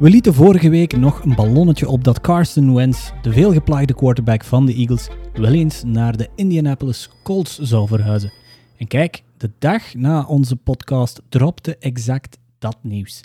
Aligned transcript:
We 0.00 0.10
lieten 0.10 0.34
vorige 0.34 0.68
week 0.68 0.96
nog 0.96 1.24
een 1.24 1.34
ballonnetje 1.34 1.88
op 1.88 2.04
dat 2.04 2.20
Carson 2.20 2.74
Wentz, 2.74 3.10
de 3.22 3.32
veelgeplaagde 3.32 3.94
quarterback 3.94 4.44
van 4.44 4.66
de 4.66 4.74
Eagles, 4.74 5.08
wel 5.32 5.52
eens 5.52 5.82
naar 5.84 6.16
de 6.16 6.28
Indianapolis 6.34 7.10
Colts 7.22 7.58
zou 7.58 7.88
verhuizen. 7.88 8.32
En 8.76 8.86
kijk, 8.86 9.24
de 9.36 9.50
dag 9.58 9.94
na 9.94 10.24
onze 10.24 10.56
podcast 10.56 11.22
dropte 11.28 11.76
exact 11.76 12.38
dat 12.58 12.76
nieuws. 12.82 13.20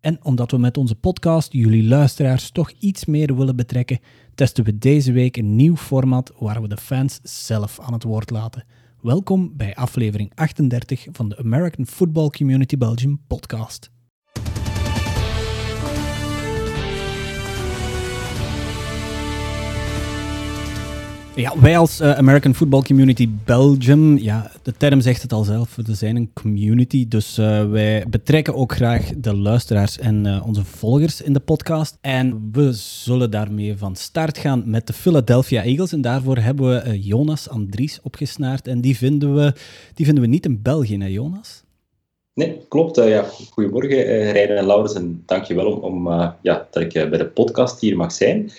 En 0.00 0.24
omdat 0.24 0.50
we 0.50 0.58
met 0.58 0.76
onze 0.76 0.94
podcast 0.94 1.52
jullie 1.52 1.88
luisteraars 1.88 2.50
toch 2.50 2.70
iets 2.70 3.04
meer 3.04 3.36
willen 3.36 3.56
betrekken, 3.56 3.98
testen 4.34 4.64
we 4.64 4.78
deze 4.78 5.12
week 5.12 5.36
een 5.36 5.56
nieuw 5.56 5.76
format 5.76 6.32
waar 6.38 6.62
we 6.62 6.68
de 6.68 6.76
fans 6.76 7.18
zelf 7.22 7.80
aan 7.80 7.92
het 7.92 8.02
woord 8.02 8.30
laten. 8.30 8.64
Welkom 9.02 9.52
bij 9.56 9.74
aflevering 9.74 10.32
38 10.34 11.06
van 11.12 11.28
de 11.28 11.36
American 11.36 11.86
Football 11.86 12.28
Community 12.28 12.76
Belgium 12.76 13.20
podcast. 13.26 13.90
Ja, 21.40 21.60
wij 21.60 21.78
als 21.78 22.00
uh, 22.00 22.12
American 22.12 22.54
Football 22.54 22.82
Community 22.82 23.28
Belgium, 23.44 24.18
ja, 24.18 24.50
de 24.62 24.72
term 24.76 25.00
zegt 25.00 25.22
het 25.22 25.32
al 25.32 25.44
zelf, 25.44 25.76
we 25.76 25.94
zijn 25.94 26.16
een 26.16 26.30
community, 26.32 27.08
dus 27.08 27.38
uh, 27.38 27.70
wij 27.70 28.04
betrekken 28.08 28.54
ook 28.54 28.72
graag 28.72 29.10
de 29.16 29.36
luisteraars 29.36 29.98
en 29.98 30.26
uh, 30.26 30.46
onze 30.46 30.64
volgers 30.64 31.22
in 31.22 31.32
de 31.32 31.40
podcast. 31.40 31.98
En 32.00 32.48
we 32.52 32.72
zullen 32.72 33.30
daarmee 33.30 33.76
van 33.76 33.96
start 33.96 34.38
gaan 34.38 34.62
met 34.66 34.86
de 34.86 34.92
Philadelphia 34.92 35.62
Eagles 35.62 35.92
en 35.92 36.00
daarvoor 36.00 36.36
hebben 36.36 36.84
we 36.84 37.00
Jonas 37.00 37.48
Andries 37.48 38.00
opgesnaard 38.02 38.66
en 38.66 38.80
die 38.80 38.96
vinden, 38.96 39.34
we, 39.34 39.52
die 39.94 40.06
vinden 40.06 40.24
we 40.24 40.30
niet 40.30 40.44
in 40.44 40.62
België, 40.62 40.98
hè 40.98 41.06
Jonas? 41.06 41.62
Nee, 42.34 42.56
klopt. 42.68 42.96
ja. 42.96 43.24
Goedemorgen, 43.50 43.98
uh, 43.98 44.32
Rijn 44.32 44.48
en 44.48 44.66
Laurens, 44.66 44.94
en 44.94 45.22
dankjewel 45.26 45.72
om, 45.72 46.06
om 46.06 46.08
ja, 46.42 46.68
dat 46.70 46.82
ik 46.82 46.92
bij 46.92 47.18
de 47.18 47.26
podcast 47.26 47.80
hier 47.80 47.96
mag 47.96 48.12
zijn. 48.12 48.50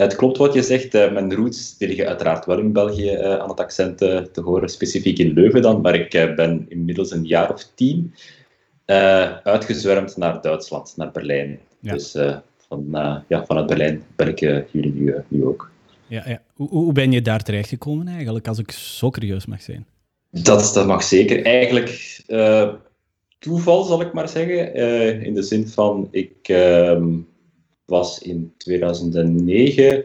Het 0.00 0.16
klopt 0.16 0.36
wat 0.36 0.54
je 0.54 0.62
zegt. 0.62 0.94
Uh, 0.94 1.12
mijn 1.12 1.34
roots 1.34 1.74
liggen 1.78 2.06
uiteraard 2.06 2.46
wel 2.46 2.58
in 2.58 2.72
België 2.72 3.12
uh, 3.12 3.36
aan 3.36 3.48
het 3.48 3.60
accent 3.60 4.02
uh, 4.02 4.18
te 4.18 4.40
horen, 4.40 4.68
specifiek 4.68 5.18
in 5.18 5.32
Leuven 5.32 5.62
dan. 5.62 5.80
Maar 5.80 5.94
ik 5.94 6.10
ben 6.36 6.66
inmiddels 6.68 7.10
een 7.10 7.24
jaar 7.24 7.52
of 7.52 7.66
tien 7.74 8.14
uitgezwermd 9.42 10.16
naar 10.16 10.40
Duitsland, 10.40 10.94
naar 10.96 11.10
Berlijn. 11.10 11.58
Ja. 11.80 11.92
Dus 11.92 12.16
van, 12.68 12.86
ja, 13.28 13.44
vanuit 13.46 13.66
Berlijn 13.66 14.02
ben 14.16 14.28
ik 14.28 14.38
jullie 14.72 14.92
nu, 14.92 15.14
nu 15.28 15.44
ook. 15.44 15.70
Ja, 16.06 16.22
ja. 16.26 16.42
Hoe, 16.54 16.68
hoe 16.68 16.92
ben 16.92 17.12
je 17.12 17.22
daar 17.22 17.42
terechtgekomen 17.42 18.08
eigenlijk, 18.08 18.48
als 18.48 18.58
ik 18.58 18.70
zo 18.70 19.10
curieus 19.10 19.46
mag 19.46 19.62
zijn? 19.62 19.86
Dat, 20.30 20.70
dat 20.74 20.86
mag 20.86 21.02
zeker. 21.02 21.44
Eigenlijk 21.44 22.20
toeval, 23.38 23.84
zal 23.84 24.00
ik 24.00 24.12
maar 24.12 24.28
zeggen. 24.28 24.74
in 25.24 25.34
de 25.34 25.42
zin 25.42 25.68
van, 25.68 26.08
ik 26.10 26.34
ehm, 26.42 27.06
was 27.90 28.18
in 28.18 28.52
2009 28.56 30.04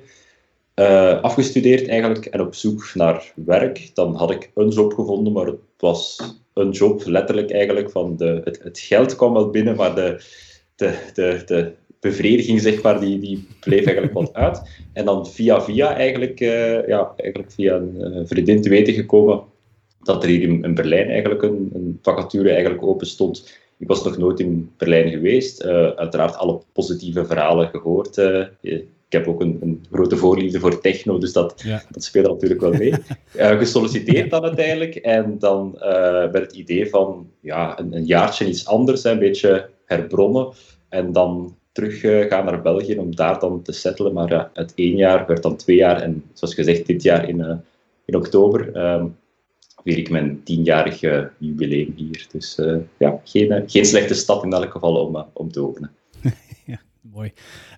uh, 0.75 1.21
afgestudeerd 1.21 1.87
eigenlijk 1.87 2.25
en 2.25 2.41
op 2.41 2.55
zoek 2.55 2.91
naar 2.93 3.33
werk. 3.35 3.91
Dan 3.93 4.15
had 4.15 4.31
ik 4.31 4.51
een 4.55 4.69
job 4.69 4.93
gevonden, 4.93 5.33
maar 5.33 5.45
het 5.45 5.59
was 5.77 6.19
een 6.53 6.71
job 6.71 7.05
letterlijk 7.05 7.51
eigenlijk 7.51 7.91
van 7.91 8.17
de, 8.17 8.41
het, 8.43 8.63
het 8.63 8.79
geld 8.79 9.15
kwam 9.15 9.33
wel 9.33 9.49
binnen, 9.49 9.75
maar 9.75 9.95
de, 9.95 10.23
de, 10.75 10.97
de, 11.13 11.41
de 11.45 11.73
bevrediging 11.99 12.61
zeg 12.61 12.81
maar, 12.81 12.99
die, 12.99 13.19
die 13.19 13.47
bleef 13.59 13.85
eigenlijk 13.85 14.13
wat 14.13 14.33
uit. 14.33 14.61
En 14.93 15.05
dan 15.05 15.27
via 15.27 15.61
via 15.61 15.95
eigenlijk, 15.95 16.39
uh, 16.39 16.87
ja, 16.87 17.13
eigenlijk 17.17 17.51
via 17.51 17.75
een 17.75 17.95
uh, 17.97 18.21
vriendin 18.25 18.61
te 18.61 18.69
weten 18.69 18.93
gekomen 18.93 19.43
dat 19.99 20.23
er 20.23 20.29
hier 20.29 20.41
in, 20.41 20.63
in 20.63 20.75
Berlijn 20.75 21.09
eigenlijk 21.09 21.41
een, 21.41 21.69
een 21.73 21.99
vacature 22.01 22.49
eigenlijk 22.49 22.83
open 22.83 23.07
stond 23.07 23.63
ik 23.77 23.87
was 23.87 24.03
nog 24.03 24.17
nooit 24.17 24.39
in 24.39 24.71
Berlijn 24.77 25.09
geweest. 25.09 25.63
Uh, 25.63 25.89
uiteraard 25.89 26.35
alle 26.35 26.61
positieve 26.71 27.25
verhalen 27.25 27.69
gehoord. 27.69 28.17
Uh, 28.17 28.45
ik 28.61 29.21
heb 29.21 29.27
ook 29.27 29.41
een, 29.41 29.57
een, 29.61 29.85
grote 29.91 30.17
voorliefde 30.17 30.59
voor 30.59 30.81
techno, 30.81 31.17
dus 31.17 31.33
dat, 31.33 31.61
ja. 31.65 31.83
dat 31.89 32.03
speelt 32.03 32.27
natuurlijk 32.27 32.61
wel 32.61 32.73
mee. 32.73 32.93
Uh, 33.35 33.57
gesolliciteerd 33.57 34.29
dan 34.29 34.43
uiteindelijk. 34.43 34.95
En 34.95 35.39
dan 35.39 35.77
met 36.31 36.41
het 36.41 36.53
idee 36.53 36.89
van 36.89 37.29
ja, 37.39 37.79
een, 37.79 37.95
een 37.95 38.05
jaartje 38.05 38.47
iets 38.47 38.65
anders, 38.65 39.03
een 39.03 39.19
beetje 39.19 39.69
herbronnen. 39.85 40.53
En 40.89 41.11
dan 41.11 41.55
terug 41.71 41.99
gaan 42.29 42.45
naar 42.45 42.61
België 42.61 42.97
om 42.97 43.15
daar 43.15 43.39
dan 43.39 43.61
te 43.61 43.71
settelen. 43.71 44.13
Maar 44.13 44.29
ja, 44.29 44.49
het 44.53 44.73
één 44.75 44.95
jaar 44.95 45.25
werd 45.27 45.43
dan 45.43 45.55
twee 45.55 45.75
jaar. 45.75 46.01
En 46.01 46.23
zoals 46.33 46.53
gezegd, 46.53 46.85
dit 46.85 47.03
jaar 47.03 47.29
in, 47.29 47.61
in 48.05 48.15
oktober 48.15 48.75
ehm, 48.75 49.05
vier 49.85 49.97
ik 49.97 50.09
mijn 50.09 50.43
tienjarige 50.43 51.31
jubileum 51.37 51.93
hier. 51.95 52.27
Dus 52.31 52.57
uh, 52.57 52.77
ja, 52.97 53.21
geen, 53.23 53.51
eh, 53.51 53.63
geen 53.65 53.85
slechte 53.85 54.13
stap 54.13 54.43
in 54.43 54.53
elk 54.53 54.71
geval 54.71 55.05
om, 55.05 55.15
uh, 55.15 55.21
om 55.33 55.51
te 55.51 55.61
openen. 55.61 55.91
ja, 56.65 56.81
mooi. 57.01 57.31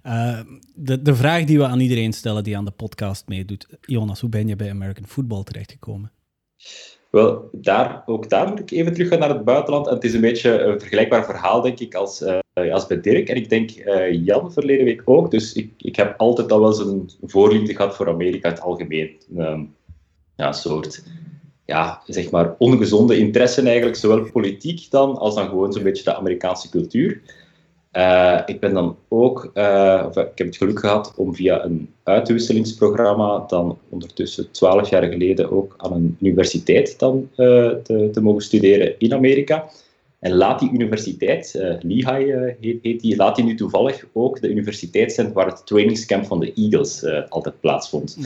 Uh, 0.05 0.39
de, 0.75 1.01
de 1.01 1.15
vraag 1.15 1.43
die 1.43 1.57
we 1.57 1.65
aan 1.65 1.79
iedereen 1.79 2.13
stellen 2.13 2.43
die 2.43 2.57
aan 2.57 2.65
de 2.65 2.71
podcast 2.71 3.27
meedoet. 3.27 3.67
Jonas, 3.81 4.21
hoe 4.21 4.29
ben 4.29 4.47
je 4.47 4.55
bij 4.55 4.69
American 4.69 5.07
Football 5.07 5.43
terechtgekomen? 5.43 6.11
Wel, 7.09 7.49
daar, 7.51 8.03
ook 8.05 8.29
daar 8.29 8.47
moet 8.47 8.59
ik 8.59 8.71
even 8.71 8.93
terug 8.93 9.07
gaan 9.07 9.19
naar 9.19 9.29
het 9.29 9.43
buitenland. 9.43 9.87
En 9.87 9.93
het 9.93 10.03
is 10.03 10.13
een 10.13 10.21
beetje 10.21 10.59
een 10.59 10.79
vergelijkbaar 10.79 11.25
verhaal, 11.25 11.61
denk 11.61 11.79
ik, 11.79 11.95
als, 11.95 12.23
als 12.53 12.87
bij 12.87 13.01
Dirk. 13.01 13.29
En 13.29 13.35
ik 13.35 13.49
denk 13.49 13.69
Jan 14.11 14.53
verleden 14.53 14.85
week 14.85 15.01
ook. 15.05 15.31
Dus 15.31 15.53
ik, 15.53 15.71
ik 15.77 15.95
heb 15.95 16.13
altijd 16.17 16.51
al 16.51 16.59
wel 16.59 16.73
zo'n 16.73 17.09
voorliefde 17.21 17.75
gehad 17.75 17.95
voor 17.95 18.09
Amerika 18.09 18.49
in 18.49 18.55
het 18.55 18.63
algemeen. 18.63 19.11
Um, 19.37 19.75
ja, 20.35 20.47
een 20.47 20.53
soort 20.53 21.03
ja, 21.67 22.01
zeg 22.05 22.31
maar 22.31 22.55
ongezonde 22.57 23.17
interesse 23.17 23.61
eigenlijk, 23.61 23.97
zowel 23.97 24.31
politiek 24.31 24.87
dan, 24.89 25.17
als 25.17 25.35
dan 25.35 25.49
gewoon 25.49 25.73
zo'n 25.73 25.83
beetje 25.83 26.03
de 26.03 26.15
Amerikaanse 26.15 26.69
cultuur. 26.69 27.21
Uh, 27.93 28.41
ik 28.45 28.59
ben 28.59 28.73
dan 28.73 28.97
ook, 29.07 29.51
of, 30.05 30.17
ik 30.17 30.37
heb 30.37 30.47
het 30.47 30.57
geluk 30.57 30.79
gehad 30.79 31.13
om 31.15 31.35
via 31.35 31.63
een 31.63 31.89
uitwisselingsprogramma 32.03 33.43
dan 33.47 33.77
ondertussen 33.89 34.51
twaalf 34.51 34.89
jaar 34.89 35.03
geleden 35.03 35.51
ook 35.51 35.73
aan 35.77 35.93
een 35.93 36.17
universiteit 36.21 36.99
dan 36.99 37.29
uh, 37.31 37.69
te, 37.83 38.09
te, 38.11 38.21
mogen 38.21 38.41
studeren 38.41 38.99
in 38.99 39.13
Amerika. 39.13 39.69
En 40.19 40.35
laat 40.35 40.59
die 40.59 40.71
universiteit, 40.71 41.53
Lehigh 41.81 42.55
heet, 42.59 42.79
heet, 42.81 43.01
die, 43.01 43.15
laat 43.15 43.35
die 43.35 43.45
nu 43.45 43.55
toevallig 43.55 44.05
ook 44.13 44.41
de 44.41 44.49
universiteit 44.49 45.13
zijn 45.13 45.33
waar 45.33 45.45
het 45.45 45.65
trainingscamp 45.65 46.25
van 46.25 46.39
de 46.39 46.53
Eagles 46.53 47.05
altijd 47.29 47.59
plaatsvond. 47.59 48.17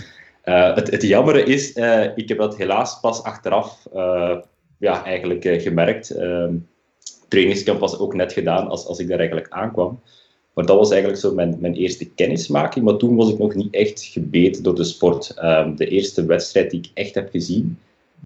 Uh, 0.45 0.75
het, 0.75 0.91
het 0.91 1.01
jammere 1.01 1.43
is, 1.43 1.75
uh, 1.75 2.05
ik 2.15 2.29
heb 2.29 2.37
dat 2.37 2.57
helaas 2.57 2.99
pas 2.99 3.23
achteraf 3.23 3.87
uh, 3.95 4.37
ja, 4.77 5.05
eigenlijk 5.05 5.61
gemerkt. 5.61 6.09
Ehm, 6.09 6.55
trainingskamp 7.27 7.79
was 7.79 7.99
ook 7.99 8.13
net 8.13 8.33
gedaan 8.33 8.67
als, 8.67 8.85
als 8.85 8.99
ik 8.99 9.07
daar 9.07 9.19
eigenlijk 9.19 9.49
aankwam. 9.49 9.99
Maar 10.53 10.65
dat 10.65 10.77
was 10.77 10.91
eigenlijk 10.91 11.21
zo 11.21 11.33
mijn, 11.33 11.57
mijn 11.59 11.73
eerste 11.73 12.09
kennismaking. 12.09 12.85
Maar 12.85 12.97
toen 12.97 13.15
was 13.15 13.29
ik 13.29 13.37
nog 13.37 13.55
niet 13.55 13.73
echt 13.73 14.03
gebeten 14.03 14.63
door 14.63 14.75
de 14.75 14.83
sport. 14.83 15.33
Ehm, 15.35 15.75
de 15.75 15.87
eerste 15.87 16.25
wedstrijd 16.25 16.71
die 16.71 16.79
ik 16.79 16.91
echt 16.93 17.15
heb 17.15 17.29
gezien, 17.29 17.79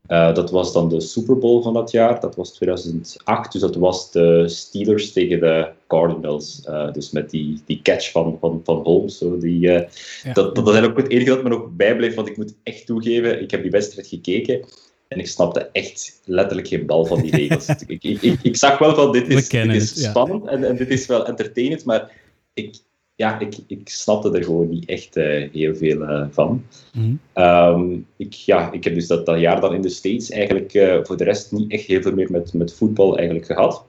uh, 0.07 0.33
dat 0.35 0.51
was 0.51 0.73
dan 0.73 0.89
de 0.89 0.99
Super 0.99 1.37
Bowl 1.37 1.61
van 1.61 1.73
dat 1.73 1.91
jaar. 1.91 2.19
Dat 2.19 2.35
was 2.35 2.53
2008. 2.53 3.51
Dus 3.51 3.61
dat 3.61 3.75
was 3.75 4.11
de 4.11 4.47
Steelers 4.47 5.11
tegen 5.11 5.39
de 5.39 5.69
Cardinals. 5.87 6.61
Uh, 6.69 6.91
dus 6.91 7.11
met 7.11 7.29
die, 7.29 7.61
die 7.65 7.81
catch 7.81 8.11
van, 8.11 8.37
van, 8.39 8.61
van 8.63 8.77
Holmes. 8.83 9.17
Zo 9.17 9.37
die, 9.37 9.67
uh, 9.67 9.81
ja. 10.23 10.33
dat, 10.33 10.55
dat 10.55 10.75
is 10.75 10.81
ook 10.81 10.97
het 10.97 11.09
enige 11.09 11.29
dat 11.29 11.43
me 11.43 11.49
nog 11.49 11.69
bijbleef. 11.71 12.15
Want 12.15 12.27
ik 12.27 12.37
moet 12.37 12.53
echt 12.63 12.85
toegeven, 12.85 13.41
ik 13.41 13.51
heb 13.51 13.61
die 13.61 13.71
wedstrijd 13.71 14.07
gekeken. 14.07 14.65
En 15.07 15.19
ik 15.19 15.27
snapte 15.27 15.69
echt 15.71 16.21
letterlijk 16.25 16.67
geen 16.67 16.85
bal 16.85 17.05
van 17.05 17.21
die 17.21 17.35
regels. 17.47 17.67
ik, 17.67 18.03
ik, 18.03 18.21
ik, 18.21 18.39
ik, 18.41 18.57
zag 18.57 18.77
wel 18.77 18.95
van 18.95 19.11
dit 19.11 19.27
is, 19.27 19.49
dit 19.49 19.73
is 19.73 20.03
spannend 20.03 20.47
en, 20.47 20.63
en 20.63 20.75
dit 20.75 20.89
is 20.89 21.05
wel 21.05 21.25
entertainend. 21.25 21.85
Maar 21.85 22.11
ik, 22.53 22.75
ja, 23.15 23.39
ik, 23.39 23.57
ik 23.67 23.89
snapte 23.89 24.31
er 24.31 24.43
gewoon 24.43 24.69
niet 24.69 24.85
echt 24.85 25.17
uh, 25.17 25.51
heel 25.51 25.75
veel 25.75 26.01
uh, 26.01 26.25
van. 26.29 26.65
Mm 26.93 27.19
um, 27.35 28.07
ik, 28.17 28.33
ja, 28.33 28.71
ik 28.71 28.83
heb 28.83 28.93
dus 28.93 29.07
dat, 29.07 29.25
dat 29.25 29.39
jaar 29.39 29.61
dan 29.61 29.73
in 29.73 29.81
de 29.81 29.89
States 29.89 30.29
eigenlijk 30.29 30.73
uh, 30.73 30.99
voor 31.03 31.17
de 31.17 31.23
rest 31.23 31.51
niet 31.51 31.71
echt 31.71 31.85
heel 31.85 32.01
veel 32.01 32.13
meer 32.13 32.31
met, 32.31 32.53
met 32.53 32.73
voetbal 32.73 33.17
eigenlijk 33.17 33.45
gehad. 33.45 33.85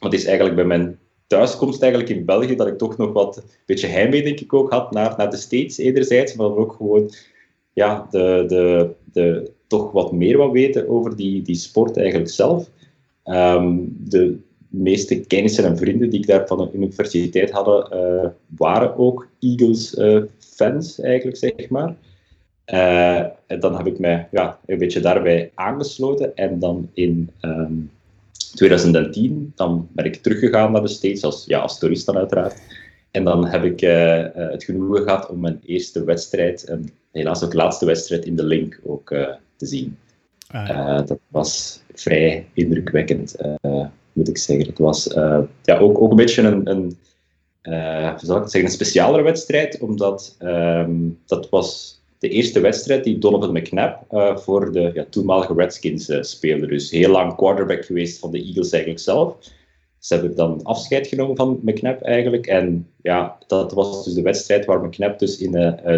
Maar 0.00 0.10
het 0.10 0.20
is 0.20 0.26
eigenlijk 0.26 0.56
bij 0.56 0.64
mijn 0.64 0.98
thuiskomst 1.26 1.82
eigenlijk 1.82 2.12
in 2.12 2.24
België 2.24 2.56
dat 2.56 2.66
ik 2.66 2.78
toch 2.78 2.96
nog 2.96 3.12
wat 3.12 3.36
een 3.36 3.42
beetje 3.66 3.86
heimwee 3.86 4.22
denk 4.22 4.40
ik 4.40 4.52
ook 4.52 4.70
had 4.70 4.90
naar, 4.90 5.14
naar 5.16 5.30
de 5.30 5.36
States 5.36 5.78
enerzijds, 5.78 6.34
maar 6.34 6.56
ook 6.56 6.72
gewoon 6.72 7.10
ja, 7.72 8.06
de, 8.10 8.44
de, 8.46 8.90
de, 9.12 9.50
toch 9.66 9.92
wat 9.92 10.12
meer 10.12 10.36
wat 10.36 10.52
weten 10.52 10.88
over 10.88 11.16
die, 11.16 11.42
die 11.42 11.54
sport 11.54 11.96
eigenlijk 11.96 12.30
zelf. 12.30 12.70
Um, 13.24 13.96
de, 13.98 14.38
meeste 14.78 15.20
kennissen 15.20 15.64
en 15.64 15.76
vrienden 15.76 16.10
die 16.10 16.20
ik 16.20 16.26
daar 16.26 16.46
van 16.46 16.58
de 16.58 16.70
universiteit 16.72 17.50
hadden, 17.50 17.88
uh, 17.92 18.28
waren 18.46 18.96
ook 18.96 19.28
Eagles-fans, 19.40 20.98
uh, 20.98 21.04
eigenlijk, 21.04 21.36
zeg 21.36 21.68
maar. 21.68 21.94
Uh, 22.66 23.18
en 23.46 23.60
dan 23.60 23.76
heb 23.76 23.86
ik 23.86 23.98
mij 23.98 24.28
ja, 24.30 24.58
een 24.66 24.78
beetje 24.78 25.00
daarbij 25.00 25.50
aangesloten. 25.54 26.36
En 26.36 26.58
dan 26.58 26.90
in 26.94 27.30
um, 27.40 27.50
ehm, 27.50 27.72
2010 28.54 29.52
dan 29.54 29.88
ben 29.92 30.04
ik 30.04 30.16
teruggegaan 30.16 30.72
naar 30.72 30.82
de 30.82 30.88
States, 30.88 31.24
als, 31.24 31.44
ja, 31.46 31.58
als 31.58 31.78
toerist 31.78 32.06
dan 32.06 32.16
uiteraard. 32.16 32.62
En 33.10 33.24
dan 33.24 33.46
heb 33.46 33.64
ik 33.64 33.80
het 34.34 34.64
genoegen 34.64 35.02
gehad 35.02 35.28
om 35.28 35.40
mijn 35.40 35.60
eerste 35.66 36.04
wedstrijd, 36.04 36.64
en 36.64 36.90
helaas 37.12 37.44
ook 37.44 37.54
laatste 37.54 37.86
wedstrijd 37.86 38.24
in 38.24 38.36
de 38.36 38.44
Link 38.44 38.80
ook 38.84 39.08
te 39.56 39.66
zien. 39.66 39.98
Ah, 40.48 41.06
dat 41.06 41.18
was 41.28 41.82
vrij 41.94 42.46
indrukwekkend 42.52 43.36
moet 44.14 44.28
ik 44.28 44.38
zeggen. 44.38 44.66
Het 44.66 44.78
was 44.78 45.08
uh, 45.08 45.40
ja, 45.62 45.78
ook, 45.78 46.00
ook 46.00 46.10
een 46.10 46.16
beetje 46.16 46.42
een, 46.42 46.70
een, 46.70 46.96
uh, 47.62 48.12
ik 48.12 48.18
zeggen, 48.20 48.64
een 48.64 48.70
specialere 48.70 49.22
wedstrijd, 49.22 49.78
omdat 49.80 50.36
um, 50.42 51.18
dat 51.26 51.48
was 51.48 52.00
de 52.18 52.28
eerste 52.28 52.60
wedstrijd 52.60 53.04
die 53.04 53.18
Donovan 53.18 53.52
McNabb 53.52 54.12
uh, 54.12 54.36
voor 54.36 54.72
de 54.72 54.90
ja, 54.94 55.04
toenmalige 55.10 55.54
Redskins 55.54 56.08
uh, 56.08 56.22
speelde. 56.22 56.66
Dus 56.66 56.90
heel 56.90 57.10
lang 57.10 57.36
quarterback 57.36 57.84
geweest 57.84 58.18
van 58.18 58.30
de 58.30 58.42
Eagles 58.42 58.70
eigenlijk 58.70 59.02
zelf. 59.02 59.36
Ze 59.98 60.14
hebben 60.14 60.36
dan 60.36 60.62
afscheid 60.62 61.06
genomen 61.06 61.36
van 61.36 61.60
McNabb 61.62 62.02
eigenlijk. 62.02 62.46
En 62.46 62.88
ja, 63.02 63.38
dat 63.46 63.72
was 63.72 64.04
dus 64.04 64.14
de 64.14 64.22
wedstrijd 64.22 64.64
waar 64.64 64.84
McNabb 64.84 65.18
dus 65.18 65.38
in 65.38 65.50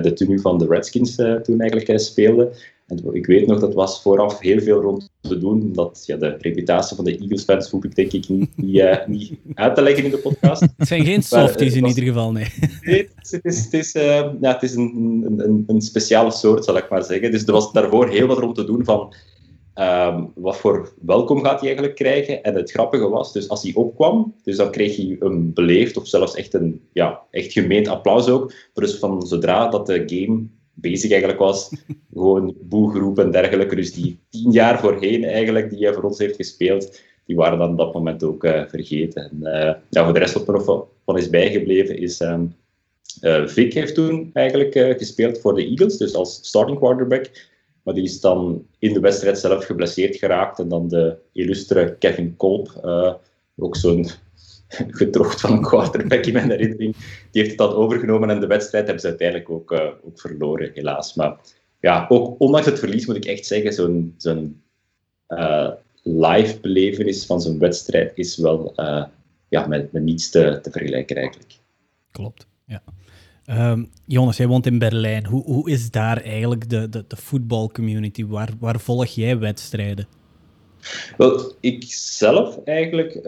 de 0.03 0.13
tenue 0.15 0.41
van 0.41 0.59
de 0.59 0.67
Redskins 0.67 1.15
toen 1.43 1.61
eigenlijk 1.61 2.01
speelde. 2.01 2.53
En 2.87 3.15
ik 3.15 3.27
weet 3.27 3.47
nog, 3.47 3.61
dat 3.61 3.75
was 3.75 4.03
vooraf 4.03 4.41
heel 4.41 4.61
veel 4.61 4.81
rond 4.81 5.11
te 5.21 5.39
doen, 5.39 5.63
omdat 5.63 6.03
ja, 6.07 6.17
de 6.17 6.37
reputatie 6.39 6.97
van 6.97 7.05
de 7.05 7.19
Eagles-fans 7.19 7.71
hoef 7.71 7.85
ik 7.85 7.95
denk 7.95 8.13
ik 8.13 8.29
niet, 8.29 8.57
niet, 8.57 8.77
uh, 8.77 9.07
niet, 9.07 9.33
uit 9.55 9.75
te 9.75 9.83
leggen 9.83 10.05
in 10.05 10.11
de 10.11 10.19
podcast. 10.19 10.61
Het 10.77 10.89
zijn 10.89 11.05
geen 11.05 11.23
softies 11.23 11.75
in 11.75 11.87
ieder 11.87 12.05
geval, 12.05 12.33
nee. 12.33 12.47
Nee, 12.81 13.09
het 13.15 13.45
is, 13.45 13.65
het 13.65 13.73
is, 13.73 13.95
uh, 13.95 14.03
ja, 14.41 14.53
het 14.53 14.63
is 14.63 14.75
een, 14.75 15.25
een, 15.37 15.65
een, 15.67 15.81
speciale 15.81 16.31
soort, 16.31 16.65
zal 16.65 16.77
ik 16.77 16.91
maar 16.91 17.05
zeggen. 17.05 17.31
Dus 17.31 17.45
er 17.45 17.53
was 17.53 17.73
daarvoor 17.73 18.09
heel 18.09 18.27
wat 18.27 18.39
rond 18.39 18.55
te 18.55 18.65
doen 18.65 18.85
van 18.85 19.15
um, 19.75 20.33
wat 20.35 20.57
voor 20.57 20.93
welkom 21.01 21.45
gaat 21.45 21.59
hij 21.59 21.69
eigenlijk 21.69 21.95
krijgen. 21.97 22.43
En 22.43 22.55
het 22.55 22.71
grappige 22.71 23.09
was, 23.09 23.33
dus 23.33 23.49
als 23.49 23.63
hij 23.63 23.75
opkwam, 23.75 24.35
dus 24.43 24.57
dan 24.57 24.71
kreeg 24.71 24.97
hij 24.97 25.17
een 25.19 25.53
beleefd 25.53 25.97
of 25.97 26.09
zelfs 26.09 26.35
echt 26.35 26.55
een 26.55 26.81
ja, 26.93 27.21
echt 27.31 27.53
gemeend 27.53 27.89
applaus 27.89 28.29
ook. 28.29 28.53
Dus 28.75 28.95
van 28.95 29.27
zodra 29.27 29.69
dat 29.69 29.87
de 29.87 30.03
game 30.07 30.47
bezig 30.77 31.11
eigenlijk 31.11 31.41
was. 31.41 31.71
Gewoon 32.15 32.55
boegroep 32.61 33.19
en 33.19 33.31
dergelijke. 33.31 33.77
Dus 33.77 33.93
die 33.93 34.19
tien 34.31 34.51
jaar 34.51 34.81
voorheen 34.81 35.25
eigenlijk, 35.25 35.71
die 35.71 35.85
hij 35.85 35.95
voor 35.95 36.03
ons 36.03 36.19
heeft 36.19 36.37
gespeeld, 36.37 37.01
die 37.25 37.37
waren 37.37 37.59
dan 37.59 37.71
op 37.71 37.77
dat 37.77 37.95
moment 37.95 38.23
ook 38.23 38.45
uh, 38.45 38.63
vergeten. 38.67 39.31
En 39.31 39.39
uh, 39.41 39.75
ja, 39.91 40.05
voor 40.05 40.13
de 40.13 40.19
rest 40.19 40.35
wat 40.35 40.49
er 40.49 40.55
nog 40.55 40.87
van 41.05 41.19
is 41.19 41.31
bijgebleven 41.31 41.99
is... 41.99 42.21
Um, 42.21 42.55
uh, 43.21 43.47
Vic 43.47 43.75
heeft 43.75 43.95
toen 43.95 44.31
eigenlijk 44.33 44.97
gespeeld 44.99 45.39
voor 45.39 45.55
de 45.55 45.67
Eagles, 45.67 45.97
dus 45.97 46.15
als 46.15 46.39
starting 46.43 46.79
quarterback. 46.79 47.31
Maar 47.83 47.95
die 47.95 48.05
is 48.05 48.21
dan 48.21 48.67
in 48.79 48.93
de 48.93 49.01
wedstrijd 49.01 49.39
zelf 49.39 49.65
geblesseerd 49.65 50.17
geraakt. 50.17 50.59
En 50.59 50.69
dan 50.69 50.89
de 50.89 51.17
illustre 51.33 51.97
Kevin 51.99 52.37
Kolb, 52.37 52.71
ook 53.57 53.77
zo'n 53.77 54.07
gedrocht 55.01 55.41
van 55.41 55.53
een 55.53 55.63
quarterback 55.63 56.27
in 56.27 56.33
mijn 56.33 56.51
herinnering. 56.51 56.97
Die 57.31 57.43
heeft 57.43 57.49
het 57.49 57.59
dan 57.59 57.73
overgenomen 57.73 58.31
en 58.31 58.41
de 58.41 58.47
wedstrijd 58.47 58.85
hebben 58.85 59.03
ze 59.03 59.09
uiteindelijk 59.09 59.51
ook, 59.51 59.73
uh, 59.73 59.81
ook 60.05 60.21
verloren, 60.21 60.71
helaas. 60.75 61.15
Maar 61.15 61.37
ja, 61.81 62.07
ook 62.09 62.41
ondanks 62.41 62.67
het 62.67 62.79
verlies 62.79 63.07
moet 63.07 63.17
ik 63.17 63.25
echt 63.25 63.47
zeggen, 63.47 63.73
zo'n 63.73 64.15
zo'n 64.17 64.63
uh, 65.29 65.71
live 66.03 66.61
belevenis 66.61 67.27
van 67.27 67.41
zo'n 67.41 67.59
wedstrijd 67.59 68.13
is 68.15 68.37
wel 68.37 68.73
uh, 68.77 69.05
ja, 69.49 69.67
met, 69.67 69.93
met 69.93 70.03
niets 70.03 70.31
te, 70.31 70.59
te 70.63 70.71
vergelijken 70.71 71.17
eigenlijk. 71.17 71.55
Klopt, 72.11 72.47
ja. 72.65 72.83
Um, 73.71 73.91
Jonas, 74.07 74.37
jij 74.37 74.47
woont 74.47 74.67
in 74.67 74.79
Berlijn. 74.79 75.27
Hoe, 75.27 75.45
hoe 75.45 75.71
is 75.71 75.91
daar 75.91 76.23
eigenlijk 76.23 76.69
de, 76.71 76.89
de, 76.89 77.05
de 77.09 77.17
voetbalcommunity? 77.17 78.27
Waar, 78.27 78.51
waar 78.61 78.81
volg 78.81 79.07
jij 79.07 79.39
wedstrijden? 79.39 80.07
Wel, 81.17 81.53
ik 81.61 81.85
zelf 81.89 82.65
eigenlijk 82.65 83.21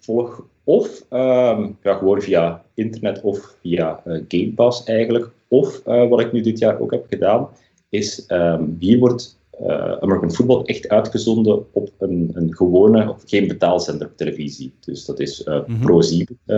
volg 0.00 0.46
of 0.64 1.04
um, 1.10 1.76
ja, 1.82 1.94
gewoon 1.94 2.22
via 2.22 2.64
internet 2.74 3.20
of 3.20 3.56
via 3.60 4.02
uh, 4.06 4.22
Game 4.28 4.52
Pass 4.54 4.84
eigenlijk. 4.84 5.30
Of 5.48 5.82
uh, 5.86 6.08
wat 6.08 6.20
ik 6.20 6.32
nu 6.32 6.40
dit 6.40 6.58
jaar 6.58 6.80
ook 6.80 6.90
heb 6.90 7.06
gedaan, 7.08 7.48
is 7.88 8.24
um, 8.28 8.76
hier 8.78 8.98
wordt 8.98 9.38
uh, 9.60 9.92
American 9.92 10.32
Football 10.32 10.62
echt 10.64 10.88
uitgezonden 10.88 11.66
op 11.72 11.90
een, 11.98 12.30
een 12.34 12.54
gewone, 12.56 13.08
of 13.08 13.22
geen 13.26 13.48
betaalzender 13.48 14.06
op 14.06 14.16
televisie. 14.16 14.72
Dus 14.80 15.04
dat 15.04 15.20
is 15.20 15.44
mm 15.44 15.64
-hmm. 15.66 15.82
Pro7 15.82 16.52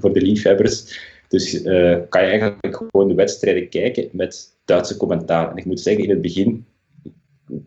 voor 0.00 0.12
de 0.12 0.20
liefhebbers. 0.20 1.00
Dus 1.28 1.62
kan 2.08 2.22
je 2.22 2.28
eigenlijk 2.28 2.76
gewoon 2.90 3.08
de 3.08 3.14
wedstrijden 3.14 3.68
kijken 3.68 4.08
met 4.12 4.56
Duitse 4.64 4.96
commentaar. 4.96 5.50
En 5.50 5.56
ik 5.56 5.64
moet 5.64 5.80
zeggen, 5.80 6.04
in 6.04 6.10
het 6.10 6.20
begin 6.20 6.64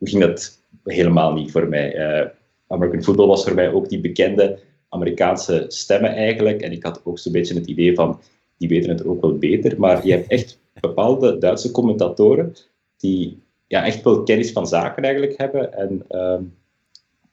ging 0.01 0.23
dat 0.23 0.59
helemaal 0.83 1.33
niet 1.33 1.51
voor 1.51 1.67
mij. 1.67 1.93
American 2.67 3.03
Football 3.03 3.27
was 3.27 3.43
voor 3.43 3.55
mij 3.55 3.71
ook 3.71 3.89
die 3.89 4.01
bekende 4.01 4.59
Amerikaanse 4.89 5.65
stemmen 5.67 6.15
eigenlijk. 6.15 6.61
En 6.61 6.71
ik 6.71 6.83
had 6.83 7.01
ook 7.03 7.19
zo'n 7.19 7.31
beetje 7.31 7.55
het 7.55 7.67
idee 7.67 7.95
van, 7.95 8.19
die 8.57 8.69
weten 8.69 8.89
het 8.89 9.05
ook 9.05 9.21
wel 9.21 9.37
beter. 9.37 9.79
Maar 9.79 10.05
je 10.05 10.11
hebt 10.11 10.27
echt 10.27 10.59
bepaalde 10.81 11.37
Duitse 11.37 11.71
commentatoren 11.71 12.55
die 12.97 13.43
ja, 13.67 13.85
echt 13.85 14.03
wel 14.03 14.23
kennis 14.23 14.51
van 14.51 14.67
zaken 14.67 15.03
eigenlijk 15.03 15.37
hebben. 15.37 15.73
En 15.73 16.05
uh, 16.09 16.39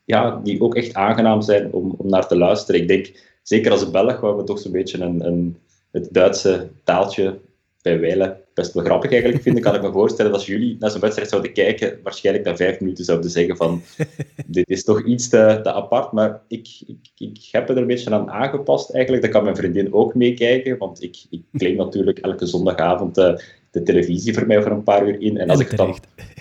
ja, 0.04 0.40
die 0.44 0.60
ook 0.60 0.75
echt 0.75 0.94
aangenaam 0.94 1.43
zijn 1.43 1.72
om, 1.72 1.94
om 1.99 2.08
naar 2.08 2.26
te 2.26 2.37
luisteren. 2.37 2.81
Ik 2.81 2.88
denk, 2.88 3.12
zeker 3.43 3.70
als 3.70 3.90
Belg, 3.90 4.20
waar 4.20 4.37
we 4.37 4.44
toch 4.44 4.58
zo'n 4.58 4.72
beetje 4.72 4.99
een, 5.00 5.26
een, 5.26 5.56
het 5.90 6.08
Duitse 6.10 6.69
taaltje 6.84 7.38
bij 7.82 8.00
wijlen 8.00 8.42
best 8.54 8.72
wel 8.72 8.84
grappig 8.84 9.10
eigenlijk 9.10 9.43
vinden, 9.43 9.62
kan 9.62 9.75
ik 9.75 9.82
me 9.82 9.93
voorstellen 9.93 10.31
dat 10.31 10.40
als 10.40 10.49
jullie 10.49 10.76
naar 10.78 10.90
zo'n 10.90 11.00
wedstrijd 11.00 11.28
zouden 11.28 11.52
kijken, 11.52 11.99
waarschijnlijk 12.02 12.46
na 12.46 12.56
vijf 12.56 12.81
minuten 12.81 13.04
zouden 13.04 13.31
zeggen 13.31 13.56
van 13.56 13.82
dit 14.46 14.69
is 14.69 14.84
toch 14.84 15.04
iets 15.04 15.28
te, 15.28 15.60
te 15.62 15.72
apart, 15.72 16.12
maar 16.12 16.40
ik, 16.49 16.69
ik, 16.87 17.10
ik 17.16 17.49
heb 17.50 17.69
er 17.69 17.76
een 17.76 17.87
beetje 17.87 18.10
aan 18.10 18.31
aangepast 18.31 18.90
eigenlijk. 18.90 19.22
Dan 19.22 19.32
kan 19.32 19.44
mijn 19.44 19.56
vriendin 19.56 19.93
ook 19.93 20.14
meekijken, 20.14 20.78
want 20.78 21.02
ik, 21.02 21.25
ik 21.31 21.43
claim 21.56 21.76
natuurlijk 21.76 22.19
elke 22.19 22.46
zondagavond 22.46 23.19
uh, 23.19 23.37
de 23.70 23.82
televisie 23.82 24.34
voor 24.34 24.46
mij 24.46 24.62
voor 24.62 24.72
een 24.72 24.82
paar 24.82 25.08
uur 25.08 25.20
in. 25.20 25.38
En 25.38 25.50
als 25.50 25.60
ik 25.60 25.76
dan 25.76 25.99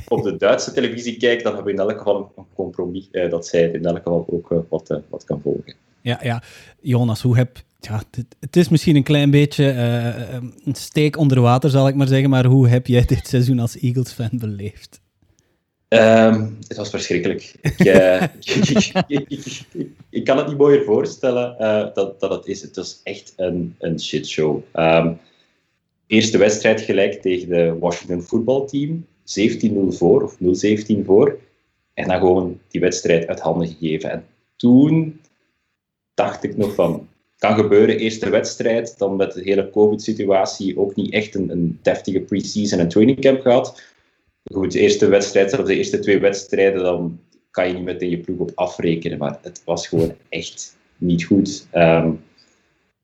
op 0.08 0.24
de 0.24 0.38
Duitse 0.38 0.72
televisie 0.72 1.18
kijk, 1.18 1.44
dan 1.44 1.56
hebben 1.56 1.76
we 1.76 1.82
in 1.82 1.88
elk 1.88 1.98
geval 1.98 2.32
een 2.36 2.46
compromis 2.54 3.08
uh, 3.12 3.30
dat 3.30 3.48
zij 3.48 3.62
het 3.62 3.74
in 3.74 3.86
elk 3.86 3.98
geval 3.98 4.26
ook 4.30 4.52
uh, 4.52 4.60
wat, 4.70 5.02
wat 5.10 5.24
kan 5.24 5.42
volgen. 5.42 5.76
Ja, 6.02 6.20
ja. 6.24 6.44
Jonas, 6.80 7.22
hoe 7.22 7.38
heb 7.38 7.58
ja, 7.82 8.04
het, 8.40 8.56
is 8.56 8.70
misschien 8.70 8.96
een 8.96 9.04
klein 9.04 9.32
beetje 9.32 9.74
uh, 9.74 10.34
een 10.66 10.76
steek 10.76 11.18
onder 11.18 11.42
water, 11.42 11.70
zal 11.70 11.88
ik 11.88 11.96
maar 11.96 12.08
zeggen. 12.08 12.30
Maar 12.30 12.46
hoe 12.46 12.68
heb 12.68 12.88
jij 12.88 13.06
dit 13.06 13.28
seizoen 13.28 13.60
als 13.60 13.80
Eagles-fan 13.80 14.30
beleefd? 14.34 15.02
Um, 15.88 16.58
het 16.68 16.78
was 16.78 16.90
verschrikkelijk. 16.90 17.56
Ik, 17.62 17.80
ik, 19.08 19.24
ik, 19.28 19.66
ik, 20.10 20.24
kan 20.24 20.38
het 20.38 20.48
niet 20.48 20.58
mooier 20.58 20.84
voorstellen 20.84 21.56
uh, 21.60 21.94
dat, 21.94 22.20
dat 22.20 22.32
het 22.32 22.46
is. 22.46 22.62
Het 22.62 22.76
was 22.76 23.00
echt 23.04 23.34
een, 23.36 23.76
een 23.80 24.00
shitshow. 24.00 24.62
Um, 24.74 25.20
eerste 26.08 26.38
wedstrijd 26.38 26.82
gelijk 26.82 27.22
tegen 27.22 27.50
de 27.50 27.78
Washington 27.80 28.22
voetbalteam. 28.22 29.06
17-0 29.26 29.74
voor, 29.88 30.24
of 30.24 30.36
0-17 30.36 31.06
voor. 31.06 31.40
En 31.94 32.08
dan 32.08 32.18
gewoon 32.18 32.60
die 32.68 32.82
wedstrijd 32.82 33.28
uit 33.28 33.40
handen 33.40 33.68
gegeven. 33.68 34.12
En 34.12 34.26
toen 34.56 35.20
dacht 36.14 36.44
ik 36.44 36.58
nog 36.58 36.74
van, 36.74 37.08
kan 37.42 37.56
gebeuren. 37.56 37.98
Eerste 37.98 38.30
wedstrijd, 38.30 38.98
dan 38.98 39.16
met 39.16 39.34
de 39.34 39.42
hele 39.44 39.70
COVID-situatie 39.70 40.78
ook 40.78 40.96
niet 40.96 41.14
echt 41.14 41.36
een, 41.36 41.50
een 41.50 41.80
deftige 41.82 42.20
pre-season 42.20 42.80
en 42.80 42.88
trainingcamp 42.88 43.42
gehad. 43.42 43.82
Goed, 44.44 44.72
de 44.72 44.80
eerste 44.80 45.08
wedstrijd, 45.08 45.60
of 45.60 45.66
de 45.66 45.76
eerste 45.76 46.00
twee 46.00 46.20
wedstrijden, 46.20 46.84
dan 46.84 47.20
kan 47.52 47.68
je 47.68 47.74
niet 47.74 47.84
meteen 47.84 48.10
je 48.10 48.18
ploeg 48.18 48.40
op 48.40 48.52
afrekenen. 48.56 49.18
Maar 49.18 49.40
het 49.42 49.62
was 49.66 49.88
gewoon 49.88 50.16
echt 50.30 50.78
niet 50.98 51.24
goed. 51.24 51.68
Um, 51.74 52.24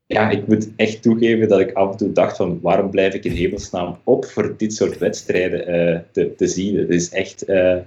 ja, 0.06 0.30
ik 0.30 0.48
moet 0.48 0.70
echt 0.76 1.02
toegeven 1.02 1.48
dat 1.48 1.60
ik 1.60 1.74
af 1.74 1.92
en 1.92 1.98
toe 1.98 2.12
dacht 2.12 2.38
van 2.38 2.60
waarom 2.62 2.90
blijf 2.90 3.14
ik 3.14 3.24
in 3.24 3.32
hemelsnaam 3.32 4.00
op 4.04 4.26
voor 4.26 4.54
dit 4.58 4.74
soort 4.74 4.98
wedstrijden 4.98 5.60
uh, 5.60 6.00
te, 6.12 6.36
te 6.36 6.48
zien. 6.48 6.78
Het 6.78 6.90
is 6.90 7.10
echt... 7.10 7.50
Uh, 7.50 7.78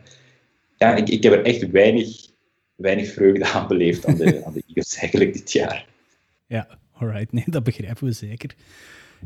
ja, 0.77 0.97
ik, 0.97 1.09
ik 1.09 1.23
heb 1.23 1.33
er 1.33 1.45
echt 1.45 1.71
weinig, 1.71 2.27
weinig 2.75 3.13
vreugde 3.13 3.47
aan 3.47 3.69
beleefd 3.69 4.07
aan 4.07 4.17
de, 4.17 4.45
aan 4.45 4.53
de 4.53 4.63
Eagles 4.67 4.97
eigenlijk 4.97 5.33
dit 5.33 5.53
jaar. 5.53 5.89
Ja, 6.51 6.67
alright. 6.93 7.33
Nee, 7.37 7.45
dat 7.47 7.63
begrijpen 7.63 8.05
we 8.05 8.13
zeker. 8.13 8.55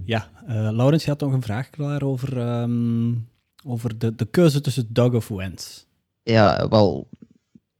Ja, 0.04 0.30
uh, 0.48 0.68
Laurens, 0.72 1.04
je 1.04 1.10
had 1.10 1.20
nog 1.20 1.32
een 1.32 1.42
vraag 1.42 1.70
klaar 1.70 2.02
over, 2.02 2.60
um, 2.60 3.28
over 3.66 3.98
de, 3.98 4.14
de 4.14 4.24
keuze 4.24 4.60
tussen 4.60 4.86
Doug 4.88 5.12
of 5.12 5.28
Wentz. 5.28 5.84
Ja, 6.22 6.68
wel, 6.68 7.08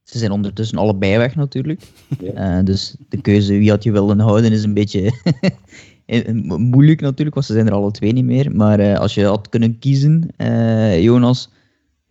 ze 0.03 0.17
zijn 0.17 0.31
ondertussen 0.31 0.77
allebei 0.77 1.17
weg 1.17 1.35
natuurlijk. 1.35 1.81
Ja. 2.19 2.57
Uh, 2.57 2.65
dus 2.65 2.95
de 3.09 3.21
keuze 3.21 3.57
wie 3.57 3.69
had 3.69 3.83
je 3.83 3.91
willen 3.91 4.19
houden 4.19 4.51
is 4.51 4.63
een 4.63 4.73
beetje 4.73 5.11
moeilijk 6.57 7.01
natuurlijk, 7.01 7.35
want 7.35 7.45
ze 7.47 7.53
zijn 7.53 7.67
er 7.67 7.73
alle 7.73 7.91
twee 7.91 8.11
niet 8.11 8.25
meer. 8.25 8.55
Maar 8.55 8.79
uh, 8.79 8.99
als 8.99 9.13
je 9.13 9.25
had 9.25 9.49
kunnen 9.49 9.79
kiezen, 9.79 10.29
Jonas, 11.01 11.49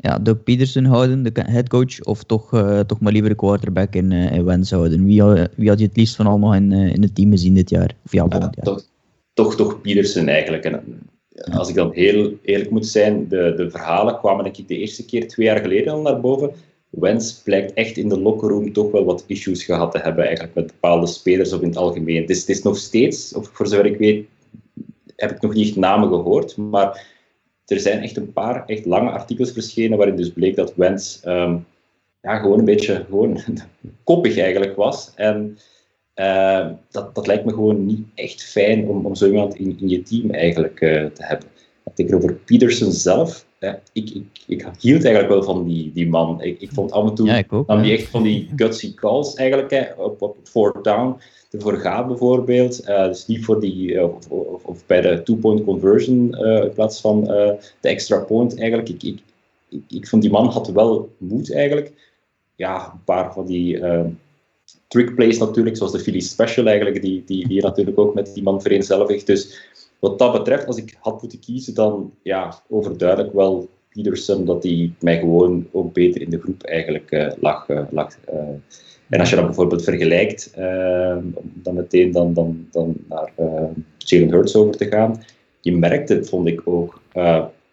ja, 0.04 0.18
Doug 0.18 0.42
Peterson 0.42 0.84
houden, 0.84 1.23
de 1.23 1.30
headcoach, 1.34 2.00
of 2.00 2.23
toch, 2.23 2.52
uh, 2.52 2.80
toch 2.80 3.00
maar 3.00 3.12
liever 3.12 3.30
de 3.30 3.37
quarterback 3.37 3.94
in, 3.94 4.11
uh, 4.11 4.32
in 4.32 4.44
Wens 4.44 4.70
houden? 4.70 5.04
Wie, 5.04 5.23
uh, 5.23 5.44
wie 5.56 5.68
had 5.68 5.78
je 5.78 5.87
het 5.87 5.96
liefst 5.96 6.16
van 6.16 6.26
allemaal 6.26 6.54
in, 6.54 6.73
in 6.73 7.02
het 7.02 7.14
team 7.14 7.30
gezien 7.30 7.54
dit 7.54 7.70
jaar? 7.70 7.90
Of 8.04 8.12
ja, 8.12 8.28
toch, 8.28 8.84
toch, 9.34 9.56
toch 9.56 9.80
Peterson 9.80 10.28
eigenlijk. 10.28 10.64
En, 10.64 10.82
als 11.52 11.68
ik 11.68 11.75
dan 11.75 11.92
heel 11.92 12.32
eerlijk 12.42 12.70
moet 12.70 12.87
zijn, 12.87 13.28
de, 13.28 13.52
de 13.56 13.70
verhalen 13.70 14.18
kwamen 14.18 14.44
denk 14.44 14.56
ik 14.56 14.68
de 14.68 14.78
eerste 14.78 15.04
keer 15.04 15.28
twee 15.28 15.46
jaar 15.46 15.61
geleden 15.61 15.92
al 15.92 16.00
naar 16.00 16.20
boven. 16.20 16.50
Wens 16.90 17.40
blijkt 17.44 17.73
echt 17.73 17.96
in 17.96 18.08
de 18.08 18.20
lockerroom 18.20 18.73
toch 18.73 18.90
wel 18.90 19.04
wat 19.04 19.25
issues 19.26 19.64
gehad 19.64 19.92
te 19.92 19.99
hebben 19.99 20.25
eigenlijk 20.25 20.54
met 20.54 20.66
bepaalde 20.66 21.06
spelers 21.06 21.52
of 21.52 21.61
in 21.61 21.68
het 21.68 21.76
algemeen. 21.76 22.20
Het 22.20 22.30
is, 22.30 22.40
het 22.40 22.49
is 22.49 22.62
nog 22.62 22.76
steeds, 22.76 23.34
of 23.34 23.50
voor 23.52 23.66
zover 23.66 23.87
ik 23.87 23.99
weet, 23.99 24.26
heb 25.16 25.30
ik 25.30 25.40
nog 25.40 25.54
niet 25.54 25.66
echt 25.66 25.76
namen 25.76 26.08
gehoord, 26.08 26.56
maar 26.56 27.13
er 27.66 27.80
zijn 27.80 28.02
echt 28.02 28.16
een 28.16 28.33
paar 28.33 28.64
echt 28.66 28.85
lange 28.85 29.11
artikels 29.11 29.52
verschenen 29.52 29.99
waarin 29.99 30.16
dus 30.16 30.33
bleek 30.33 30.56
dat 30.56 30.75
Wens 30.75 31.23
um, 31.25 31.66
ja, 32.21 32.38
gewoon 32.38 32.59
een 32.59 32.64
beetje 32.64 33.04
gewoon 33.09 33.40
koppig 34.04 34.38
eigenlijk 34.38 34.76
was. 34.76 35.12
En 35.14 35.59
dat, 36.90 37.14
dat 37.14 37.26
lijkt 37.26 37.44
me 37.44 37.52
gewoon 37.52 37.87
niet 37.87 38.06
echt 38.14 38.44
fijn 38.44 38.88
om, 38.88 39.06
om 39.06 39.14
zo 39.14 39.26
iemand 39.26 39.54
in, 39.54 39.76
in 39.80 39.88
je 39.88 40.02
team 40.02 40.30
eigenlijk 40.30 40.78
te 40.78 41.25
hebben. 41.25 41.49
Tegenover 41.94 42.35
Peterson 42.35 42.92
zelf, 42.92 43.47
ik, 43.92 44.11
ik, 44.11 44.25
ik 44.47 44.66
hield 44.78 45.04
eigenlijk 45.04 45.28
wel 45.28 45.42
van 45.42 45.64
die, 45.64 45.92
die 45.92 46.09
man. 46.09 46.42
Ik, 46.42 46.61
ik 46.61 46.71
vond 46.73 46.92
af 46.92 47.09
en 47.09 47.14
toe 47.14 47.26
ja, 47.26 47.42
ook, 47.49 47.83
die 47.83 47.92
echt 47.92 48.09
van 48.09 48.23
die 48.23 48.50
gutsy 48.56 48.94
calls 48.94 49.35
eigenlijk, 49.35 49.71
hè, 49.71 49.92
op, 49.97 50.23
op 50.23 50.37
fourth 50.42 50.85
down 50.85 51.16
ervoor 51.54 51.76
gaat 51.76 52.06
bijvoorbeeld. 52.06 52.88
Uh, 52.88 53.04
dus 53.04 53.26
niet 53.26 53.44
voor 53.44 53.61
die, 53.61 53.92
uh, 53.92 54.02
of, 54.02 54.30
of, 54.30 54.64
of, 54.64 54.87
bij 54.87 55.00
de 55.00 55.23
two-point 55.23 55.64
conversion 55.64 56.37
uh, 56.46 56.64
in 56.64 56.73
plaats 56.73 57.00
van 57.00 57.25
de 57.25 57.58
extra 57.80 58.18
point 58.18 58.58
eigenlijk. 58.58 58.88
Ik, 58.88 59.02
ik, 59.02 59.23
ik, 59.88 60.08
vond 60.08 60.23
die 60.23 60.30
man 60.30 60.46
had 60.46 60.68
wel 60.68 61.11
moed 61.18 61.52
eigenlijk. 61.52 61.92
Ja, 62.56 62.90
een 62.92 63.04
paar 63.04 63.32
van 63.32 63.46
die 63.46 63.82
trick 64.88 65.14
plays 65.14 65.38
natuurlijk, 65.38 65.76
zoals 65.76 65.92
de 65.92 65.99
Philly 65.99 66.20
Special 66.20 66.66
eigenlijk, 66.66 67.02
die, 67.02 67.23
die, 67.26 67.49
die 67.49 67.62
natuurlijk 67.62 67.99
ook 67.99 68.14
met 68.14 68.34
die 68.34 68.42
man 68.42 68.62
vereenzelvigt. 68.62 69.26
Dus 69.26 69.68
wat 69.99 70.18
dat 70.18 70.32
betreft, 70.32 70.66
als 70.66 70.76
ik 70.76 70.96
had 71.00 71.20
moeten 71.20 71.40
kiezen, 71.40 71.75
dan 71.75 72.12
ja, 72.23 72.62
overduidelijk 72.68 73.32
wel 73.32 73.68
Peterson, 73.88 74.44
dat 74.44 74.62
hij 74.62 74.92
mij 75.00 75.18
gewoon 75.18 75.66
ook 75.73 75.92
beter 75.92 76.20
in 76.20 76.30
de 76.30 76.40
groep 76.40 76.62
eigenlijk 76.62 77.34
lag. 77.40 77.66
Lag. 77.90 78.16
En 79.14 79.21
als 79.21 79.30
je 79.30 79.37
dat 79.37 79.44
bijvoorbeeld 79.44 79.85
vergelijkt, 79.85 80.50
om 81.35 81.52
dan 81.54 81.75
meteen 81.75 82.12
dan, 82.12 82.35
dan, 82.35 82.68
dan 82.71 82.97
naar 83.09 83.33
Jalen 83.99 84.30
Hurts 84.30 84.56
over 84.56 84.76
te 84.76 84.87
gaan, 84.87 85.23
je 85.61 85.76
merkte, 85.76 86.25
vond 86.25 86.47
ik 86.47 86.61
ook, 86.64 87.00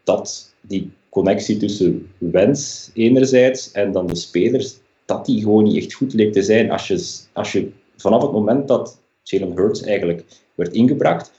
dat 0.03 0.53
die 0.61 0.91
connectie 1.09 1.57
tussen 1.57 2.07
Wens 2.17 2.91
enerzijds 2.93 3.71
en 3.71 3.91
dan 3.91 4.07
de 4.07 4.15
spelers, 4.15 4.79
dat 5.05 5.25
die 5.25 5.41
gewoon 5.41 5.63
niet 5.63 5.77
echt 5.77 5.93
goed 5.93 6.13
leek 6.13 6.33
te 6.33 6.43
zijn. 6.43 6.71
Als 6.71 6.87
je, 6.87 7.05
als 7.33 7.51
je 7.51 7.69
vanaf 7.97 8.21
het 8.21 8.31
moment 8.31 8.67
dat 8.67 9.01
Jalen 9.23 9.55
Hurts 9.55 9.81
eigenlijk 9.81 10.23
werd 10.55 10.73
ingebracht, 10.73 11.31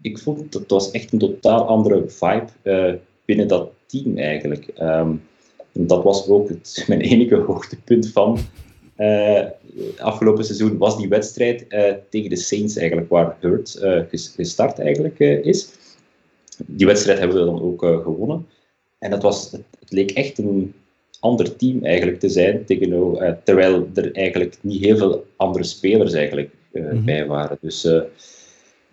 ik 0.00 0.18
vond 0.18 0.52
dat 0.52 0.64
was 0.66 0.90
echt 0.90 1.12
een 1.12 1.18
totaal 1.18 1.66
andere 1.66 2.04
vibe 2.06 2.48
uh, 2.62 2.94
binnen 3.24 3.48
dat 3.48 3.70
team 3.86 4.18
eigenlijk. 4.18 4.68
En 5.72 5.86
dat 5.86 6.02
was 6.02 6.28
ook 6.28 6.48
het, 6.48 6.84
mijn 6.88 7.00
enige 7.00 7.36
hoogtepunt 7.36 8.10
van 8.12 8.38
uh, 9.00 9.44
afgelopen 9.98 10.44
seizoen, 10.44 10.78
was 10.78 10.96
die 10.96 11.08
wedstrijd 11.08 11.64
uh, 11.68 11.92
tegen 12.10 12.30
de 12.30 12.36
Saints 12.36 12.76
eigenlijk, 12.76 13.08
waar 13.08 13.36
Hurt 13.40 13.78
gestart 14.36 14.78
eigenlijk 14.78 15.18
is. 15.18 15.68
Die 16.66 16.86
wedstrijd 16.86 17.18
hebben 17.18 17.38
we 17.38 17.44
dan 17.44 17.62
ook 17.62 17.80
gewonnen. 17.80 18.46
En 18.98 19.10
dat 19.10 19.22
was, 19.22 19.50
het, 19.50 19.62
het, 19.80 19.92
leek 19.92 20.10
echt 20.10 20.38
een 20.38 20.74
ander 21.20 21.56
team 21.56 21.84
eigenlijk 21.84 22.20
te 22.20 22.28
zijn, 22.28 22.64
tegen, 22.64 23.38
terwijl 23.44 23.88
er 23.94 24.12
eigenlijk 24.12 24.58
niet 24.60 24.84
heel 24.84 24.96
veel 24.96 25.26
andere 25.36 25.64
spelers 25.64 26.12
eigenlijk 26.12 26.50
mm 26.72 26.88
-hmm. 26.88 27.04
bij 27.04 27.26
waren. 27.26 27.58
Dus 27.60 27.88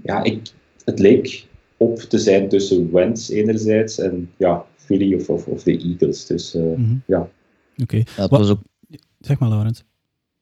ja, 0.04 0.24
ik, 0.24 0.40
het 0.84 1.00
leek 1.00 1.46
op 1.78 2.00
te 2.00 2.18
zijn 2.18 2.50
tussen 2.50 2.92
Wentz 2.92 3.30
enerzijds 3.30 4.00
en 4.00 4.32
ja, 4.38 4.66
Philly 4.76 5.16
of, 5.16 5.30
of, 5.30 5.48
of 5.48 5.64
de 5.64 5.78
Eagles. 5.78 6.26
Dus 6.26 6.56
uh, 6.56 6.62
mm 6.62 6.76
-hmm. 6.76 7.02
ja. 7.06 7.20
Oké. 7.20 7.32
Okay. 7.82 8.06
Ja, 8.18 8.28
ook... 8.30 8.60
Zeg 9.20 9.40
maar, 9.40 9.50
Laurens. 9.50 9.84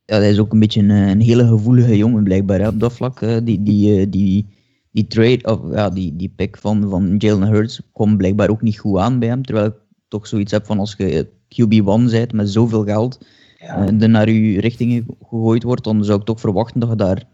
Ja, 0.05 0.17
hij 0.17 0.29
is 0.29 0.39
ook 0.39 0.53
een 0.53 0.59
beetje 0.59 0.81
een, 0.81 0.89
een 0.89 1.21
hele 1.21 1.47
gevoelige 1.47 1.97
jongen 1.97 2.23
blijkbaar 2.23 2.59
hè, 2.59 2.67
op 2.67 2.79
dat 2.79 2.93
vlak. 2.93 3.19
Die, 3.19 3.63
die, 3.63 3.99
eh, 3.99 4.05
die, 4.09 4.47
die 4.91 5.07
trade, 5.07 5.41
of 5.43 5.59
ja, 5.71 5.89
die, 5.89 6.15
die 6.15 6.33
pick 6.35 6.57
van, 6.57 6.89
van 6.89 7.15
Jalen 7.17 7.47
Hurts 7.47 7.81
komt 7.91 8.17
blijkbaar 8.17 8.49
ook 8.49 8.61
niet 8.61 8.79
goed 8.79 8.97
aan 8.97 9.19
bij 9.19 9.27
hem. 9.27 9.45
Terwijl 9.45 9.67
ik 9.67 9.75
toch 10.07 10.27
zoiets 10.27 10.51
heb 10.51 10.65
van 10.65 10.79
als 10.79 10.95
je 10.97 11.27
QB1 11.27 12.11
bent 12.11 12.33
met 12.33 12.49
zoveel 12.49 12.83
geld 12.83 13.25
ja. 13.57 13.87
er 13.99 14.09
naar 14.09 14.29
je 14.29 14.59
richting 14.59 15.05
gegooid 15.21 15.63
wordt, 15.63 15.83
dan 15.83 16.03
zou 16.03 16.19
ik 16.19 16.25
toch 16.25 16.39
verwachten 16.39 16.79
dat 16.79 16.89
je 16.89 16.95
daar 16.95 17.27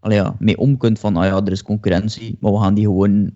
allee, 0.00 0.16
ja, 0.16 0.36
mee 0.38 0.58
om 0.58 0.76
kunt 0.76 0.98
van, 0.98 1.16
ah 1.16 1.24
ja, 1.24 1.36
er 1.44 1.52
is 1.52 1.62
concurrentie, 1.62 2.36
maar 2.40 2.52
we 2.52 2.58
gaan 2.58 2.74
die 2.74 2.84
gewoon, 2.84 3.30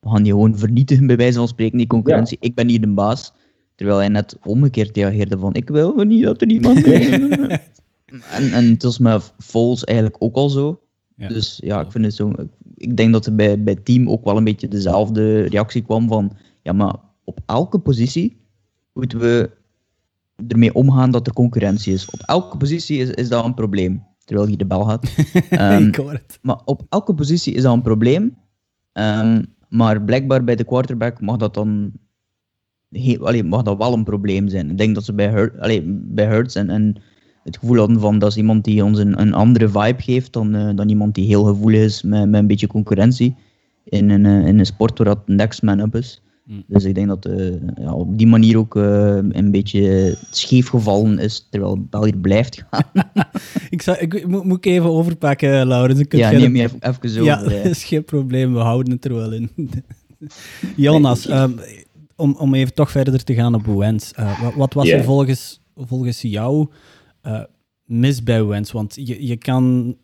we 0.00 0.08
gaan 0.08 0.22
die 0.22 0.32
gewoon 0.32 0.58
vernietigen, 0.58 1.06
bij 1.06 1.16
wijze 1.16 1.38
van 1.38 1.48
spreken, 1.48 1.78
die 1.78 1.86
concurrentie. 1.86 2.36
Ik 2.40 2.54
ben 2.54 2.68
hier 2.68 2.80
de 2.80 2.88
baas. 2.88 3.32
Terwijl 3.74 3.98
hij 3.98 4.08
net 4.08 4.38
omgekeerd 4.44 4.96
reageerde 4.96 5.38
van, 5.38 5.54
ik 5.54 5.68
wil 5.68 5.94
niet 5.94 6.24
dat 6.24 6.40
er 6.40 6.48
iemand. 6.48 6.84
en, 8.30 8.52
en 8.52 8.64
het 8.64 8.82
was 8.82 8.98
met 8.98 9.34
Foles 9.38 9.84
eigenlijk 9.84 10.16
ook 10.22 10.36
al 10.36 10.48
zo. 10.48 10.80
Ja. 11.16 11.28
Dus 11.28 11.60
ja, 11.64 11.80
ik 11.80 11.90
vind 11.90 12.04
het 12.04 12.14
zo... 12.14 12.32
Ik 12.74 12.96
denk 12.96 13.12
dat 13.12 13.26
er 13.26 13.34
bij, 13.34 13.62
bij 13.62 13.74
team 13.74 14.10
ook 14.10 14.24
wel 14.24 14.36
een 14.36 14.44
beetje 14.44 14.68
dezelfde 14.68 15.40
reactie 15.40 15.82
kwam 15.82 16.08
van, 16.08 16.32
ja, 16.62 16.72
maar 16.72 16.94
op 17.24 17.40
elke 17.46 17.78
positie 17.78 18.40
moeten 18.92 19.18
we 19.18 19.50
ermee 20.48 20.74
omgaan 20.74 21.10
dat 21.10 21.26
er 21.26 21.32
concurrentie 21.32 21.92
is. 21.92 22.10
Op 22.10 22.20
elke 22.20 22.56
positie 22.56 22.98
is, 22.98 23.10
is 23.10 23.28
dat 23.28 23.44
een 23.44 23.54
probleem 23.54 24.04
terwijl 24.24 24.46
hij 24.46 24.56
de 24.56 24.64
bal 24.64 24.86
had. 24.88 25.14
Um, 25.50 25.86
ik 25.86 25.94
hoor 25.94 26.12
het. 26.12 26.38
Maar 26.42 26.60
op 26.64 26.82
elke 26.88 27.14
positie 27.14 27.54
is 27.54 27.62
dat 27.62 27.72
een 27.72 27.82
probleem. 27.82 28.36
Um, 28.92 29.46
maar 29.68 30.02
blijkbaar 30.02 30.44
bij 30.44 30.56
de 30.56 30.64
quarterback 30.64 31.20
mag 31.20 31.36
dat 31.36 31.54
dan 31.54 31.92
allee, 33.20 33.44
mag 33.44 33.62
dat 33.62 33.78
wel 33.78 33.92
een 33.92 34.04
probleem 34.04 34.48
zijn. 34.48 34.70
Ik 34.70 34.78
denk 34.78 34.94
dat 34.94 35.04
ze 35.04 35.12
bij, 35.12 35.50
allee, 35.58 35.82
bij 35.86 36.26
Hurts 36.26 36.54
en, 36.54 36.70
en 36.70 36.96
het 37.44 37.56
gevoel 37.56 37.76
hadden 37.76 38.00
van 38.00 38.18
dat 38.18 38.30
is 38.30 38.36
iemand 38.36 38.64
die 38.64 38.84
ons 38.84 38.98
een, 38.98 39.20
een 39.20 39.34
andere 39.34 39.68
vibe 39.68 40.02
geeft 40.02 40.32
dan, 40.32 40.56
uh, 40.56 40.70
dan 40.74 40.88
iemand 40.88 41.14
die 41.14 41.26
heel 41.26 41.44
gevoelig 41.44 41.80
is 41.80 42.02
met, 42.02 42.28
met 42.28 42.40
een 42.40 42.46
beetje 42.46 42.66
concurrentie 42.66 43.34
in 43.84 44.10
een, 44.10 44.24
uh, 44.24 44.46
in 44.46 44.58
een 44.58 44.66
sport 44.66 44.98
waar 44.98 45.06
dat 45.06 45.28
next 45.28 45.62
man 45.62 45.80
up 45.80 45.96
is. 45.96 46.22
Mm. 46.44 46.64
Dus 46.66 46.84
ik 46.84 46.94
denk 46.94 47.08
dat 47.08 47.26
uh, 47.26 47.54
ja, 47.74 47.94
op 47.94 48.18
die 48.18 48.26
manier 48.26 48.58
ook 48.58 48.76
uh, 48.76 49.16
een 49.30 49.50
beetje 49.50 50.16
scheef 50.30 50.68
gevallen 50.68 51.18
is, 51.18 51.46
terwijl 51.50 51.86
België 51.90 52.14
blijft 52.14 52.64
gaan. 52.70 53.06
ik, 53.70 53.82
zou, 53.82 53.98
ik 53.98 54.26
moet, 54.26 54.44
moet 54.44 54.66
ik 54.66 54.72
even 54.72 54.90
overpakken, 54.90 55.66
Laurens. 55.66 56.02
Ja, 56.08 56.30
neem 56.30 56.56
je 56.56 56.62
even, 56.62 56.78
even 56.80 57.08
zo. 57.08 57.24
Ja, 57.24 57.42
dat 57.42 57.52
is 57.76 57.84
geen 57.84 58.04
probleem, 58.04 58.52
we 58.52 58.58
houden 58.58 58.92
het 58.92 59.04
er 59.04 59.14
wel 59.14 59.32
in. 59.32 59.50
Jonas, 60.76 61.26
nee, 61.26 61.38
um, 61.38 61.58
om, 62.16 62.36
om 62.38 62.54
even 62.54 62.74
toch 62.74 62.90
verder 62.90 63.24
te 63.24 63.34
gaan 63.34 63.54
op 63.54 63.66
Wens. 63.66 64.12
Uh, 64.18 64.42
wat, 64.42 64.54
wat, 64.54 64.74
was 64.74 64.86
yeah. 64.86 64.98
er 64.98 65.04
volgens, 65.04 65.60
volgens 65.76 66.20
jou 66.20 66.68
mis 67.84 68.22
bij 68.22 68.44
Wens? 68.44 68.72
Want 68.72 68.94
je, 68.94 69.26
je 69.26 69.36
kan 69.36 69.96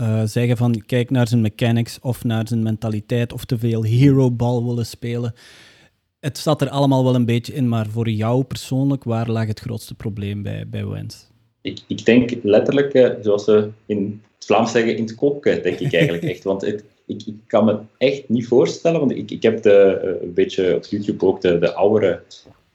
uh, 0.00 0.22
zeggen 0.24 0.56
van 0.56 0.82
kijk 0.86 1.10
naar 1.10 1.28
zijn 1.28 1.40
mechanics 1.40 1.98
of 2.00 2.24
naar 2.24 2.48
zijn 2.48 2.62
mentaliteit 2.62 3.32
of 3.32 3.44
te 3.44 3.58
veel 3.58 3.82
hero 3.82 4.30
ball 4.30 4.62
willen 4.62 4.86
spelen 4.86 5.34
het 6.24 6.38
zat 6.38 6.60
er 6.60 6.68
allemaal 6.68 7.04
wel 7.04 7.14
een 7.14 7.24
beetje 7.24 7.52
in, 7.52 7.68
maar 7.68 7.86
voor 7.86 8.08
jou 8.08 8.44
persoonlijk, 8.44 9.04
waar 9.04 9.30
lag 9.30 9.46
het 9.46 9.60
grootste 9.60 9.94
probleem 9.94 10.42
bij, 10.42 10.64
bij 10.68 10.86
Wens? 10.86 11.28
Ik, 11.60 11.80
ik 11.86 12.04
denk 12.04 12.30
letterlijk, 12.42 12.94
uh, 12.94 13.10
zoals 13.20 13.44
ze 13.44 13.68
in 13.86 14.22
het 14.36 14.44
Vlaams 14.44 14.70
zeggen, 14.70 14.96
in 14.96 15.02
het 15.02 15.14
koken, 15.14 15.62
denk 15.62 15.78
ik 15.78 15.92
eigenlijk 15.92 16.24
echt. 16.32 16.44
Want 16.44 16.60
het, 16.60 16.84
ik, 17.06 17.22
ik, 17.26 17.34
kan 17.46 17.64
me 17.64 17.78
echt 17.98 18.28
niet 18.28 18.46
voorstellen, 18.46 19.00
want 19.00 19.12
ik, 19.12 19.30
ik 19.30 19.42
heb 19.42 19.62
de, 19.62 20.00
uh, 20.04 20.22
een 20.22 20.34
beetje 20.34 20.74
op 20.74 20.84
YouTube 20.84 21.26
ook 21.26 21.40
de, 21.40 21.58
de 21.58 21.74
oudere 21.74 22.22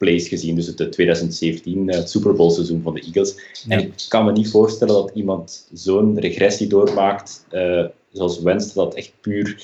plays 0.00 0.28
gezien, 0.28 0.54
dus 0.54 0.66
het 0.66 0.92
2017 0.92 1.88
uh, 1.88 1.94
het 1.94 2.10
Super 2.10 2.34
Bowl 2.34 2.50
seizoen 2.50 2.82
van 2.82 2.94
de 2.94 3.00
Eagles. 3.00 3.34
Ja. 3.66 3.76
En 3.76 3.80
ik 3.80 3.92
kan 4.08 4.24
me 4.24 4.32
niet 4.32 4.50
voorstellen 4.50 4.94
dat 4.94 5.10
iemand 5.14 5.68
zo'n 5.72 6.20
regressie 6.20 6.66
doormaakt, 6.66 7.46
uh, 7.52 7.84
zoals 8.12 8.40
Wens, 8.40 8.72
dat 8.72 8.94
echt 8.94 9.12
puur 9.20 9.62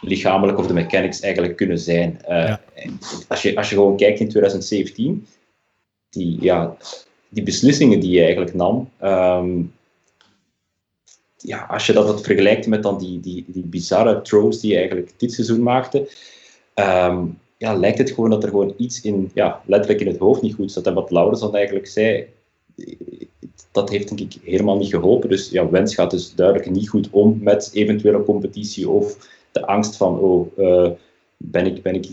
lichamelijk 0.00 0.58
of 0.58 0.66
de 0.66 0.72
mechanics 0.72 1.20
eigenlijk 1.20 1.56
kunnen 1.56 1.78
zijn. 1.78 2.20
Uh, 2.28 2.54
als, 3.28 3.42
je, 3.42 3.56
als 3.56 3.68
je 3.68 3.74
gewoon 3.74 3.96
kijkt 3.96 4.20
in 4.20 4.28
2017, 4.28 5.26
die, 6.10 6.38
ja, 6.40 6.76
die 7.28 7.42
beslissingen 7.42 8.00
die 8.00 8.10
je 8.10 8.20
eigenlijk 8.20 8.54
nam, 8.54 8.90
um, 9.02 9.72
ja, 11.36 11.66
als 11.70 11.86
je 11.86 11.92
dat 11.92 12.22
vergelijkt 12.22 12.66
met 12.66 12.82
dan 12.82 12.98
die, 12.98 13.20
die, 13.20 13.44
die 13.46 13.64
bizarre 13.64 14.22
throws 14.22 14.60
die 14.60 14.70
je 14.70 14.76
eigenlijk 14.76 15.12
dit 15.16 15.32
seizoen 15.32 15.62
maakte, 15.62 16.08
um, 16.74 17.38
ja, 17.62 17.74
lijkt 17.74 17.98
het 17.98 18.10
gewoon 18.10 18.30
dat 18.30 18.42
er 18.42 18.48
gewoon 18.48 18.74
iets 18.76 19.00
in, 19.00 19.30
ja, 19.34 19.62
letterlijk 19.66 20.00
in 20.00 20.06
het 20.06 20.18
hoofd 20.18 20.42
niet 20.42 20.54
goed 20.54 20.72
zat. 20.72 20.86
En 20.86 20.94
wat 20.94 21.10
Laurens 21.10 21.40
dan 21.40 21.54
eigenlijk 21.54 21.86
zei, 21.86 22.26
dat 23.72 23.90
heeft 23.90 24.08
denk 24.08 24.20
ik 24.20 24.40
helemaal 24.44 24.76
niet 24.76 24.94
geholpen. 24.94 25.28
Dus 25.28 25.50
ja, 25.50 25.70
Wens 25.70 25.94
gaat 25.94 26.10
dus 26.10 26.34
duidelijk 26.34 26.70
niet 26.70 26.88
goed 26.88 27.10
om 27.10 27.38
met 27.40 27.70
eventuele 27.72 28.22
competitie 28.22 28.88
of 28.88 29.28
de 29.52 29.66
angst 29.66 29.96
van, 29.96 30.18
oh, 30.18 30.58
uh, 30.58 30.90
ben 31.36 31.66
ik, 31.66 31.82
ben 31.82 31.94
ik, 31.94 32.06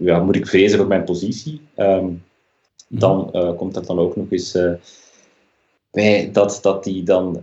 ja, 0.00 0.22
moet 0.22 0.36
ik 0.36 0.46
vrezen 0.46 0.78
voor 0.78 0.88
mijn 0.88 1.04
positie? 1.04 1.60
Um, 1.76 2.22
dan 2.88 3.30
uh, 3.32 3.56
komt 3.56 3.76
er 3.76 3.86
dan 3.86 3.98
ook 3.98 4.16
nog 4.16 4.26
eens 4.30 4.54
uh, 4.54 4.72
bij 5.90 6.30
dat, 6.32 6.58
dat 6.62 6.84
hij 6.84 7.02
dan 7.04 7.36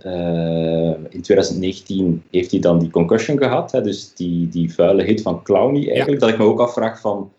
in 1.10 1.22
2019 1.22 2.24
heeft 2.32 2.52
hij 2.52 2.60
dan 2.60 2.80
die 2.80 2.90
concussion 2.90 3.38
gehad, 3.38 3.72
hè, 3.72 3.82
dus 3.82 4.14
die, 4.14 4.50
die 4.50 4.74
vuile 4.74 5.04
hit 5.04 5.22
van 5.22 5.44
Clowney 5.44 5.90
eigenlijk, 5.90 6.22
dat 6.22 6.30
ik 6.30 6.38
me 6.38 6.44
ook 6.44 6.60
afvraag 6.60 7.00
van, 7.00 7.32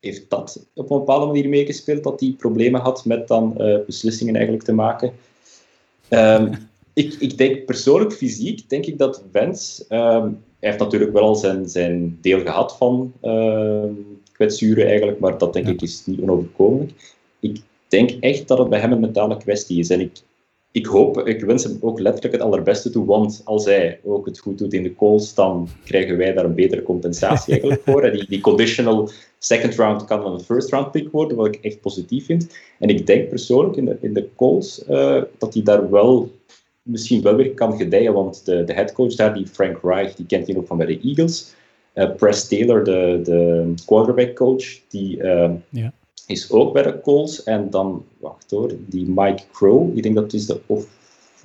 heeft 0.00 0.30
dat 0.30 0.66
op 0.74 0.90
een 0.90 0.98
bepaalde 0.98 1.26
manier 1.26 1.48
meegespeeld, 1.48 2.04
dat 2.04 2.20
hij 2.20 2.34
problemen 2.38 2.80
had 2.80 3.04
met 3.04 3.28
dan 3.28 3.54
beslissingen 3.86 4.34
eigenlijk 4.34 4.64
te 4.64 4.72
maken? 4.72 5.12
Um, 6.10 6.50
ik, 6.94 7.14
ik 7.18 7.38
denk 7.38 7.64
persoonlijk, 7.64 8.12
fysiek, 8.12 8.68
denk 8.68 8.86
ik 8.86 8.98
dat 8.98 9.24
Wens 9.32 9.84
um, 9.88 10.42
hij 10.60 10.68
heeft 10.68 10.82
natuurlijk 10.82 11.12
wel 11.12 11.22
al 11.22 11.34
zijn, 11.34 11.68
zijn 11.68 12.18
deel 12.20 12.40
gehad 12.40 12.76
van 12.76 13.12
uh, 13.22 13.84
kwetsuren 14.32 14.86
eigenlijk, 14.86 15.18
maar 15.18 15.38
dat 15.38 15.52
denk 15.52 15.68
ik 15.68 15.82
is 15.82 16.06
niet 16.06 16.20
onoverkomelijk. 16.20 17.14
Ik 17.40 17.60
denk 17.88 18.10
echt 18.10 18.48
dat 18.48 18.58
het 18.58 18.68
bij 18.68 18.80
hem 18.80 18.92
een 18.92 19.00
mentale 19.00 19.36
kwestie 19.36 19.78
is. 19.78 19.90
En 19.90 20.00
ik, 20.00 20.20
ik 20.72 20.86
hoop, 20.86 21.18
ik 21.26 21.40
wens 21.44 21.64
hem 21.64 21.78
ook 21.80 22.00
letterlijk 22.00 22.34
het 22.34 22.42
allerbeste 22.42 22.90
toe, 22.90 23.06
want 23.06 23.42
als 23.44 23.64
hij 23.64 24.00
ook 24.04 24.26
het 24.26 24.38
goed 24.38 24.58
doet 24.58 24.72
in 24.72 24.82
de 24.82 24.94
calls, 24.94 25.34
dan 25.34 25.68
krijgen 25.84 26.16
wij 26.16 26.32
daar 26.32 26.44
een 26.44 26.54
betere 26.54 26.82
compensatie 26.82 27.52
eigenlijk 27.52 27.82
voor. 27.84 28.10
Die, 28.10 28.26
die 28.28 28.40
conditional 28.40 29.10
second 29.38 29.74
round 29.74 30.04
kan 30.04 30.22
dan 30.22 30.32
een 30.32 30.40
first 30.40 30.70
round 30.70 30.90
pick 30.90 31.10
worden, 31.10 31.36
wat 31.36 31.46
ik 31.46 31.58
echt 31.64 31.80
positief 31.80 32.24
vind. 32.24 32.58
En 32.78 32.88
ik 32.88 33.06
denk 33.06 33.28
persoonlijk 33.28 33.76
in 33.76 33.84
de, 33.84 33.98
in 34.00 34.14
de 34.14 34.28
calls 34.36 34.84
uh, 34.88 35.22
dat 35.38 35.54
hij 35.54 35.62
daar 35.62 35.90
wel 35.90 36.30
misschien 36.82 37.22
wel 37.22 37.34
weer 37.34 37.54
kan 37.54 37.76
gedijen, 37.76 38.12
want 38.12 38.44
de, 38.44 38.64
de 38.64 38.72
headcoach 38.72 39.14
daar, 39.14 39.34
die 39.34 39.46
Frank 39.46 39.78
Reich, 39.82 40.14
die 40.14 40.26
kent 40.26 40.46
hij 40.46 40.56
ook 40.56 40.66
van 40.66 40.76
bij 40.76 40.86
de 40.86 41.00
Eagles. 41.00 41.54
Uh, 41.94 42.14
Press 42.16 42.48
Taylor, 42.48 42.84
de, 42.84 43.20
de 43.22 43.74
quarterback 43.86 44.34
coach, 44.34 44.64
die 44.88 45.16
uh, 45.16 45.50
ja. 45.68 45.92
Is 46.28 46.50
ook 46.50 46.72
bij 46.72 46.82
de 46.82 47.00
Colts. 47.00 47.42
En 47.42 47.70
dan, 47.70 48.04
wacht 48.18 48.50
hoor, 48.50 48.72
die 48.86 49.08
Mike 49.08 49.42
Crow, 49.52 49.96
ik 49.96 50.02
denk 50.02 50.14
dat 50.14 50.32
is 50.32 50.46
de, 50.46 50.60
of, 50.66 50.86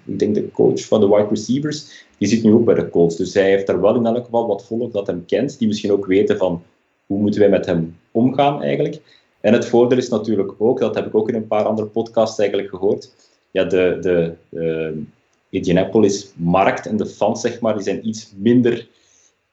ik 0.05 0.19
denk 0.19 0.35
de 0.35 0.51
coach 0.51 0.85
van 0.85 0.99
de 0.99 1.07
wide 1.07 1.27
receivers, 1.29 2.05
die 2.17 2.27
zit 2.27 2.43
nu 2.43 2.53
ook 2.53 2.65
bij 2.65 2.75
de 2.75 2.89
Colts. 2.89 3.15
Dus 3.15 3.33
hij 3.33 3.49
heeft 3.49 3.67
daar 3.67 3.81
wel 3.81 3.95
in 3.95 4.05
elk 4.05 4.25
geval 4.25 4.47
wat 4.47 4.65
volk 4.65 4.93
dat 4.93 5.07
hem 5.07 5.25
kent, 5.25 5.59
die 5.59 5.67
misschien 5.67 5.91
ook 5.91 6.05
weten 6.05 6.37
van 6.37 6.63
hoe 7.05 7.19
moeten 7.19 7.39
wij 7.39 7.49
met 7.49 7.65
hem 7.65 7.97
omgaan 8.11 8.61
eigenlijk. 8.61 9.01
En 9.41 9.53
het 9.53 9.65
voordeel 9.65 9.97
is 9.97 10.09
natuurlijk 10.09 10.53
ook, 10.57 10.79
dat 10.79 10.95
heb 10.95 11.05
ik 11.05 11.15
ook 11.15 11.29
in 11.29 11.35
een 11.35 11.47
paar 11.47 11.63
andere 11.63 11.87
podcasts 11.87 12.39
eigenlijk 12.39 12.69
gehoord, 12.69 13.11
ja, 13.51 13.63
de, 13.63 13.97
de, 14.01 14.33
de 14.49 15.01
Indianapolis-markt 15.49 16.85
en 16.85 16.97
de 16.97 17.05
fans, 17.05 17.41
zeg 17.41 17.59
maar, 17.59 17.73
die 17.73 17.83
zijn 17.83 18.07
iets 18.07 18.33
minder 18.37 18.87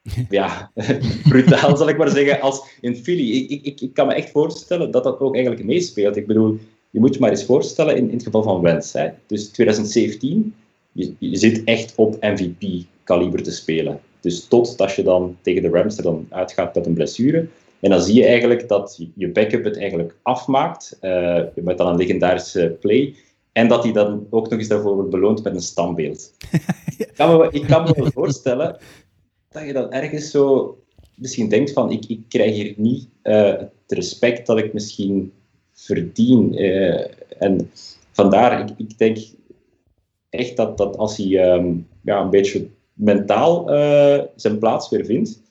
ja, 0.31 0.71
brutaal, 1.29 1.77
zal 1.77 1.89
ik 1.89 1.99
maar 1.99 2.09
zeggen, 2.09 2.41
als 2.41 2.69
in 2.81 2.97
Philly. 2.97 3.31
Ik, 3.31 3.65
ik, 3.65 3.81
ik 3.81 3.95
kan 3.95 4.07
me 4.07 4.15
echt 4.15 4.31
voorstellen 4.31 4.91
dat 4.91 5.05
dat 5.05 5.21
ook 5.21 5.35
eigenlijk 5.35 5.65
meespeelt. 5.65 6.17
Ik 6.17 6.27
bedoel, 6.27 6.59
je 6.91 7.01
moet 7.01 7.15
je 7.15 7.21
maar 7.21 7.31
eens 7.31 7.45
voorstellen 7.45 7.97
in, 7.97 8.09
in 8.09 8.15
het 8.15 8.23
geval 8.23 8.43
van 8.43 8.61
Wens. 8.61 8.93
Hè. 8.93 9.09
Dus 9.27 9.49
2017, 9.49 10.55
je, 10.93 11.15
je 11.19 11.37
zit 11.37 11.65
echt 11.65 11.93
op 11.95 12.17
MVP-kaliber 12.21 13.43
te 13.43 13.53
spelen. 13.53 14.01
Dus 14.21 14.45
totdat 14.45 14.95
je 14.95 15.03
dan 15.03 15.37
tegen 15.41 15.63
de 15.63 15.69
Rams 15.69 15.97
er 15.97 16.03
dan 16.03 16.27
uitgaat 16.31 16.75
met 16.75 16.87
een 16.87 16.95
blessure. 16.95 17.47
En 17.81 17.91
dan 17.91 18.03
zie 18.03 18.15
je 18.15 18.27
eigenlijk 18.27 18.69
dat 18.69 19.07
je 19.15 19.29
backup 19.29 19.65
het 19.65 19.79
eigenlijk 19.79 20.17
afmaakt, 20.23 20.99
uh, 21.03 21.41
met 21.55 21.79
dan 21.79 21.89
een 21.89 21.97
legendarische 21.97 22.77
play. 22.81 23.15
En 23.53 23.69
dat 23.69 23.83
hij 23.83 23.93
dan 23.93 24.27
ook 24.31 24.51
nog 24.51 24.59
eens 24.59 24.69
daarvoor 24.69 24.95
wordt 24.95 25.11
beloond 25.11 25.43
met 25.43 25.55
een 25.55 25.61
standbeeld. 25.61 26.33
ik, 26.99 27.11
kan 27.15 27.39
me, 27.39 27.49
ik 27.51 27.67
kan 27.67 27.83
me 27.83 27.93
wel 27.97 28.11
voorstellen 28.11 28.77
dat 29.51 29.67
je 29.67 29.73
dan 29.73 29.93
ergens 29.93 30.31
zo 30.31 30.77
misschien 31.15 31.49
denkt 31.49 31.73
van 31.73 31.91
ik, 31.91 32.05
ik 32.07 32.21
krijg 32.29 32.55
hier 32.55 32.75
niet 32.77 33.09
uh, 33.23 33.55
het 33.57 33.73
respect 33.87 34.47
dat 34.47 34.59
ik 34.59 34.73
misschien 34.73 35.33
verdien. 35.73 36.63
Uh, 36.63 37.07
en 37.39 37.71
vandaar, 38.13 38.61
ik, 38.61 38.69
ik 38.77 38.99
denk 38.99 39.19
echt 40.29 40.57
dat, 40.57 40.79
dat 40.79 40.97
als 40.97 41.17
hij 41.17 41.55
um, 41.55 41.89
ja, 42.03 42.21
een 42.21 42.31
beetje 42.31 42.69
mentaal 42.93 43.75
uh, 43.75 44.23
zijn 44.37 44.59
plaats 44.59 44.89
weer 44.89 45.05
vindt, 45.05 45.43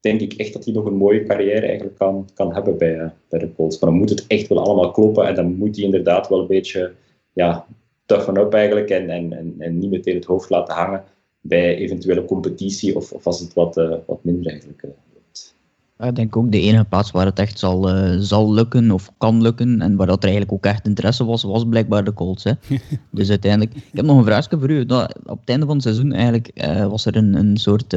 denk 0.00 0.20
ik 0.20 0.32
echt 0.32 0.52
dat 0.52 0.64
hij 0.64 0.74
nog 0.74 0.84
een 0.84 0.96
mooie 0.96 1.22
carrière 1.22 1.66
eigenlijk 1.66 1.98
kan, 1.98 2.28
kan 2.34 2.54
hebben 2.54 2.78
bij, 2.78 3.12
bij 3.28 3.38
de 3.38 3.54
Colts. 3.54 3.78
Maar 3.78 3.90
dan 3.90 3.98
moet 3.98 4.10
het 4.10 4.26
echt 4.26 4.48
wel 4.48 4.64
allemaal 4.64 4.90
kloppen 4.90 5.26
en 5.26 5.34
dan 5.34 5.56
moet 5.56 5.76
hij 5.76 5.84
inderdaad 5.84 6.28
wel 6.28 6.40
een 6.40 6.46
beetje 6.46 6.92
ja, 7.32 7.66
toughen 8.06 8.36
up 8.36 8.54
eigenlijk 8.54 8.90
en, 8.90 9.10
en, 9.10 9.32
en, 9.32 9.54
en 9.58 9.78
niet 9.78 9.90
meteen 9.90 10.14
het 10.14 10.24
hoofd 10.24 10.50
laten 10.50 10.74
hangen 10.74 11.04
bij 11.42 11.76
eventuele 11.76 12.24
competitie 12.24 12.96
of, 12.96 13.12
of 13.12 13.26
als 13.26 13.40
het 13.40 13.54
wat, 13.54 13.76
uh, 13.76 13.94
wat 14.06 14.24
minder 14.24 14.50
eigenlijk 14.50 14.82
uh, 14.84 16.08
ik 16.08 16.14
denk 16.14 16.36
ook 16.36 16.52
de 16.52 16.60
enige 16.60 16.84
plaats 16.84 17.10
waar 17.10 17.26
het 17.26 17.38
echt 17.38 17.58
zal, 17.58 17.96
uh, 17.96 18.16
zal 18.18 18.52
lukken 18.52 18.90
of 18.90 19.12
kan 19.18 19.42
lukken 19.42 19.80
en 19.80 19.96
waar 19.96 20.06
dat 20.06 20.22
er 20.22 20.28
eigenlijk 20.28 20.52
ook 20.52 20.64
echt 20.64 20.86
interesse 20.86 21.24
was, 21.24 21.42
was 21.42 21.64
blijkbaar 21.68 22.04
de 22.04 22.12
Colts. 22.12 22.44
Hè. 22.44 22.52
dus 23.10 23.30
uiteindelijk, 23.30 23.74
ik 23.74 23.82
heb 23.92 24.04
nog 24.04 24.18
een 24.18 24.24
vraagje 24.24 24.58
voor 24.58 24.70
u. 24.70 24.86
Dat, 24.86 25.18
op 25.24 25.40
het 25.40 25.48
einde 25.48 25.66
van 25.66 25.74
het 25.74 25.84
seizoen 25.84 26.12
eigenlijk 26.12 26.50
was 26.88 27.06
er 27.06 27.16
een, 27.16 27.34
een 27.34 27.56
soort 27.56 27.92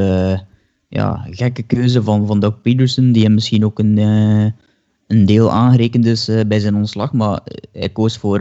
ja, 0.88 1.28
gekke 1.30 1.64
keuze 1.64 2.04
van, 2.04 2.28
van 2.28 2.40
Doug 2.40 2.62
Peterson, 2.62 3.12
die 3.12 3.24
hem 3.24 3.34
misschien 3.34 3.66
ook 3.66 3.80
een, 3.80 3.98
een 5.08 5.26
deel 5.26 5.52
aangerekend 5.52 6.06
is 6.06 6.30
bij 6.48 6.60
zijn 6.60 6.76
ontslag, 6.76 7.14
maar 7.14 7.42
hij 7.72 7.90
koos 7.90 8.18
voor, 8.18 8.40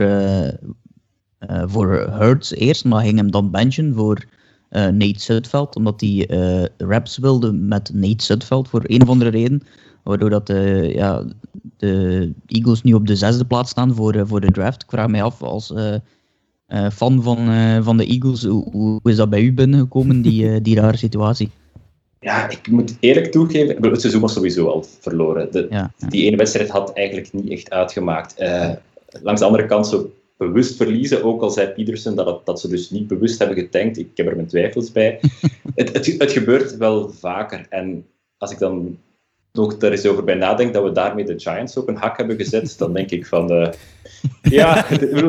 voor 1.65 2.13
Hurts 2.19 2.55
eerst, 2.55 2.85
maar 2.85 3.03
ging 3.03 3.17
hem 3.17 3.31
dan 3.31 3.51
benchen 3.51 3.93
voor 3.93 4.25
uh, 4.71 4.87
Nate 4.87 5.19
Sudveld, 5.19 5.75
omdat 5.75 6.01
hij 6.01 6.29
uh, 6.29 6.65
raps 6.77 7.17
wilde 7.17 7.51
met 7.51 7.91
Nate 7.93 8.23
Sudveld 8.23 8.69
voor 8.69 8.81
een 8.83 9.01
of 9.01 9.09
andere 9.09 9.29
reden. 9.29 9.61
Waardoor 10.03 10.29
dat, 10.29 10.49
uh, 10.49 10.93
ja, 10.93 11.23
de 11.77 12.33
Eagles 12.45 12.81
nu 12.81 12.93
op 12.93 13.07
de 13.07 13.15
zesde 13.15 13.45
plaats 13.45 13.69
staan 13.69 13.95
voor, 13.95 14.27
voor 14.27 14.41
de 14.41 14.51
draft. 14.51 14.83
Ik 14.83 14.89
vraag 14.89 15.07
mij 15.07 15.23
af 15.23 15.41
als 15.41 15.73
fan 16.93 17.23
van, 17.23 17.49
van 17.83 17.97
de 17.97 18.05
Eagles, 18.05 18.43
hoe, 18.43 18.69
hoe, 18.71 18.99
is 19.03 19.15
dat 19.15 19.29
bij 19.29 19.41
u 19.41 19.53
binnengekomen, 19.53 20.21
die, 20.21 20.61
die 20.61 20.79
rare 20.79 20.97
situatie? 20.97 21.49
Ja, 22.19 22.49
ik 22.49 22.67
moet 22.67 22.97
eerlijk 22.99 23.31
toegeven, 23.31 23.89
het 23.89 24.01
seizoen 24.01 24.21
was 24.21 24.33
sowieso 24.33 24.67
al 24.67 24.85
verloren. 24.99 25.51
De, 25.51 25.67
ja, 25.69 25.91
ja. 25.97 26.07
Die 26.07 26.25
ene 26.25 26.37
wedstrijd 26.37 26.69
had 26.69 26.93
eigenlijk 26.93 27.33
niet 27.33 27.49
echt 27.49 27.69
uitgemaakt. 27.69 28.35
langs 29.21 29.39
de 29.39 29.47
andere 29.47 29.65
kant, 29.65 29.87
zo 29.87 30.09
bewust 30.37 30.75
verliezen. 30.75 31.23
Ook 31.23 31.41
al 31.41 31.49
zei 31.49 31.67
Peterson 31.67 32.15
dat, 32.15 32.45
dat 32.45 32.59
ze 32.59 32.67
dus 32.67 32.89
niet 32.89 33.07
bewust 33.07 33.39
hebben 33.39 33.57
getankt. 33.57 33.97
Ik 33.97 34.09
heb 34.13 34.27
er 34.27 34.35
mijn 34.35 34.47
twijfels 34.47 34.91
bij. 34.91 35.19
het, 35.75 35.93
het, 35.93 36.05
het, 36.17 36.31
gebeurt 36.31 36.77
wel 36.77 37.09
vaker. 37.09 37.65
En 37.69 38.05
als 38.37 38.51
ik 38.51 38.59
dan 38.59 38.97
nog 39.51 39.77
daar 39.77 39.91
eens 39.91 40.05
over 40.05 40.23
bij 40.23 40.35
nadenk 40.35 40.73
dat 40.73 40.83
we 40.83 40.91
daarmee 40.91 41.25
de 41.25 41.39
Giants 41.39 41.77
op 41.77 41.87
een 41.87 41.95
hak 41.95 42.17
hebben 42.17 42.35
gezet, 42.35 42.77
dan 42.77 42.93
denk 42.93 43.11
ik 43.11 43.25
van... 43.25 43.51
Uh, 43.51 43.69
ja, 44.59 44.85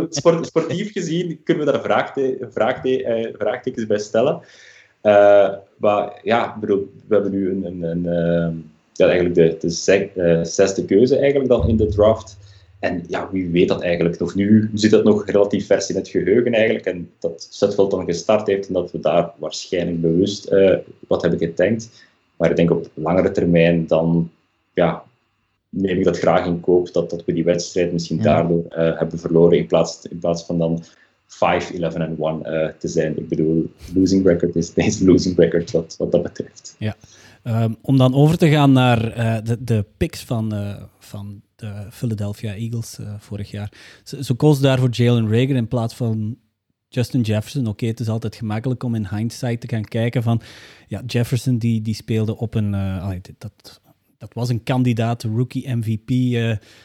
sport, 0.09 0.47
sportief 0.47 0.92
gezien 0.92 1.40
kunnen 1.45 1.66
we 1.66 1.73
daar 1.73 1.83
vraagte, 1.83 2.49
vraagte, 2.51 3.03
uh, 3.03 3.35
vraagtekens 3.38 3.87
bij 3.87 3.99
stellen. 3.99 4.40
Uh, 5.03 5.53
maar 5.77 6.21
ja, 6.23 6.57
bedoel, 6.61 6.92
we 7.09 7.14
hebben 7.14 7.33
nu 7.33 7.51
een, 7.51 7.64
een, 7.64 7.83
een 7.83 8.71
ja, 8.92 9.07
eigenlijk 9.07 9.35
de, 9.35 9.57
de 9.61 10.45
zesde 10.45 10.85
keuze 10.85 11.19
eigenlijk 11.19 11.49
dan 11.49 11.69
in 11.69 11.77
de 11.77 11.87
draft. 11.87 12.37
En 12.79 13.05
ja, 13.09 13.29
wie 13.33 13.51
weet 13.51 13.69
dat 13.69 13.83
eigenlijk 13.83 14.19
nog 14.19 14.35
nu, 14.35 14.71
zit 14.75 14.91
dat 14.91 15.05
nog 15.05 15.27
relatief 15.27 15.67
vers 15.67 15.91
in 15.91 15.97
het 15.97 16.09
geheugen 16.09 16.53
eigenlijk. 16.53 16.87
En 16.87 17.11
dat 17.19 17.47
Sutfield 17.51 17.91
dan 17.91 18.05
gestart 18.05 18.47
heeft 18.47 18.69
en 18.69 18.75
dat 18.75 18.93
we 18.93 19.01
daar 19.01 19.31
waarschijnlijk 19.39 20.01
bewust 20.01 20.53
uh, 20.53 20.77
wat 21.09 21.23
hebben 21.23 21.41
getankt. 21.41 22.05
Maar 22.37 22.51
ik 22.51 22.57
denk 22.57 22.71
op 22.71 22.91
langere 22.95 23.31
termijn 23.31 23.87
dan 23.87 24.31
ja, 24.75 25.03
neem 25.69 25.99
ik 25.99 26.05
dat 26.05 26.19
graag 26.19 26.47
in 26.47 26.61
koop 26.61 26.93
dat, 26.93 27.11
dat 27.11 27.25
we 27.25 27.33
die 27.33 27.45
wedstrijd 27.45 27.93
misschien 27.93 28.23
daardoor 28.23 28.65
uh, 28.69 28.99
hebben 28.99 29.19
verloren 29.19 29.59
in 29.59 29.67
plaats, 29.67 30.07
in 30.11 30.19
plaats 30.19 30.45
van 30.45 30.59
dan 30.59 30.83
5, 31.27 31.71
11 31.71 31.95
en 31.95 32.17
1 32.21 32.41
uh, 32.43 32.69
te 32.79 32.89
zijn. 32.89 33.19
Ik 33.19 33.29
bedoel, 33.29 33.71
losing 33.95 34.27
record 34.27 34.57
is 34.57 34.73
deze 34.73 35.05
losing 35.05 35.37
record 35.37 35.71
wat, 35.71 35.95
wat 35.99 36.12
dat 36.12 36.23
betreft. 36.23 36.75
Ja. 36.79 36.97
Um, 37.49 37.77
om 37.83 37.97
dan 37.97 38.15
over 38.15 38.39
te 38.39 38.49
gaan 38.49 38.73
naar 38.73 39.19
uh, 39.19 39.37
de, 39.45 39.65
de 39.65 39.87
picks 39.97 40.23
van, 40.23 40.55
uh, 40.55 40.83
van 40.99 41.43
de 41.57 41.87
Philadelphia 41.91 42.55
Eagles 42.55 42.99
uh, 42.99 43.15
vorig 43.19 43.51
jaar. 43.51 43.73
Ze, 44.05 44.25
ze 44.25 44.35
koos 44.35 44.61
daar 44.61 44.79
voor 44.79 44.91
Jalen 44.91 45.31
Rager 45.31 45.57
in 45.57 45.69
plaats 45.69 45.95
van 45.95 46.39
Justin 46.89 47.21
Jefferson. 47.21 47.61
Oké, 47.61 47.71
okay, 47.71 47.89
het 47.89 48.01
is 48.01 48.09
altijd 48.09 48.37
gemakkelijk 48.37 48.83
om 48.83 48.95
in 48.95 49.09
hindsight 49.09 49.61
te 49.61 49.69
gaan 49.69 49.85
kijken 49.85 50.23
van... 50.23 50.41
Ja, 50.87 51.03
Jefferson 51.07 51.59
die, 51.59 51.83
die 51.83 51.95
speelde 51.95 52.37
op 52.37 52.55
een... 52.55 52.71
dat, 53.39 53.81
dat 54.19 54.35
was 54.35 54.49
een 54.49 54.63
kandidaat, 54.63 55.23
rookie 55.23 55.75
MVP 55.75 56.37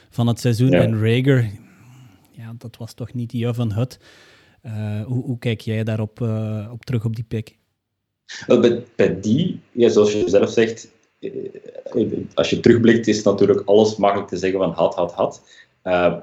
van 0.09 0.27
het 0.27 0.39
seizoen. 0.39 0.71
Ja. 0.71 0.81
En 0.81 0.99
Rager, 0.99 1.51
ja, 2.31 2.53
dat 2.57 2.77
was 2.77 2.93
toch 2.93 3.13
niet 3.13 3.29
die 3.29 3.53
van 3.53 3.71
Hut. 3.71 3.99
hoe, 5.05 5.23
hoe 5.23 5.39
kijk 5.39 5.61
jij 5.61 5.83
daarop 5.83 6.21
op 6.71 6.85
terug 6.85 7.05
op 7.05 7.15
die 7.15 7.25
pick? 7.25 7.57
Bij, 8.47 8.83
bij 8.95 9.19
die, 9.19 9.60
ja, 9.71 9.89
zoals 9.89 10.11
je 10.11 10.29
zelf 10.29 10.49
zegt, 10.49 10.87
eh, 11.19 11.31
als 12.33 12.49
je 12.49 12.59
terugblikt, 12.59 13.07
is 13.07 13.23
natuurlijk 13.23 13.61
alles 13.65 13.95
makkelijk 13.95 14.29
te 14.29 14.37
zeggen 14.37 14.59
van 14.59 14.71
had, 14.71 14.95
had, 14.95 15.11
had. 15.11 15.41
Uh, 15.83 16.15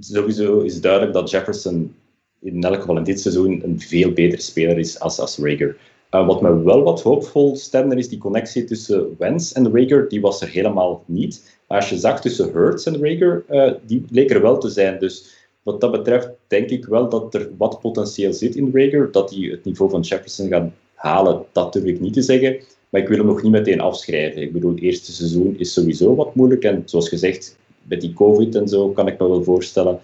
sowieso 0.00 0.60
is 0.60 0.80
duidelijk 0.80 1.12
dat 1.12 1.30
Jefferson 1.30 1.94
in 2.40 2.64
elk 2.64 2.80
geval 2.80 2.96
in 2.96 3.04
dit 3.04 3.20
seizoen 3.20 3.60
een 3.64 3.80
veel 3.80 4.12
beter 4.12 4.40
speler 4.40 4.78
is 4.78 5.00
als, 5.00 5.18
als 5.18 5.38
Rager. 5.38 5.76
Uh, 6.10 6.26
wat 6.26 6.42
me 6.42 6.62
wel 6.62 6.82
wat 6.82 7.02
hoopvol 7.02 7.56
stemde, 7.56 7.96
is 7.96 8.08
die 8.08 8.18
connectie 8.18 8.64
tussen 8.64 9.16
Wens 9.18 9.52
en 9.52 9.76
Rager. 9.76 10.08
Die 10.08 10.20
was 10.20 10.40
er 10.40 10.48
helemaal 10.48 11.02
niet. 11.06 11.58
Maar 11.68 11.78
als 11.80 11.90
je 11.90 11.98
zag 11.98 12.20
tussen 12.20 12.52
Hurts 12.52 12.86
en 12.86 13.02
Rager, 13.02 13.44
die 13.86 14.04
leek 14.10 14.30
er 14.30 14.42
wel 14.42 14.58
te 14.58 14.68
zijn. 14.68 14.98
Dus 14.98 15.42
wat 15.62 15.80
dat 15.80 15.90
betreft 15.90 16.28
denk 16.46 16.70
ik 16.70 16.84
wel 16.84 17.08
dat 17.08 17.34
er 17.34 17.50
wat 17.58 17.80
potentieel 17.80 18.32
zit 18.32 18.54
in 18.54 18.70
Rager. 18.72 19.12
Dat 19.12 19.30
hij 19.30 19.40
het 19.40 19.64
niveau 19.64 19.90
van 19.90 20.00
Jefferson 20.00 20.48
gaat 20.48 20.70
halen, 20.94 21.44
dat 21.52 21.72
durf 21.72 21.84
ik 21.84 22.00
niet 22.00 22.12
te 22.12 22.22
zeggen. 22.22 22.56
Maar 22.92 23.00
ik 23.00 23.08
wil 23.08 23.16
hem 23.16 23.26
nog 23.26 23.42
niet 23.42 23.52
meteen 23.52 23.80
afschrijven. 23.80 24.42
Ik 24.42 24.52
bedoel, 24.52 24.70
het 24.70 24.80
eerste 24.80 25.12
seizoen 25.12 25.54
is 25.58 25.72
sowieso 25.72 26.14
wat 26.14 26.34
moeilijk. 26.34 26.64
En 26.64 26.82
zoals 26.84 27.08
gezegd, 27.08 27.56
met 27.82 28.00
die 28.00 28.12
COVID 28.12 28.54
en 28.54 28.68
zo 28.68 28.88
kan 28.88 29.06
ik 29.06 29.18
me 29.18 29.28
wel 29.28 29.42
voorstellen 29.42 30.00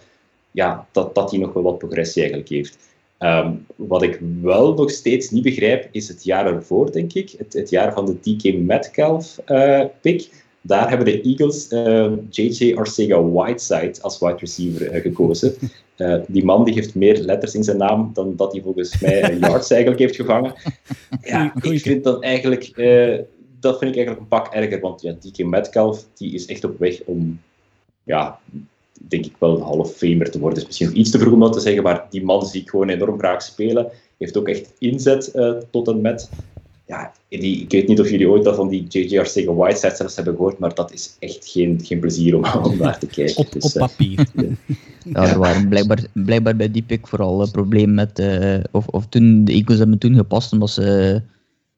ja, 0.50 0.86
dat, 0.92 1.14
dat 1.14 1.30
hij 1.30 1.40
nog 1.40 1.52
wel 1.52 1.62
wat 1.62 1.78
progressie 1.78 2.20
eigenlijk 2.22 2.50
heeft. 2.50 2.78
Um, 3.18 3.66
wat 3.76 4.02
ik 4.02 4.20
wel 4.40 4.74
nog 4.74 4.90
steeds 4.90 5.30
niet 5.30 5.42
begrijp, 5.42 5.88
is 5.90 6.08
het 6.08 6.24
jaar 6.24 6.46
ervoor, 6.46 6.92
denk 6.92 7.12
ik. 7.12 7.30
Het, 7.38 7.52
het 7.52 7.70
jaar 7.70 7.92
van 7.92 8.06
de 8.06 8.20
DK 8.20 8.58
Metcalf 8.58 9.40
uh, 9.46 9.84
pick. 10.00 10.46
Daar 10.68 10.88
hebben 10.88 11.06
de 11.06 11.20
Eagles 11.20 11.68
J.J. 12.30 12.74
Arcega-Whiteside 12.74 14.02
als 14.02 14.18
wide 14.18 14.36
receiver 14.38 15.00
gekozen. 15.00 15.54
die 16.28 16.44
man 16.44 16.64
die 16.64 16.74
heeft 16.74 16.94
meer 16.94 17.18
letters 17.18 17.54
in 17.54 17.64
zijn 17.64 17.76
naam 17.76 18.10
dan 18.14 18.36
dat 18.36 18.52
hij 18.52 18.62
volgens 18.62 19.00
mij 19.00 19.36
yards 19.40 19.70
eigenlijk 19.70 20.00
heeft 20.00 20.16
gevangen. 20.16 20.54
Ja, 21.22 21.54
ik 21.60 21.80
vind 21.80 22.04
dat 22.04 22.22
eigenlijk 22.22 22.72
dat 23.60 23.78
vind 23.78 23.90
ik 23.90 23.96
eigenlijk 23.96 24.18
een 24.20 24.38
pak 24.38 24.54
erger, 24.54 24.80
want 24.80 25.02
ja, 25.02 25.12
DK 25.12 25.44
Metcalf 25.44 26.06
die 26.14 26.34
is 26.34 26.46
echt 26.46 26.64
op 26.64 26.78
weg 26.78 27.00
om, 27.04 27.40
ja, 28.04 28.38
denk 29.08 29.26
ik 29.26 29.36
wel 29.38 29.56
een 29.56 29.62
half 29.62 29.92
famer 29.92 30.30
te 30.30 30.38
worden. 30.38 30.58
is 30.58 30.66
misschien 30.66 30.86
nog 30.86 30.96
iets 30.96 31.10
te 31.10 31.18
vroeg 31.18 31.32
om 31.32 31.40
dat 31.40 31.52
te 31.52 31.60
zeggen, 31.60 31.82
maar 31.82 32.06
die 32.10 32.24
man 32.24 32.46
zie 32.46 32.60
ik 32.60 32.70
gewoon 32.70 32.88
enorm 32.88 33.18
graag 33.18 33.42
spelen. 33.42 33.90
Heeft 34.18 34.36
ook 34.36 34.48
echt 34.48 34.72
inzet 34.78 35.32
uh, 35.34 35.52
tot 35.70 35.88
en 35.88 36.00
met. 36.00 36.30
Ja, 36.88 37.12
die, 37.28 37.60
ik 37.60 37.70
weet 37.70 37.88
niet 37.88 38.00
of 38.00 38.10
jullie 38.10 38.28
ooit 38.28 38.46
al 38.46 38.54
van 38.54 38.68
die 38.68 38.86
JJ 38.88 39.18
Arcega 39.18 39.52
Whiteside 39.52 39.94
zelfs 39.96 40.16
hebben 40.16 40.34
gehoord, 40.34 40.58
maar 40.58 40.74
dat 40.74 40.92
is 40.92 41.16
echt 41.18 41.48
geen, 41.48 41.80
geen 41.82 41.98
plezier 41.98 42.36
om, 42.36 42.44
om 42.62 42.76
naar 42.78 42.98
te 42.98 43.06
kijken. 43.06 43.36
op, 43.36 43.52
dus, 43.52 43.64
op 43.64 43.80
papier. 43.80 44.26
ja, 45.12 45.28
er 45.28 45.38
waren 45.38 45.68
blijkbaar, 45.68 46.04
blijkbaar 46.12 46.56
bij 46.56 46.70
die 46.70 46.82
pick 46.82 47.06
vooral 47.06 47.42
een 47.42 47.50
probleem 47.50 47.94
met, 47.94 48.18
uh, 48.18 48.58
of, 48.70 48.86
of 48.86 49.06
toen, 49.06 49.44
de 49.44 49.52
Eagles 49.52 49.78
hebben 49.78 49.98
toen 49.98 50.14
gepast 50.14 50.52
omdat 50.52 50.70
ze 50.70 51.20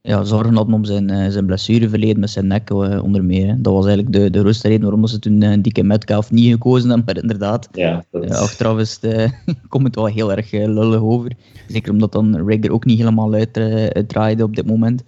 ja, 0.03 0.25
zorgen 0.25 0.55
hadden 0.55 0.75
om 0.75 0.85
zijn, 0.85 1.11
uh, 1.11 1.29
zijn 1.29 1.47
blessureverleden 1.47 2.21
met 2.21 2.31
zijn 2.31 2.47
nek 2.47 2.71
uh, 2.71 3.03
onder 3.03 3.25
meer. 3.25 3.63
Dat 3.63 3.73
was 3.73 3.87
eigenlijk 3.87 4.15
de, 4.17 4.31
de 4.31 4.59
reden 4.63 4.81
waarom 4.81 5.07
ze 5.07 5.19
toen 5.19 5.43
uh, 5.43 5.57
Dikke 5.63 5.83
Metcalf 5.83 6.31
niet 6.31 6.53
gekozen 6.53 6.89
hebben. 6.89 7.07
Maar 7.07 7.23
inderdaad, 7.23 7.69
ja, 7.73 8.05
is... 8.11 8.31
achteraf 8.31 8.79
is 8.79 8.99
het, 9.01 9.33
komt 9.69 9.85
het 9.85 9.95
wel 9.95 10.07
heel 10.07 10.33
erg 10.33 10.51
lullig 10.53 11.01
over. 11.01 11.33
Zeker 11.69 11.93
omdat 11.93 12.13
dan 12.13 12.47
Rigger 12.47 12.73
ook 12.73 12.85
niet 12.85 12.99
helemaal 12.99 13.33
uitdraaide 13.33 14.43
op 14.43 14.57
dit 14.57 14.67
moment. 14.67 15.03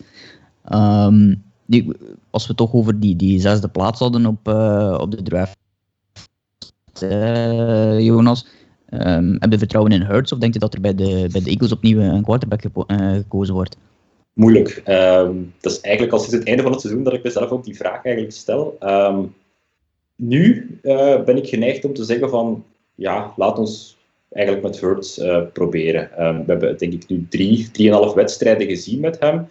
Um, 0.73 1.43
die, 1.67 1.93
als 2.31 2.47
we 2.47 2.55
toch 2.55 2.73
over 2.73 3.01
die, 3.01 3.17
die 3.17 3.41
zesde 3.41 3.69
plaats 3.69 3.99
hadden 3.99 4.27
op, 4.27 4.49
op 5.01 5.11
de 5.11 5.23
draft, 5.23 5.59
Jonas... 8.05 8.47
Um, 8.95 9.37
heb 9.39 9.53
je 9.53 9.59
vertrouwen 9.59 9.93
in 9.93 10.03
Hurts 10.03 10.33
of 10.33 10.39
denk 10.39 10.53
je 10.53 10.59
dat 10.59 10.75
er 10.75 10.81
bij 10.81 10.95
de, 10.95 11.29
bij 11.33 11.41
de 11.41 11.51
Eagles 11.51 11.73
opnieuw 11.73 12.01
een 12.01 12.23
quarterback 12.23 12.63
gekozen 12.87 13.55
wordt? 13.55 13.77
Moeilijk. 14.33 14.83
Um, 14.87 15.55
dat 15.61 15.73
is 15.73 15.81
eigenlijk 15.81 16.15
al 16.15 16.21
sinds 16.21 16.35
het 16.35 16.47
einde 16.47 16.63
van 16.63 16.73
het 16.73 16.81
seizoen 16.81 17.03
dat 17.03 17.13
ik 17.13 17.23
mezelf 17.23 17.51
ook 17.51 17.65
die 17.65 17.77
vraag 17.77 18.05
eigenlijk 18.05 18.35
stel. 18.35 18.77
Um, 18.81 19.35
nu 20.17 20.79
uh, 20.83 21.23
ben 21.23 21.37
ik 21.37 21.49
geneigd 21.49 21.85
om 21.85 21.95
te 21.95 22.05
zeggen 22.05 22.31
van, 22.31 22.65
ja, 22.95 23.33
laat 23.37 23.59
ons 23.59 23.97
eigenlijk 24.31 24.65
met 24.67 24.81
Hurts 24.81 25.19
uh, 25.19 25.43
proberen. 25.53 26.27
Um, 26.27 26.37
we 26.37 26.51
hebben 26.51 26.79
denk 26.79 26.93
ik 26.93 27.09
nu 27.09 27.27
drie, 27.29 27.71
drieënhalf 27.71 28.15
wedstrijden 28.15 28.67
gezien 28.67 29.01
met 29.01 29.21
hem. 29.21 29.49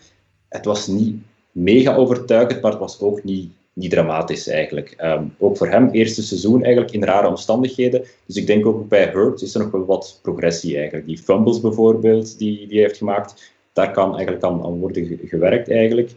Het 0.50 0.66
was 0.66 0.88
niet 0.88 1.16
mega 1.52 1.96
overtuigend, 1.96 2.62
maar 2.62 2.72
het 2.72 2.80
was 2.80 3.02
ook 3.02 3.24
niet, 3.24 3.52
niet 3.74 3.92
dramatisch 3.92 4.48
eigenlijk. 4.48 4.96
ook 5.38 5.58
voor 5.58 5.68
hem, 5.68 5.90
eerste 5.90 6.24
seizoen 6.24 6.64
eigenlijk 6.64 6.94
in 6.94 7.04
rare 7.04 7.28
omstandigheden. 7.28 8.04
Dus 8.26 8.36
ik 8.36 8.48
denk 8.48 8.66
ook 8.66 8.88
bij 8.88 9.10
Hurts 9.14 9.44
is 9.44 9.54
er 9.56 9.62
nog 9.62 9.72
wel 9.72 9.86
wat 9.86 10.20
progressie 10.22 10.78
eigenlijk. 10.78 11.06
Die 11.06 11.18
fumbles 11.18 11.62
bijvoorbeeld, 11.62 12.38
die, 12.38 12.58
die 12.58 12.68
hij 12.68 12.78
heeft 12.78 12.98
gemaakt, 12.98 13.52
daar 13.74 13.92
kan 13.92 14.16
eigenlijk 14.16 14.44
aan, 14.44 14.80
worden 14.80 15.20
gewerkt 15.24 15.70
eigenlijk. 15.70 16.12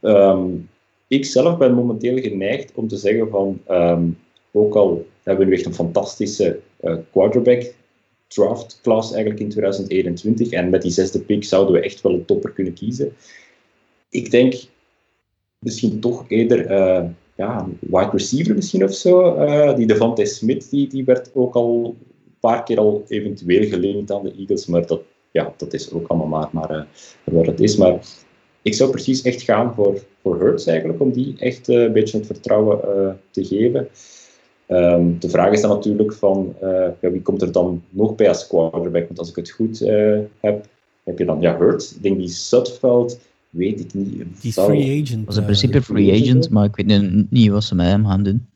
Um, 0.00 0.68
ik 1.08 1.24
zelf 1.24 1.58
ben 1.58 1.74
momenteel 1.74 2.18
geneigd 2.18 2.72
om 2.74 2.88
te 2.88 2.96
zeggen 2.96 3.28
van, 3.28 3.60
um, 3.70 4.18
ook 4.52 4.74
al 4.74 5.06
hebben 5.22 5.48
we 5.48 5.54
echt 5.54 5.66
een 5.66 5.74
fantastische 5.74 6.60
uh, 6.80 6.96
quarterback 7.12 7.74
draft 8.28 8.78
class 8.82 9.12
eigenlijk 9.12 9.42
in 9.42 9.48
2021 9.48 10.50
en 10.50 10.70
met 10.70 10.82
die 10.82 10.90
zesde 10.90 11.20
pick 11.20 11.44
zouden 11.44 11.74
we 11.74 11.80
echt 11.80 12.00
wel 12.00 12.12
een 12.12 12.24
topper 12.24 12.50
kunnen 12.50 12.72
kiezen. 12.72 13.12
Ik 14.10 14.30
denk 14.30 14.54
misschien 15.58 16.00
toch 16.00 16.24
eerder 16.28 16.70
uh, 16.70 17.04
ja, 17.34 17.60
een 17.60 17.78
wide 17.80 18.10
receiver 18.10 18.54
misschien 18.54 18.84
of 18.84 18.94
zo. 18.94 19.36
Uh, 19.36 19.76
die 19.76 19.86
Devante 19.86 20.24
Smith, 20.24 20.70
die, 20.70 20.88
die 20.88 21.04
werd 21.04 21.30
ook 21.34 21.54
al 21.54 21.96
een 22.26 22.36
paar 22.40 22.62
keer 22.62 22.78
al 22.78 23.04
eventueel 23.08 23.68
geleend 23.68 24.10
aan 24.10 24.22
de 24.22 24.34
Eagles, 24.38 24.66
maar 24.66 24.86
dat 24.86 25.02
ja, 25.34 25.52
dat 25.56 25.72
is 25.72 25.92
ook 25.92 26.06
allemaal 26.08 26.26
maar, 26.28 26.48
maar 26.52 26.70
uh, 26.70 26.82
wat 27.24 27.46
het 27.46 27.60
is. 27.60 27.76
Maar 27.76 27.98
ik 28.62 28.74
zou 28.74 28.90
precies 28.90 29.22
echt 29.22 29.42
gaan 29.42 29.74
voor, 29.74 30.02
voor 30.22 30.40
Hurts 30.40 30.66
eigenlijk, 30.66 31.00
om 31.00 31.12
die 31.12 31.34
echt 31.38 31.68
uh, 31.68 31.82
een 31.82 31.92
beetje 31.92 32.16
het 32.16 32.26
vertrouwen 32.26 32.78
uh, 32.84 33.10
te 33.30 33.44
geven. 33.44 33.88
Um, 34.68 35.16
de 35.18 35.28
vraag 35.28 35.52
is 35.52 35.60
dan 35.60 35.70
natuurlijk 35.70 36.12
van, 36.12 36.54
ja, 37.00 37.10
wie 37.10 37.22
komt 37.22 37.42
er 37.42 37.52
dan 37.52 37.82
nog 37.90 38.14
bij 38.14 38.28
als 38.28 38.46
quarterback? 38.46 39.06
Want 39.06 39.18
als 39.18 39.30
ik 39.30 39.36
het 39.36 39.50
goed 39.50 39.78
heb, 40.40 40.66
heb 41.04 41.18
je 41.18 41.24
dan 41.24 41.40
ja, 41.40 41.58
Hurts. 41.58 41.94
Ik 41.94 42.02
denk 42.02 42.18
die 42.18 42.28
Sutfeld, 42.28 43.18
weet 43.50 43.80
ik 43.80 43.94
niet. 43.94 44.24
Die 44.40 44.52
free 44.52 45.02
agent. 45.02 45.26
Dat 45.26 45.26
was 45.26 45.36
in 45.36 45.44
principe 45.44 45.82
free 45.82 46.12
agent, 46.12 46.50
maar 46.50 46.64
ik 46.64 46.76
weet 46.76 47.30
niet 47.30 47.50
wat 47.50 47.64
ze 47.64 47.74
met 47.74 47.86
hem 47.86 48.06
gaan 48.06 48.22
doen. 48.22 48.46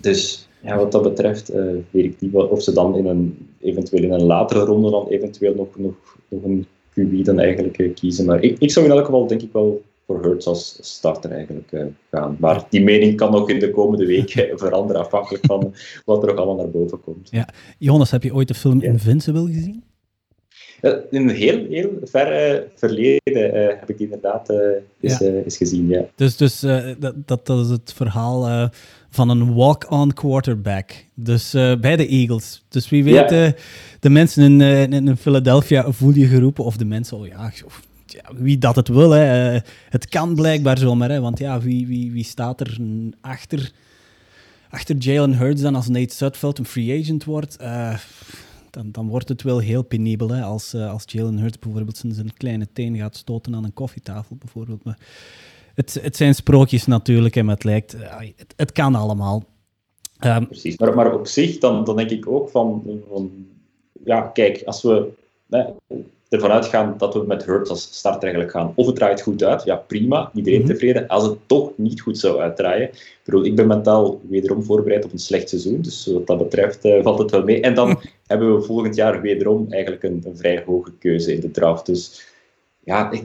Dus 0.00 0.48
ja, 0.64 0.76
wat 0.76 0.92
dat 0.92 1.02
betreft 1.02 1.54
uh, 1.54 1.72
weet 1.90 2.04
ik 2.04 2.20
niet 2.20 2.34
of 2.34 2.62
ze 2.62 2.72
dan 2.72 2.96
in 2.96 3.06
een, 3.06 3.48
eventueel 3.60 4.02
in 4.02 4.12
een 4.12 4.24
latere 4.24 4.64
ronde 4.64 4.90
dan 4.90 5.08
eventueel 5.08 5.54
nog, 5.54 5.68
nog, 5.76 5.94
nog 6.28 6.42
een 6.42 6.66
QB 6.90 7.24
dan 7.24 7.38
eigenlijk 7.38 7.78
uh, 7.78 7.94
kiezen. 7.94 8.24
Maar 8.24 8.42
ik, 8.42 8.58
ik 8.58 8.70
zou 8.70 8.86
in 8.86 8.92
elk 8.92 9.04
geval 9.04 9.26
denk 9.26 9.42
ik 9.42 9.52
wel 9.52 9.82
voor 10.06 10.22
Hurts 10.22 10.46
als 10.46 10.78
starter 10.80 11.30
eigenlijk 11.30 11.72
uh, 11.72 11.84
gaan. 12.10 12.36
Maar 12.40 12.66
die 12.70 12.82
mening 12.82 13.16
kan 13.16 13.30
nog 13.30 13.50
in 13.50 13.58
de 13.58 13.70
komende 13.70 14.06
weken 14.06 14.58
veranderen, 14.58 15.02
afhankelijk 15.02 15.46
van 15.46 15.74
wat 16.04 16.22
er 16.22 16.28
nog 16.28 16.36
allemaal 16.36 16.56
naar 16.56 16.70
boven 16.70 17.00
komt. 17.00 17.28
Ja. 17.30 17.48
Jonas, 17.78 18.10
heb 18.10 18.22
je 18.22 18.34
ooit 18.34 18.48
de 18.48 18.54
film 18.54 18.82
Invincible 18.82 19.46
gezien? 19.46 19.84
in 21.10 21.28
een 21.28 21.28
heel, 21.28 21.66
heel 21.68 21.90
ver 22.02 22.62
verleden 22.74 23.68
heb 23.78 23.90
ik 23.90 23.98
die 23.98 24.06
inderdaad 24.06 24.48
eens, 25.00 25.18
ja. 25.18 25.26
eens 25.26 25.56
gezien. 25.56 25.88
Ja. 25.88 26.04
Dus, 26.14 26.36
dus 26.36 26.60
dat, 26.98 27.46
dat 27.46 27.58
is 27.58 27.68
het 27.68 27.92
verhaal 27.92 28.70
van 29.14 29.28
een 29.28 29.54
walk-on 29.54 30.12
quarterback. 30.12 31.04
Dus 31.14 31.54
uh, 31.54 31.76
bij 31.76 31.96
de 31.96 32.06
Eagles. 32.06 32.64
Dus 32.68 32.88
wie 32.88 33.04
weet, 33.04 33.32
uh, 33.32 33.48
de 34.00 34.10
mensen 34.10 34.42
in, 34.42 34.60
uh, 34.60 34.82
in, 34.82 35.16
Philadelphia 35.16 35.92
voel 35.92 36.12
je 36.12 36.26
geroepen, 36.26 36.64
of 36.64 36.76
de 36.76 36.84
mensen, 36.84 37.16
oh 37.16 37.26
ja, 37.26 37.52
ja 38.06 38.22
wie 38.36 38.58
dat 38.58 38.76
het 38.76 38.88
wil. 38.88 39.10
Hè. 39.10 39.58
het 39.88 40.08
kan 40.08 40.34
blijkbaar 40.34 40.78
zomaar, 40.78 41.10
hè, 41.10 41.20
want 41.20 41.38
ja, 41.38 41.60
wie, 41.60 41.86
wie, 41.86 42.12
wie 42.12 42.24
staat 42.24 42.60
er 42.60 42.78
achter, 43.20 43.72
achter 44.70 44.96
Jalen 44.96 45.36
Hurts 45.36 45.62
dan 45.62 45.74
als 45.74 45.88
Nate 45.88 46.14
Sudfeld 46.14 46.58
een 46.58 46.66
free 46.66 47.00
agent 47.00 47.24
wordt? 47.24 47.56
dan, 48.70 48.90
dan 48.90 49.08
wordt 49.08 49.28
het 49.28 49.42
wel 49.42 49.58
heel 49.58 49.82
penibel 49.82 50.28
hè, 50.28 50.42
als, 50.42 50.74
als 50.74 51.04
Jalen 51.06 51.38
Hurts 51.38 51.58
bijvoorbeeld 51.58 51.96
zijn, 51.96 52.12
zijn 52.12 52.36
kleine 52.36 52.66
teen 52.72 52.96
gaat 52.96 53.16
stoten 53.16 53.54
aan 53.54 53.64
een 53.64 53.72
koffietafel 53.72 54.36
bijvoorbeeld. 54.36 54.84
Maar, 54.84 54.98
het, 55.74 55.98
het 56.02 56.16
zijn 56.16 56.34
sprookjes 56.34 56.86
natuurlijk, 56.86 57.36
en 57.36 57.48
het 57.48 57.64
lijkt, 57.64 57.94
eh, 57.94 58.16
het, 58.36 58.54
het 58.56 58.72
kan 58.72 58.94
allemaal. 58.94 59.44
Um, 60.24 60.46
Precies, 60.46 60.78
maar, 60.78 60.94
maar 60.94 61.14
op 61.14 61.26
zich 61.26 61.58
dan, 61.58 61.84
dan 61.84 61.96
denk 61.96 62.10
ik 62.10 62.28
ook 62.28 62.48
van, 62.50 62.82
van 63.08 63.46
ja, 64.04 64.20
kijk, 64.20 64.62
als 64.64 64.82
we 64.82 65.08
hè, 65.50 65.64
ervan 66.28 66.50
uitgaan 66.50 66.94
dat 66.98 67.14
we 67.14 67.24
met 67.26 67.44
Hurts 67.44 67.70
als 67.70 67.82
start 67.82 68.22
eigenlijk 68.22 68.52
gaan, 68.52 68.72
of 68.74 68.86
het 68.86 68.96
draait 68.96 69.22
goed 69.22 69.44
uit, 69.44 69.64
ja 69.64 69.76
prima, 69.76 70.30
iedereen 70.34 70.60
mm 70.60 70.66
-hmm. 70.66 70.74
tevreden. 70.74 71.08
Als 71.08 71.24
het 71.24 71.38
toch 71.46 71.72
niet 71.76 72.00
goed 72.00 72.18
zou 72.18 72.40
uitdraaien, 72.40 72.88
ik, 72.88 73.20
bedoel, 73.24 73.44
ik 73.44 73.56
ben 73.56 73.66
mentaal 73.66 74.20
wederom 74.28 74.64
voorbereid 74.64 75.04
op 75.04 75.12
een 75.12 75.18
slecht 75.18 75.48
seizoen, 75.48 75.82
dus 75.82 76.06
wat 76.06 76.26
dat 76.26 76.38
betreft 76.38 76.84
uh, 76.84 77.02
valt 77.02 77.18
het 77.18 77.30
wel 77.30 77.44
mee. 77.44 77.60
En 77.60 77.74
dan 77.74 78.00
hebben 78.26 78.54
we 78.54 78.62
volgend 78.62 78.94
jaar 78.94 79.20
wederom 79.20 79.66
eigenlijk 79.68 80.02
een, 80.02 80.22
een 80.24 80.36
vrij 80.36 80.62
hoge 80.66 80.92
keuze 80.98 81.34
in 81.34 81.40
de 81.40 81.50
draft. 81.50 81.86
Dus 81.86 82.26
ja, 82.84 83.10
ik, 83.10 83.24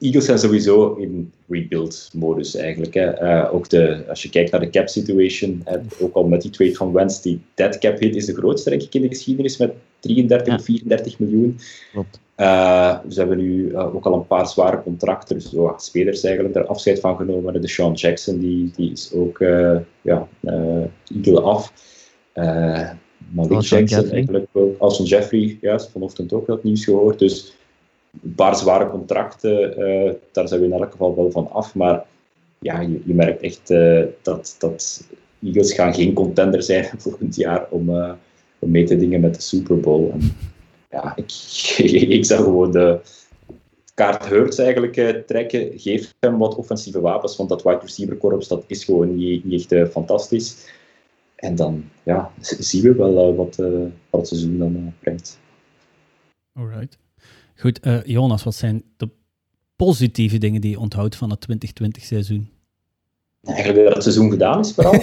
Eagles 0.00 0.24
zijn 0.24 0.38
sowieso 0.38 0.94
in 0.94 1.32
rebuild-modus 1.48 2.56
eigenlijk. 2.56 2.94
Hè. 2.94 3.22
Uh, 3.22 3.54
ook 3.54 3.68
de, 3.68 4.04
als 4.08 4.22
je 4.22 4.30
kijkt 4.30 4.50
naar 4.50 4.60
de 4.60 4.70
cap 4.70 4.88
situation, 4.88 5.60
hè, 5.64 5.78
ook 6.00 6.14
al 6.14 6.24
met 6.24 6.42
die 6.42 6.50
trade 6.50 6.74
van 6.74 6.92
Wentz, 6.92 7.20
die 7.20 7.40
dead 7.54 7.78
cap 7.78 7.98
hit 7.98 8.16
is 8.16 8.26
de 8.26 8.34
grootste 8.34 8.70
denk 8.70 8.82
ik 8.82 8.94
in 8.94 9.02
de 9.02 9.08
geschiedenis 9.08 9.56
met 9.56 9.72
33, 10.00 10.46
ja. 10.46 10.60
34 10.60 11.18
miljoen. 11.18 11.58
Uh, 12.36 12.98
ze 13.08 13.18
hebben 13.18 13.38
nu 13.38 13.70
uh, 13.70 13.94
ook 13.94 14.04
al 14.04 14.14
een 14.14 14.26
paar 14.26 14.48
zware 14.48 14.82
contracten, 14.82 15.36
dus 15.36 15.54
oh, 15.54 15.78
spelers 15.78 16.24
eigenlijk 16.24 16.56
er 16.56 16.66
afscheid 16.66 17.00
van 17.00 17.16
genomen. 17.16 17.60
De 17.60 17.68
Sean 17.68 17.92
Jackson, 17.92 18.38
die, 18.38 18.70
die 18.76 18.92
is 18.92 19.12
ook 19.12 19.38
ja, 20.02 20.28
Eagle 20.42 21.40
af. 21.40 21.72
Malik 23.32 23.60
Jackson 23.60 24.10
eigenlijk 24.10 24.46
ook. 24.52 24.78
Alshon 24.78 25.06
Jeffrey, 25.06 25.58
juist, 25.60 25.90
vanochtend 25.90 26.32
ook 26.32 26.46
dat 26.46 26.64
nieuws 26.64 26.84
gehoord. 26.84 27.18
Dus 27.18 27.57
een 28.22 28.34
paar 28.34 28.56
zware 28.56 28.90
contracten, 28.90 29.80
uh, 29.80 30.12
daar 30.32 30.48
zijn 30.48 30.60
we 30.60 30.66
in 30.66 30.72
elk 30.72 30.90
geval 30.90 31.16
wel 31.16 31.30
van 31.30 31.50
af. 31.50 31.74
Maar 31.74 32.04
ja, 32.58 32.80
je, 32.80 33.02
je 33.04 33.14
merkt 33.14 33.42
echt 33.42 33.70
uh, 33.70 34.04
dat, 34.22 34.56
dat 34.58 35.08
Eagles 35.42 35.72
gaan 35.72 35.94
geen 35.94 36.12
contender 36.12 36.62
zijn 36.62 36.84
volgend 36.98 37.36
jaar 37.36 37.66
om, 37.70 37.90
uh, 37.90 38.12
om 38.58 38.70
mee 38.70 38.84
te 38.84 38.96
dingen 38.96 39.20
met 39.20 39.34
de 39.34 39.40
Super 39.40 39.80
Bowl. 39.80 40.10
En, 40.10 40.36
ja, 40.90 41.16
ik, 41.16 41.30
ik 42.18 42.24
zou 42.24 42.42
gewoon 42.42 42.72
de 42.72 43.00
kaart 43.94 44.26
Hurts 44.26 44.58
eigenlijk 44.58 45.24
trekken. 45.26 45.78
Geef 45.78 46.14
hem 46.20 46.38
wat 46.38 46.54
offensieve 46.54 47.00
wapens, 47.00 47.36
want 47.36 47.48
dat 47.48 47.62
wide 47.62 47.80
receiver 47.80 48.16
corps 48.16 48.48
dat 48.48 48.64
is 48.66 48.84
gewoon 48.84 49.16
niet, 49.16 49.44
niet 49.44 49.72
echt 49.72 49.92
fantastisch. 49.92 50.76
En 51.34 51.54
dan 51.54 51.84
ja, 52.02 52.32
zien 52.40 52.82
we 52.82 52.94
wel 52.94 53.34
wat, 53.34 53.56
wat 54.10 54.20
het 54.20 54.28
seizoen 54.28 54.58
dan 54.58 54.94
brengt. 55.00 55.38
Alright. 56.52 56.98
Goed, 57.60 57.86
uh, 57.86 58.04
Jonas, 58.04 58.42
wat 58.42 58.54
zijn 58.54 58.82
de 58.96 59.08
positieve 59.76 60.38
dingen 60.38 60.60
die 60.60 60.70
je 60.70 60.78
onthoudt 60.78 61.16
van 61.16 61.30
het 61.30 61.46
2020-seizoen? 61.50 62.48
Eigenlijk 63.42 63.84
dat 63.84 63.94
het 63.94 64.02
seizoen 64.02 64.30
gedaan 64.30 64.60
is, 64.60 64.72
vooral. 64.72 64.92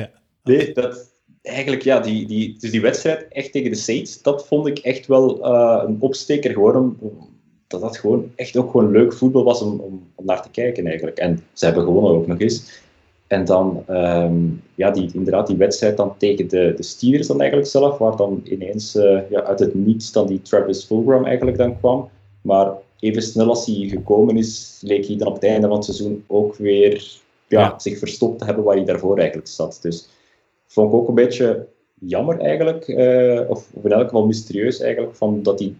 ja. 0.00 0.10
Nee, 0.42 0.72
dat, 0.72 1.10
eigenlijk, 1.42 1.82
ja, 1.82 2.00
die, 2.00 2.26
die, 2.26 2.58
dus 2.58 2.70
die 2.70 2.80
wedstrijd 2.80 3.26
echt 3.28 3.52
tegen 3.52 3.70
de 3.70 3.76
Saints, 3.76 4.22
dat 4.22 4.46
vond 4.46 4.66
ik 4.66 4.78
echt 4.78 5.06
wel 5.06 5.46
een 5.86 5.96
opsteker. 6.00 6.52
Gewoon 6.52 6.98
dat 7.66 7.80
dat 7.80 7.98
gewoon 7.98 8.30
echt 8.34 8.56
ook 8.56 8.70
gewoon 8.70 8.90
leuk 8.90 9.12
voetbal 9.12 9.44
was 9.44 9.62
om, 9.62 9.80
om, 9.80 10.10
om 10.14 10.24
naar 10.24 10.42
te 10.42 10.50
kijken 10.50 10.86
eigenlijk. 10.86 11.18
En 11.18 11.44
ze 11.52 11.64
hebben 11.64 11.84
gewonnen 11.84 12.12
ook 12.12 12.26
nog 12.26 12.40
eens. 12.40 12.84
En 13.26 13.44
dan, 13.44 13.84
um, 13.88 14.62
ja, 14.74 14.90
die, 14.90 15.10
inderdaad, 15.12 15.46
die 15.46 15.56
wedstrijd 15.56 15.96
dan 15.96 16.14
tegen 16.16 16.48
de, 16.48 16.72
de 16.76 16.82
Steelers 16.82 17.26
dan 17.26 17.40
eigenlijk 17.40 17.70
zelf, 17.70 17.98
waar 17.98 18.16
dan 18.16 18.40
ineens 18.44 18.96
uh, 18.96 19.30
ja, 19.30 19.42
uit 19.42 19.58
het 19.58 19.74
niets 19.74 20.12
dan 20.12 20.26
die 20.26 20.42
Travis 20.42 20.84
Fulgham 20.84 21.24
eigenlijk 21.24 21.56
dan 21.56 21.78
kwam. 21.78 22.08
Maar 22.42 22.72
even 23.00 23.22
snel 23.22 23.48
als 23.48 23.66
hij 23.66 23.88
gekomen 23.88 24.36
is, 24.36 24.80
leek 24.84 25.06
hij 25.06 25.16
dan 25.16 25.28
op 25.28 25.34
het 25.34 25.44
einde 25.44 25.66
van 25.66 25.76
het 25.76 25.84
seizoen 25.84 26.24
ook 26.26 26.56
weer 26.56 27.20
ja, 27.48 27.60
ja. 27.60 27.78
zich 27.78 27.98
verstopt 27.98 28.38
te 28.38 28.44
hebben 28.44 28.64
waar 28.64 28.76
hij 28.76 28.84
daarvoor 28.84 29.18
eigenlijk 29.18 29.48
zat. 29.48 29.78
Dus 29.82 30.08
vond 30.66 30.88
ik 30.92 30.94
ook 30.94 31.08
een 31.08 31.14
beetje 31.14 31.66
jammer 31.94 32.40
eigenlijk, 32.40 32.88
uh, 32.88 33.40
of, 33.48 33.68
of 33.72 33.84
in 33.84 33.92
elk 33.92 34.04
geval 34.04 34.26
mysterieus 34.26 34.80
eigenlijk, 34.80 35.14
van 35.14 35.42
dat 35.42 35.58
hij 35.58 35.74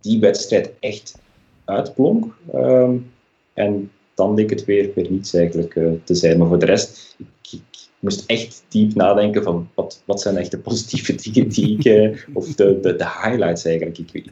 die 0.00 0.20
wedstrijd 0.20 0.72
echt 0.80 1.18
uitplonk. 1.64 2.34
Um, 2.54 3.10
en 3.54 3.90
dan 4.18 4.34
leek 4.34 4.50
het 4.50 4.64
weer, 4.64 4.90
weer 4.94 5.10
niets 5.10 5.34
eigenlijk 5.34 5.74
uh, 5.74 5.90
te 6.04 6.14
zijn. 6.14 6.38
Maar 6.38 6.48
voor 6.48 6.58
de 6.58 6.66
rest, 6.66 7.16
ik, 7.18 7.52
ik, 7.52 7.60
moest 7.98 8.24
echt 8.26 8.64
diep 8.68 8.94
nadenken 8.94 9.42
van 9.42 9.68
wat, 9.74 10.02
wat 10.04 10.20
zijn 10.20 10.36
echt 10.36 10.50
de 10.50 10.58
positieve 10.58 11.14
dingen 11.22 11.48
die 11.48 11.78
ik, 11.78 11.84
uh, 11.84 12.18
of 12.32 12.46
de, 12.54 12.78
de, 12.80 12.96
de, 12.96 13.04
highlights 13.22 13.64
eigenlijk. 13.64 13.98
Ik, 13.98 14.12
ik, 14.12 14.24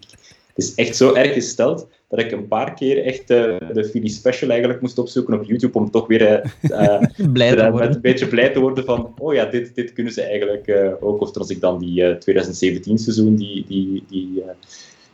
het 0.54 0.64
is 0.64 0.74
echt 0.74 0.96
zo 0.96 1.14
erg 1.14 1.32
gesteld 1.32 1.86
dat 2.08 2.20
ik 2.20 2.32
een 2.32 2.48
paar 2.48 2.74
keer 2.74 3.04
echt 3.04 3.30
uh, 3.30 3.56
de 3.72 3.88
Philly 3.90 4.08
Special 4.08 4.50
eigenlijk 4.50 4.80
moest 4.80 4.98
opzoeken 4.98 5.34
op 5.34 5.44
YouTube 5.44 5.78
om 5.78 5.90
toch 5.90 6.06
weer 6.06 6.56
blij 7.32 7.56
te 7.56 7.70
met 7.74 7.94
een 7.94 8.00
beetje 8.00 8.26
blij 8.28 8.50
te 8.50 8.60
worden 8.60 8.84
van 8.84 9.14
oh 9.18 9.34
ja, 9.34 9.44
dit, 9.44 9.74
dit 9.74 9.92
kunnen 9.92 10.12
ze 10.12 10.22
eigenlijk 10.22 10.96
ook. 11.00 11.20
Of 11.20 11.36
als 11.36 11.50
ik 11.50 11.60
dan 11.60 11.78
die 11.78 12.18
2017 12.18 12.98
seizoen, 12.98 13.36
die, 13.36 13.64
die, 13.68 14.04
die 14.08 14.42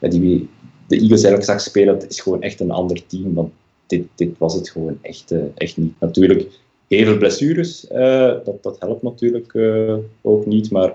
die 0.00 0.48
de 0.86 0.96
Eagles 0.96 1.22
eigenlijk 1.22 1.44
zag 1.44 1.60
spelen, 1.60 1.98
dat 1.98 2.10
is 2.10 2.20
gewoon 2.20 2.42
echt 2.42 2.60
een 2.60 2.70
ander 2.70 3.06
team. 3.06 3.34
Want 3.34 3.50
dit, 3.92 4.06
dit 4.14 4.38
was 4.38 4.54
het 4.54 4.70
gewoon 4.70 4.98
echt, 5.02 5.32
uh, 5.32 5.42
echt 5.54 5.76
niet. 5.76 5.92
Natuurlijk, 6.00 6.48
heel 6.88 7.04
veel 7.04 7.18
blessures, 7.18 7.90
uh, 7.90 8.34
dat, 8.44 8.62
dat 8.62 8.76
helpt 8.80 9.02
natuurlijk 9.02 9.52
uh, 9.54 9.94
ook 10.20 10.46
niet. 10.46 10.70
Maar 10.70 10.92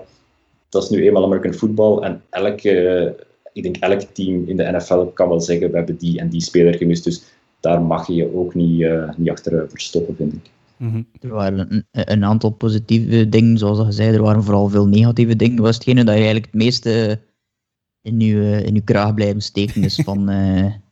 dat 0.68 0.82
is 0.82 0.90
nu 0.90 1.06
eenmaal 1.06 1.24
American 1.24 1.52
football. 1.52 2.02
En 2.02 2.22
elke, 2.30 3.14
ik 3.52 3.62
denk 3.62 3.76
elk 3.76 4.00
team 4.00 4.44
in 4.46 4.56
de 4.56 4.70
NFL 4.72 5.04
kan 5.04 5.28
wel 5.28 5.40
zeggen, 5.40 5.70
we 5.70 5.76
hebben 5.76 5.96
die 5.96 6.18
en 6.18 6.28
die 6.28 6.40
speler 6.40 6.76
gemist. 6.76 7.04
Dus 7.04 7.22
daar 7.60 7.82
mag 7.82 8.06
je 8.06 8.14
je 8.14 8.34
ook 8.34 8.54
niet, 8.54 8.86
niet 9.16 9.30
achter 9.30 9.70
verstoppen, 9.70 10.16
vind 10.16 10.32
ik. 10.32 10.50
Mm 10.76 10.90
-hmm. 10.90 11.06
Er 11.20 11.28
waren 11.28 11.72
een, 11.72 11.86
een, 11.90 12.24
aantal 12.24 12.50
positieve 12.50 13.28
dingen, 13.28 13.58
zoals 13.58 13.78
je 13.78 13.92
zei. 13.92 14.14
Er 14.14 14.22
waren 14.22 14.42
vooral 14.42 14.68
veel 14.68 14.86
negatieve 14.86 15.36
dingen. 15.36 15.62
Was 15.62 15.74
hetgene 15.74 16.04
dat 16.04 16.14
je 16.14 16.20
eigenlijk 16.20 16.46
het 16.46 16.54
meeste 16.62 17.20
in 18.02 18.20
uw, 18.20 18.42
in 18.42 18.74
uw 18.74 18.84
kraag 18.84 19.14
blijven 19.14 19.40
steken 19.40 19.82
is 19.82 19.94
van, 20.04 20.30
uh, 20.30 20.62
van 20.62 20.87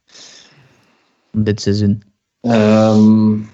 dit 1.44 1.60
seizoen? 1.60 2.02
Um, 2.40 3.48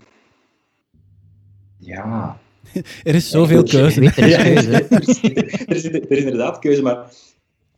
ja. 1.78 2.40
Er 3.04 3.14
is 3.14 3.30
zoveel 3.30 3.62
keuze. 3.62 4.00
Er 4.00 4.26
is, 4.28 4.36
keuze. 4.36 4.70
er, 4.90 5.08
is, 5.08 5.22
er, 5.22 5.74
is, 5.74 5.84
er, 5.84 6.10
is, 6.10 6.18
inderdaad 6.18 6.58
keuze, 6.58 6.82
maar 6.82 6.96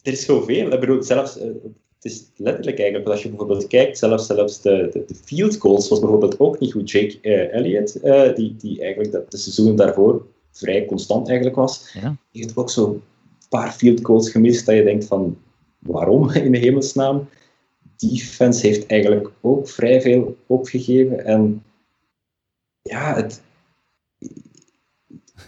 er 0.03 0.12
is 0.12 0.25
zoveel. 0.25 0.73
Ik 0.73 0.81
bedoel, 0.81 1.03
zelfs, 1.03 1.38
uh, 1.38 1.43
het 1.43 2.12
is 2.12 2.25
letterlijk 2.37 2.79
eigenlijk, 2.79 3.09
als 3.09 3.23
je 3.23 3.29
bijvoorbeeld 3.29 3.67
kijkt, 3.67 3.99
zelfs, 3.99 4.27
zelfs 4.27 4.61
de, 4.61 4.88
de, 4.93 5.05
de 5.07 5.14
field 5.25 5.57
goals 5.57 5.88
was 5.88 6.01
bijvoorbeeld 6.01 6.40
ook 6.40 6.59
niet 6.59 6.73
goed. 6.73 6.90
Jake 6.90 7.19
uh, 7.23 7.55
Elliott, 7.55 8.01
die, 8.37 8.57
die 8.57 8.81
eigenlijk 8.81 9.12
dat, 9.12 9.31
de 9.31 9.37
seizoen 9.37 9.77
daarvoor 9.77 10.27
vrij 10.51 10.85
constant 10.87 11.27
eigenlijk 11.27 11.57
was, 11.57 11.90
ja. 11.93 12.17
die 12.33 12.43
heeft 12.43 12.57
ook 12.57 12.71
zo'n 12.71 13.03
paar 13.49 13.73
field 13.73 14.05
goals 14.05 14.31
gemist 14.31 14.67
dat 14.67 14.75
je 14.75 14.83
denkt 14.83 15.05
van, 15.05 15.38
waarom 15.79 16.31
in 16.47 16.53
de 16.53 16.59
hemelsnaam. 16.59 17.29
Defense 17.96 18.66
heeft 18.66 18.87
eigenlijk 18.87 19.30
ook 19.40 19.68
vrij 19.68 20.00
veel 20.00 20.37
opgegeven. 20.46 21.24
En 21.24 21.62
ja, 22.83 23.14
het 23.14 23.42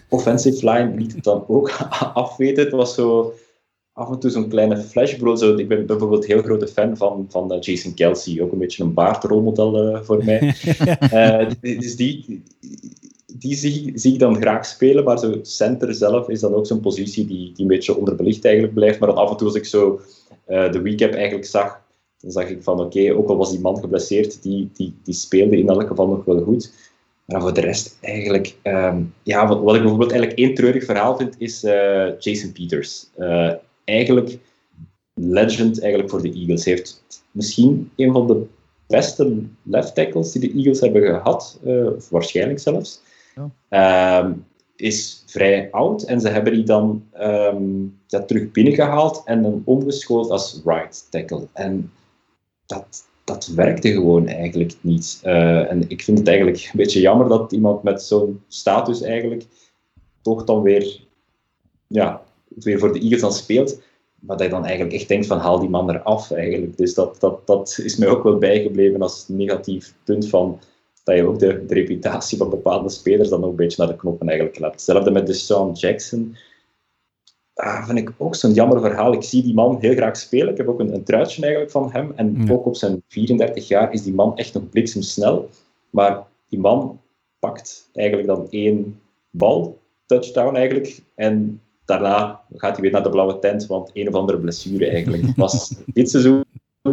offensive 0.09 0.69
line 0.69 0.95
liet 0.95 1.13
het 1.13 1.23
dan 1.23 1.45
ook 1.47 1.71
afweten. 2.23 2.63
Het 2.63 2.73
was 2.73 2.95
zo 2.95 3.33
af 3.97 4.09
en 4.09 4.19
toe 4.19 4.29
zo'n 4.29 4.49
kleine 4.49 4.77
flash. 4.77 5.17
Zo, 5.35 5.55
ik 5.55 5.67
ben 5.67 5.85
bijvoorbeeld 5.85 6.25
heel 6.25 6.41
grote 6.41 6.67
fan 6.67 6.97
van, 6.97 7.25
van 7.29 7.53
uh, 7.53 7.59
Jason 7.59 7.93
Kelsey, 7.93 8.41
ook 8.41 8.51
een 8.51 8.57
beetje 8.57 8.83
een 8.83 8.93
baardrolmodel 8.93 9.95
uh, 9.95 10.01
voor 10.01 10.25
mij. 10.25 10.41
uh, 11.13 11.49
dus 11.61 11.95
die, 11.95 12.43
die 13.33 13.55
zie, 13.55 13.91
zie, 13.95 14.13
ik 14.13 14.19
dan 14.19 14.35
graag 14.35 14.65
spelen, 14.65 15.03
maar 15.03 15.19
zo 15.19 15.39
center 15.41 15.93
zelf 15.93 16.29
is 16.29 16.39
dan 16.39 16.53
ook 16.53 16.67
zo'n 16.67 16.79
positie 16.79 17.25
die, 17.25 17.51
die 17.51 17.61
een 17.61 17.67
beetje 17.67 17.97
onderbelicht 17.97 18.45
eigenlijk 18.45 18.73
blijft. 18.73 18.99
Maar 18.99 19.09
dan 19.09 19.17
af 19.17 19.31
en 19.31 19.37
toe 19.37 19.47
als 19.47 19.55
ik 19.55 19.65
zo 19.65 19.99
uh, 20.47 20.71
de 20.71 20.81
recap 20.81 21.13
eigenlijk 21.13 21.45
zag, 21.45 21.81
dan 22.17 22.31
zag 22.31 22.49
ik 22.49 22.63
van 22.63 22.79
oké, 22.79 23.13
ook 23.15 23.29
al 23.29 23.37
was 23.37 23.51
die 23.51 23.59
man 23.59 23.77
geblesseerd, 23.77 24.41
die, 24.43 24.69
die, 24.73 24.93
die 25.03 25.13
speelde 25.13 25.57
in 25.57 25.69
elk 25.69 25.87
geval 25.87 26.07
nog 26.07 26.25
wel 26.25 26.43
goed. 26.43 26.73
Maar 27.25 27.41
voor 27.41 27.53
de 27.53 27.61
rest 27.61 27.97
eigenlijk, 28.01 28.55
um, 28.63 29.13
ja, 29.23 29.47
wat, 29.47 29.61
wat, 29.61 29.75
ik 29.75 29.81
bijvoorbeeld 29.81 30.11
eigenlijk 30.11 30.39
één 30.39 30.53
treurig 30.53 30.85
verhaal 30.85 31.17
vind, 31.17 31.35
is 31.37 31.63
uh, 31.63 32.19
Jason 32.19 32.51
Peters. 32.51 33.07
Uh, 33.17 33.53
eigenlijk 33.83 34.37
legend 35.13 35.79
eigenlijk 35.79 36.09
voor 36.09 36.21
de 36.21 36.33
Eagles. 36.33 36.65
Hij 36.65 36.73
heeft 36.73 37.03
misschien 37.31 37.91
een 37.95 38.11
van 38.11 38.27
de 38.27 38.45
beste 38.87 39.41
left 39.63 39.95
tackles 39.95 40.31
die 40.31 40.41
de 40.41 40.57
Eagles 40.57 40.79
hebben 40.79 41.01
gehad, 41.01 41.59
of 41.95 42.09
waarschijnlijk 42.09 42.59
zelfs. 42.59 43.01
Ja. 43.69 44.19
Um, 44.23 44.45
is 44.75 45.23
vrij 45.25 45.71
oud 45.71 46.03
en 46.03 46.21
ze 46.21 46.29
hebben 46.29 46.53
die 46.53 46.63
dan 46.63 47.03
um, 47.19 47.97
dat 48.07 48.27
terug 48.27 48.51
binnengehaald 48.51 49.21
en 49.25 49.41
dan 49.41 49.61
omgeschoold 49.65 50.29
als 50.29 50.61
right 50.65 51.07
tackle. 51.09 51.47
En 51.53 51.91
dat, 52.67 53.05
dat 53.23 53.47
werkte 53.47 53.91
gewoon 53.91 54.27
eigenlijk 54.27 54.75
niet. 54.81 55.21
Uh, 55.23 55.71
en 55.71 55.89
ik 55.89 56.01
vind 56.01 56.17
het 56.17 56.27
eigenlijk 56.27 56.63
een 56.63 56.71
beetje 56.77 56.99
jammer 56.99 57.27
dat 57.27 57.51
iemand 57.51 57.83
met 57.83 58.03
zo'n 58.03 58.41
status 58.47 59.01
eigenlijk 59.01 59.43
toch 60.21 60.43
dan 60.43 60.61
weer, 60.61 60.99
ja, 61.87 62.21
weer 62.47 62.79
voor 62.79 62.93
de 62.93 62.99
Eagles 62.99 63.21
dan 63.21 63.33
speelt. 63.33 63.81
Maar 64.19 64.37
dat 64.37 64.45
je 64.45 64.51
dan 64.51 64.65
eigenlijk 64.65 64.95
echt 64.95 65.07
denkt 65.07 65.27
van 65.27 65.37
haal 65.37 65.59
die 65.59 65.69
man 65.69 65.89
eraf 65.89 66.31
eigenlijk. 66.31 66.77
Dus 66.77 66.93
dat, 66.93 67.19
dat, 67.19 67.47
dat 67.47 67.79
is 67.83 67.95
mij 67.97 68.07
ook 68.07 68.23
wel 68.23 68.37
bijgebleven 68.37 69.01
als 69.01 69.25
negatief 69.27 69.93
punt 70.03 70.29
van 70.29 70.59
dat 71.03 71.15
je 71.15 71.27
ook 71.27 71.39
de, 71.39 71.65
de, 71.65 71.73
reputatie 71.73 72.37
van 72.37 72.49
bepaalde 72.49 72.89
spelers 72.89 73.29
dan 73.29 73.43
ook 73.43 73.49
een 73.49 73.55
beetje 73.55 73.83
naar 73.83 73.91
de 73.91 73.99
knoppen 73.99 74.27
eigenlijk 74.27 74.59
laat. 74.59 74.71
Hetzelfde 74.71 75.11
met 75.11 75.27
Deshaun 75.27 75.73
Jackson. 75.73 76.35
Ah, 77.57 77.85
vind 77.85 77.97
ik 77.97 78.11
ook 78.17 78.35
zo'n 78.35 78.53
jammer 78.53 78.81
verhaal. 78.81 79.13
Ik 79.13 79.23
zie 79.23 79.43
die 79.43 79.53
man 79.53 79.77
heel 79.79 79.95
graag 79.95 80.17
spelen. 80.17 80.49
Ik 80.49 80.57
heb 80.57 80.67
ook 80.67 80.79
een, 80.79 80.93
een 80.93 81.03
truitje 81.03 81.41
eigenlijk 81.41 81.71
van 81.71 81.91
hem. 81.91 82.13
En 82.15 82.51
ook 82.51 82.65
op 82.65 82.75
zijn 82.75 83.03
34 83.07 83.67
jaar 83.67 83.93
is 83.93 84.03
die 84.03 84.13
man 84.13 84.37
echt 84.37 84.53
nog 84.53 84.69
bliksemsnel. 84.69 85.49
Maar 85.89 86.23
die 86.49 86.59
man 86.59 86.99
pakt 87.39 87.89
eigenlijk 87.93 88.27
dan 88.27 88.47
één 88.49 88.99
bal, 89.29 89.79
touchdown 90.05 90.55
eigenlijk. 90.55 91.01
En 91.15 91.61
daarna 91.85 92.41
gaat 92.55 92.73
hij 92.73 92.81
weer 92.81 92.91
naar 92.91 93.03
de 93.03 93.09
blauwe 93.09 93.39
tent, 93.39 93.65
want 93.65 93.89
een 93.93 94.07
of 94.07 94.13
andere 94.13 94.39
blessure 94.39 94.89
eigenlijk. 94.89 95.25
Dat 95.25 95.35
was 95.35 95.73
dit 95.85 96.09
seizoen 96.09 96.45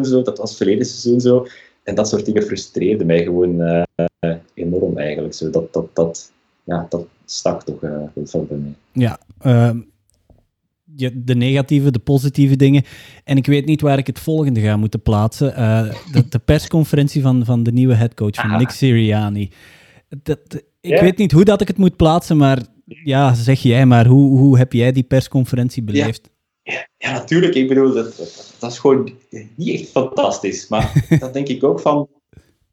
zo, 0.03 0.22
dat 0.22 0.38
was 0.38 0.57
verleden 0.57 0.87
seizoen 0.87 1.20
zo. 1.20 1.46
En 1.83 1.94
dat 1.94 2.09
soort 2.09 2.24
dingen 2.24 2.42
frustreerden 2.42 3.07
mij 3.07 3.22
gewoon 3.22 3.61
uh, 3.61 4.35
enorm 4.55 4.98
eigenlijk. 4.98 5.35
Zo, 5.35 5.50
dat, 5.50 5.72
dat, 5.72 5.94
dat, 5.94 6.33
ja, 6.64 6.87
dat 6.88 7.07
stak 7.24 7.62
toch 7.62 7.83
uh, 7.83 8.03
heel 8.14 8.27
veel 8.27 8.44
bij 8.44 8.57
mij. 8.57 8.74
Ja, 8.92 9.18
uh, 9.46 9.70
de 11.14 11.35
negatieve, 11.35 11.90
de 11.90 11.98
positieve 11.98 12.57
dingen. 12.57 12.83
En 13.24 13.37
ik 13.37 13.46
weet 13.46 13.66
niet 13.66 13.80
waar 13.80 13.98
ik 13.98 14.07
het 14.07 14.18
volgende 14.18 14.61
ga 14.61 14.76
moeten 14.76 15.02
plaatsen. 15.02 15.48
Uh, 15.50 15.94
de, 16.12 16.28
de, 16.28 16.38
persconferentie 16.38 17.22
van, 17.22 17.44
van 17.44 17.62
de 17.62 17.72
nieuwe 17.72 17.94
headcoach, 17.94 18.35
van 18.35 18.59
Nick 18.59 18.70
Sirianni. 18.70 19.50
Dat, 20.22 20.38
ik 20.80 21.00
weet 21.00 21.18
niet 21.18 21.33
hoe 21.33 21.44
dat 21.44 21.61
ik 21.61 21.68
het 21.68 21.76
moet 21.78 21.96
plaatsen, 21.96 22.37
maar 22.37 22.62
ja, 23.04 23.35
zeg 23.35 23.61
jij 23.61 23.87
maar. 23.87 24.07
Hoe, 24.07 24.38
hoe 24.38 24.59
heb 24.59 24.72
jij 24.72 24.92
die 24.92 25.02
persconferentie 25.02 25.83
beleefd? 25.83 26.30
Ja, 26.62 26.88
ja, 26.96 27.12
natuurlijk. 27.12 27.54
Ik 27.54 27.68
bedoel, 27.68 27.92
dat, 27.92 28.16
dat, 28.59 28.70
is 28.72 28.78
gewoon 28.78 29.11
niet 29.54 29.80
echt 29.80 29.90
fantastisch. 29.90 30.68
Maar 30.68 31.07
dat 31.20 31.33
denk 31.33 31.48
ik 31.48 31.64
ook 31.64 31.80
van... 31.80 32.09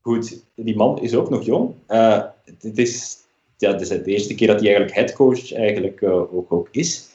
Goed, 0.02 0.44
die 0.56 0.76
man 0.76 1.02
is 1.02 1.16
ook 1.16 1.30
nog 1.30 1.46
jong. 1.46 1.74
Uh, 1.90 2.22
het, 2.46 2.78
is, 2.78 3.18
ja, 3.58 3.72
het 3.72 3.82
is 3.82 3.88
de 3.88 4.04
eerste 4.04 4.36
keer 4.36 4.48
dat 4.48 4.60
hij 4.60 4.66
eigenlijk 4.66 4.96
headcoach 4.96 5.54
eigenlijk, 5.54 6.02
uh, 6.02 6.14
ook, 6.14 6.52
ook 6.52 6.68
is. 6.72 7.11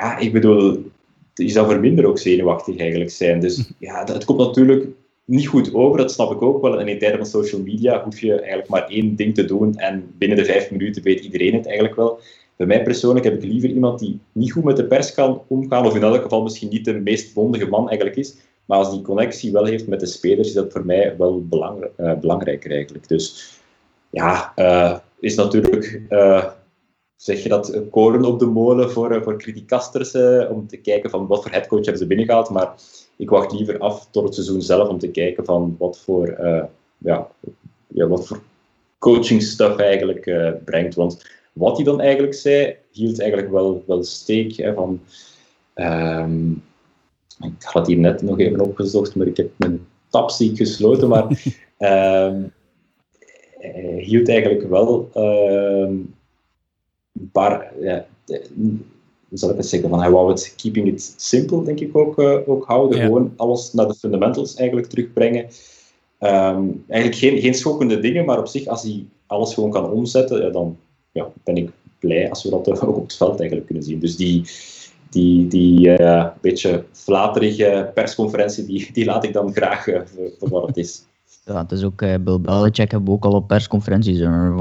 Ja, 0.00 0.18
ik 0.18 0.32
bedoel, 0.32 0.90
je 1.34 1.48
zou 1.48 1.66
voor 1.66 1.80
minder 1.80 2.06
ook 2.06 2.18
zenuwachtig 2.18 2.78
eigenlijk 2.78 3.10
zijn. 3.10 3.40
Dus 3.40 3.70
ja, 3.78 4.04
het 4.04 4.24
komt 4.24 4.38
natuurlijk 4.38 4.86
niet 5.24 5.46
goed 5.46 5.74
over, 5.74 5.98
dat 5.98 6.12
snap 6.12 6.32
ik 6.32 6.42
ook 6.42 6.62
wel. 6.62 6.80
En 6.80 6.88
in 6.88 6.98
tijden 6.98 7.18
van 7.18 7.26
social 7.26 7.60
media 7.60 8.04
hoef 8.04 8.20
je 8.20 8.34
eigenlijk 8.34 8.68
maar 8.68 8.88
één 8.88 9.16
ding 9.16 9.34
te 9.34 9.44
doen 9.44 9.74
en 9.76 10.14
binnen 10.18 10.38
de 10.38 10.44
vijf 10.44 10.70
minuten 10.70 11.02
weet 11.02 11.20
iedereen 11.24 11.54
het 11.54 11.66
eigenlijk 11.66 11.96
wel. 11.96 12.20
Bij 12.56 12.66
mij 12.66 12.82
persoonlijk 12.82 13.24
heb 13.24 13.34
ik 13.34 13.42
liever 13.42 13.68
iemand 13.68 13.98
die 13.98 14.18
niet 14.32 14.52
goed 14.52 14.64
met 14.64 14.76
de 14.76 14.84
pers 14.84 15.14
kan 15.14 15.42
omgaan, 15.46 15.86
of 15.86 15.94
in 15.94 16.02
elk 16.02 16.22
geval 16.22 16.42
misschien 16.42 16.68
niet 16.68 16.84
de 16.84 16.92
meest 16.92 17.34
bondige 17.34 17.66
man 17.66 17.88
eigenlijk 17.88 18.16
is, 18.18 18.36
Maar 18.64 18.78
als 18.78 18.90
die 18.90 19.02
connectie 19.02 19.52
wel 19.52 19.64
heeft 19.64 19.86
met 19.86 20.00
de 20.00 20.06
spelers, 20.06 20.48
is 20.48 20.54
dat 20.54 20.72
voor 20.72 20.86
mij 20.86 21.14
wel 21.18 21.44
uh, 21.50 22.12
belangrijker 22.20 22.70
eigenlijk. 22.70 23.08
Dus 23.08 23.54
ja, 24.10 24.52
uh, 24.56 24.96
is 25.20 25.34
natuurlijk, 25.34 26.00
uh, 26.08 26.44
zeg 27.16 27.42
je 27.42 27.48
dat, 27.48 27.80
koren 27.90 28.24
op 28.24 28.38
de 28.38 28.46
molen 28.46 28.90
voor, 28.90 29.22
voor 29.22 29.38
criticasters 29.38 30.14
om 30.48 30.66
te 30.66 30.76
kijken 30.76 31.10
van 31.10 31.26
wat 31.26 31.42
voor 31.42 31.50
headcoach 31.50 31.84
hebben 31.84 31.98
ze 31.98 32.06
binnengehaald. 32.06 32.50
Maar 32.50 32.74
ik 33.16 33.30
wacht 33.30 33.52
liever 33.52 33.78
af 33.78 34.08
tot 34.10 34.24
het 34.24 34.34
seizoen 34.34 34.62
zelf 34.62 34.88
om 34.88 34.98
te 34.98 35.10
kijken 35.10 35.44
van 35.44 35.76
wat 35.78 35.98
voor, 35.98 36.26
ja, 36.98 37.30
ja, 37.86 38.06
wat 38.06 38.26
voor 38.26 38.42
coaching 38.98 39.42
stuff 39.42 39.76
eigenlijk 39.76 40.54
brengt. 40.64 40.94
Want 40.94 41.24
wat 41.56 41.76
hij 41.76 41.84
dan 41.84 42.00
eigenlijk 42.00 42.34
zei, 42.34 42.76
hield 42.90 43.20
eigenlijk 43.20 43.50
wel, 43.50 43.84
wel 43.86 44.04
steek. 44.04 44.56
Hè, 44.56 44.74
van, 44.74 45.00
um, 45.74 46.62
ik 47.40 47.62
had 47.62 47.74
het 47.74 47.86
hier 47.86 47.98
net 47.98 48.22
nog 48.22 48.38
even 48.38 48.60
opgezocht, 48.60 49.14
maar 49.14 49.26
ik 49.26 49.36
heb 49.36 49.50
mijn 49.56 49.86
tabziek 50.08 50.56
gesloten. 50.56 51.08
Maar 51.08 51.24
um, 51.24 51.28
hij 53.58 54.02
hield 54.04 54.28
eigenlijk 54.28 54.68
wel 54.68 55.10
um, 55.14 56.14
paar. 57.32 57.72
Ja, 57.80 58.06
zal 59.32 59.50
ik 59.50 59.56
het 59.56 59.66
zeggen? 59.66 59.88
Van, 59.88 60.00
hij 60.00 60.10
wou 60.10 60.30
het 60.30 60.54
keeping 60.56 60.86
it 60.86 61.14
simple, 61.16 61.64
denk 61.64 61.80
ik 61.80 61.96
ook, 61.96 62.18
uh, 62.18 62.48
ook 62.48 62.64
houden. 62.64 63.00
Gewoon 63.00 63.32
alles 63.36 63.72
naar 63.72 63.88
de 63.88 63.94
fundamentals 63.94 64.54
eigenlijk 64.54 64.88
terugbrengen. 64.88 65.46
Um, 66.20 66.84
eigenlijk 66.88 67.20
geen, 67.20 67.40
geen 67.40 67.54
schokkende 67.54 67.98
dingen, 67.98 68.24
maar 68.24 68.38
op 68.38 68.46
zich, 68.46 68.66
als 68.66 68.82
hij 68.82 69.04
alles 69.26 69.54
gewoon 69.54 69.70
kan 69.70 69.90
omzetten, 69.90 70.42
ja, 70.42 70.50
dan 70.50 70.76
ja, 71.12 71.32
ben 71.44 71.56
ik 71.56 71.70
blij 71.98 72.30
als 72.30 72.42
we 72.42 72.50
dat 72.50 72.68
ook 72.82 72.96
op 72.96 73.02
het 73.02 73.16
veld 73.16 73.38
eigenlijk 73.38 73.66
kunnen 73.66 73.84
zien. 73.84 73.98
Dus 73.98 74.16
die, 74.16 74.44
die, 75.10 75.46
die 75.48 75.98
uh, 75.98 76.26
beetje 76.40 76.84
flaterige 76.92 77.90
persconferentie, 77.94 78.64
die, 78.64 78.92
die 78.92 79.04
laat 79.04 79.24
ik 79.24 79.32
dan 79.32 79.52
graag 79.52 79.86
uh, 79.86 80.00
voor, 80.38 80.48
wat 80.48 80.66
het 80.66 80.76
is. 80.76 81.04
Ja, 81.48 81.62
het 81.62 81.72
is 81.72 81.82
ook, 81.82 82.02
uh, 82.02 82.14
Bill 82.20 82.40
Belichick 82.40 82.90
hebben 82.90 83.14
ook 83.14 83.24
al 83.24 83.32
op 83.32 83.48
persconferenties 83.48 84.20
van, 84.20 84.56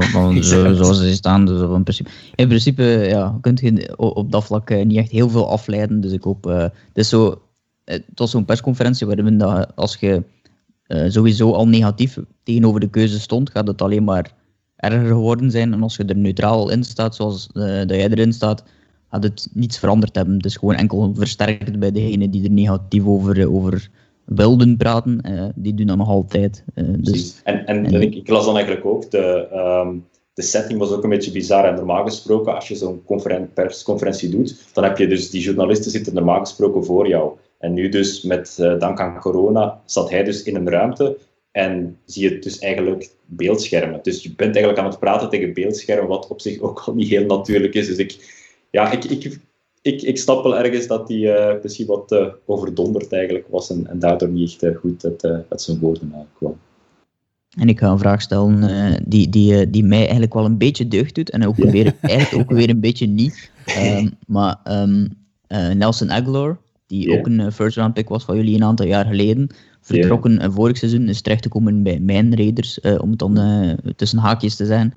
van 0.00 0.42
zo, 0.44 0.74
zoals 0.74 0.98
ze 0.98 1.12
staan. 1.12 1.44
Dus 1.46 1.60
in 1.60 1.82
principe, 1.82 2.10
in 2.34 2.48
principe 2.48 2.82
ja, 2.82 3.38
kun 3.40 3.58
je 3.60 3.96
op 3.96 4.32
dat 4.32 4.44
vlak 4.44 4.84
niet 4.84 4.96
echt 4.96 5.10
heel 5.10 5.28
veel 5.28 5.50
afleiden. 5.50 6.00
Dus 6.00 6.12
ik 6.12 6.22
hoop, 6.22 6.44
het 6.44 6.72
is 6.92 7.08
zo, 7.08 7.42
het 7.84 8.04
was 8.14 8.30
zo'n 8.30 8.44
persconferentie 8.44 9.06
waarin 9.06 9.38
dat 9.38 9.76
als 9.76 9.96
je 9.96 10.22
sowieso 11.08 11.52
al 11.52 11.68
negatief 11.68 12.18
tegenover 12.42 12.80
de 12.80 12.90
keuze 12.90 13.20
stond, 13.20 13.50
gaat 13.50 13.66
het 13.66 13.82
alleen 13.82 14.04
maar 14.04 14.32
erger 14.76 15.06
geworden 15.06 15.50
zijn. 15.50 15.72
En 15.72 15.82
als 15.82 15.96
je 15.96 16.04
er 16.04 16.16
neutraal 16.16 16.70
in 16.70 16.84
staat, 16.84 17.14
zoals 17.14 17.48
dat 17.52 17.90
jij 17.90 18.08
erin 18.08 18.32
staat, 18.32 18.64
had 19.08 19.22
het 19.22 19.48
niets 19.52 19.78
veranderd 19.78 20.14
hebben. 20.14 20.34
Het 20.34 20.46
is 20.46 20.56
gewoon 20.56 20.74
enkel 20.74 21.14
versterkt 21.14 21.78
bij 21.78 21.92
degenen 21.92 22.30
die 22.30 22.44
er 22.44 22.50
negatief 22.50 23.04
over, 23.04 23.48
over 23.50 23.90
wilden 24.24 24.76
praten. 24.76 25.20
Uh, 25.26 25.48
die 25.54 25.74
doen 25.74 25.86
dat 25.86 25.96
nog 25.96 26.08
altijd. 26.08 26.64
Uh, 26.74 26.88
dus, 26.98 27.40
en, 27.44 27.66
en, 27.66 27.84
en 27.84 28.02
ik, 28.02 28.14
ik, 28.14 28.28
las 28.28 28.44
dan 28.44 28.56
eigenlijk 28.56 28.86
ook, 28.86 29.10
de, 29.10 29.48
um, 29.84 30.04
de 30.34 30.42
setting 30.42 30.78
was 30.78 30.90
ook 30.90 31.02
een 31.02 31.10
beetje 31.10 31.32
bizar. 31.32 31.64
En 31.64 31.74
normaal 31.74 32.04
gesproken, 32.04 32.54
als 32.54 32.68
je 32.68 32.74
zo'n 32.74 33.02
persconferentie 33.54 34.28
doet, 34.28 34.64
dan 34.72 34.84
heb 34.84 34.98
je 34.98 35.06
dus 35.06 35.30
die 35.30 35.42
journalisten 35.42 35.90
zitten 35.90 36.14
normaal 36.14 36.40
gesproken 36.40 36.84
voor 36.84 37.08
jou. 37.08 37.32
En 37.58 37.72
nu 37.72 37.88
dus, 37.88 38.22
met 38.22 38.56
uh, 38.60 38.78
dank 38.78 39.00
aan 39.00 39.20
corona, 39.20 39.80
zat 39.84 40.10
hij 40.10 40.24
dus 40.24 40.42
in 40.42 40.56
een 40.56 40.68
ruimte 40.68 41.18
en 41.50 41.98
zie 42.04 42.30
je 42.30 42.38
dus 42.38 42.58
eigenlijk 42.58 43.10
beeldschermen. 43.26 43.98
Dus 44.02 44.22
je 44.22 44.28
bent 44.28 44.54
eigenlijk 44.54 44.78
aan 44.78 44.90
het 44.90 44.98
praten 44.98 45.28
tegen 45.28 45.54
beeldschermen, 45.54 46.08
wat 46.08 46.28
op 46.28 46.40
zich 46.40 46.60
ook 46.60 46.82
al 46.86 46.94
niet 46.94 47.08
heel 47.08 47.26
natuurlijk 47.26 47.74
is. 47.74 47.86
Dus 47.86 47.96
ik, 47.96 48.42
ja, 48.70 48.90
ik, 48.92 49.04
ik, 49.04 49.38
ik, 49.84 50.02
ik 50.02 50.18
snap 50.18 50.42
wel 50.42 50.58
ergens 50.58 50.86
dat 50.86 51.08
hij 51.08 51.18
uh, 51.18 51.62
misschien 51.62 51.86
wat 51.86 52.12
uh, 52.12 52.26
overdonderd 52.46 53.12
eigenlijk 53.12 53.46
was 53.50 53.70
en, 53.70 53.86
en 53.86 53.98
daardoor 53.98 54.28
niet 54.28 54.50
echt 54.50 54.62
uh, 54.62 54.76
goed 54.76 55.04
uit, 55.04 55.24
uit 55.24 55.62
zijn 55.62 55.78
woorden 55.78 56.12
kwam. 56.32 56.56
En 57.58 57.68
ik 57.68 57.78
ga 57.78 57.90
een 57.90 57.98
vraag 57.98 58.22
stellen 58.22 59.02
die, 59.06 59.28
die, 59.28 59.70
die 59.70 59.84
mij 59.84 59.98
eigenlijk 59.98 60.34
wel 60.34 60.44
een 60.44 60.58
beetje 60.58 60.88
deugd 60.88 61.14
doet 61.14 61.30
en 61.30 61.46
ook 61.46 61.56
weer, 61.56 61.94
eigenlijk 62.00 62.50
ook 62.50 62.56
weer 62.56 62.68
een 62.68 62.80
beetje 62.80 63.06
niet. 63.06 63.50
Um, 63.78 64.10
maar 64.26 64.56
um, 64.64 65.08
Nelson 65.76 66.10
Aguilar, 66.10 66.58
die 66.86 67.18
ook 67.18 67.26
een 67.26 67.52
first 67.52 67.76
round 67.76 67.94
pick 67.94 68.08
was 68.08 68.24
van 68.24 68.36
jullie 68.36 68.54
een 68.54 68.64
aantal 68.64 68.86
jaar 68.86 69.06
geleden, 69.06 69.54
vertrokken 69.80 70.34
yeah. 70.34 70.52
vorig 70.52 70.76
seizoen, 70.76 71.08
is 71.08 71.20
terechtgekomen 71.20 71.82
bij 71.82 72.00
mijn 72.00 72.36
Raiders, 72.36 72.80
om 72.80 73.10
het 73.10 73.18
dan 73.18 73.38
tussen 73.96 74.18
haakjes 74.18 74.56
te 74.56 74.66
zijn. 74.66 74.94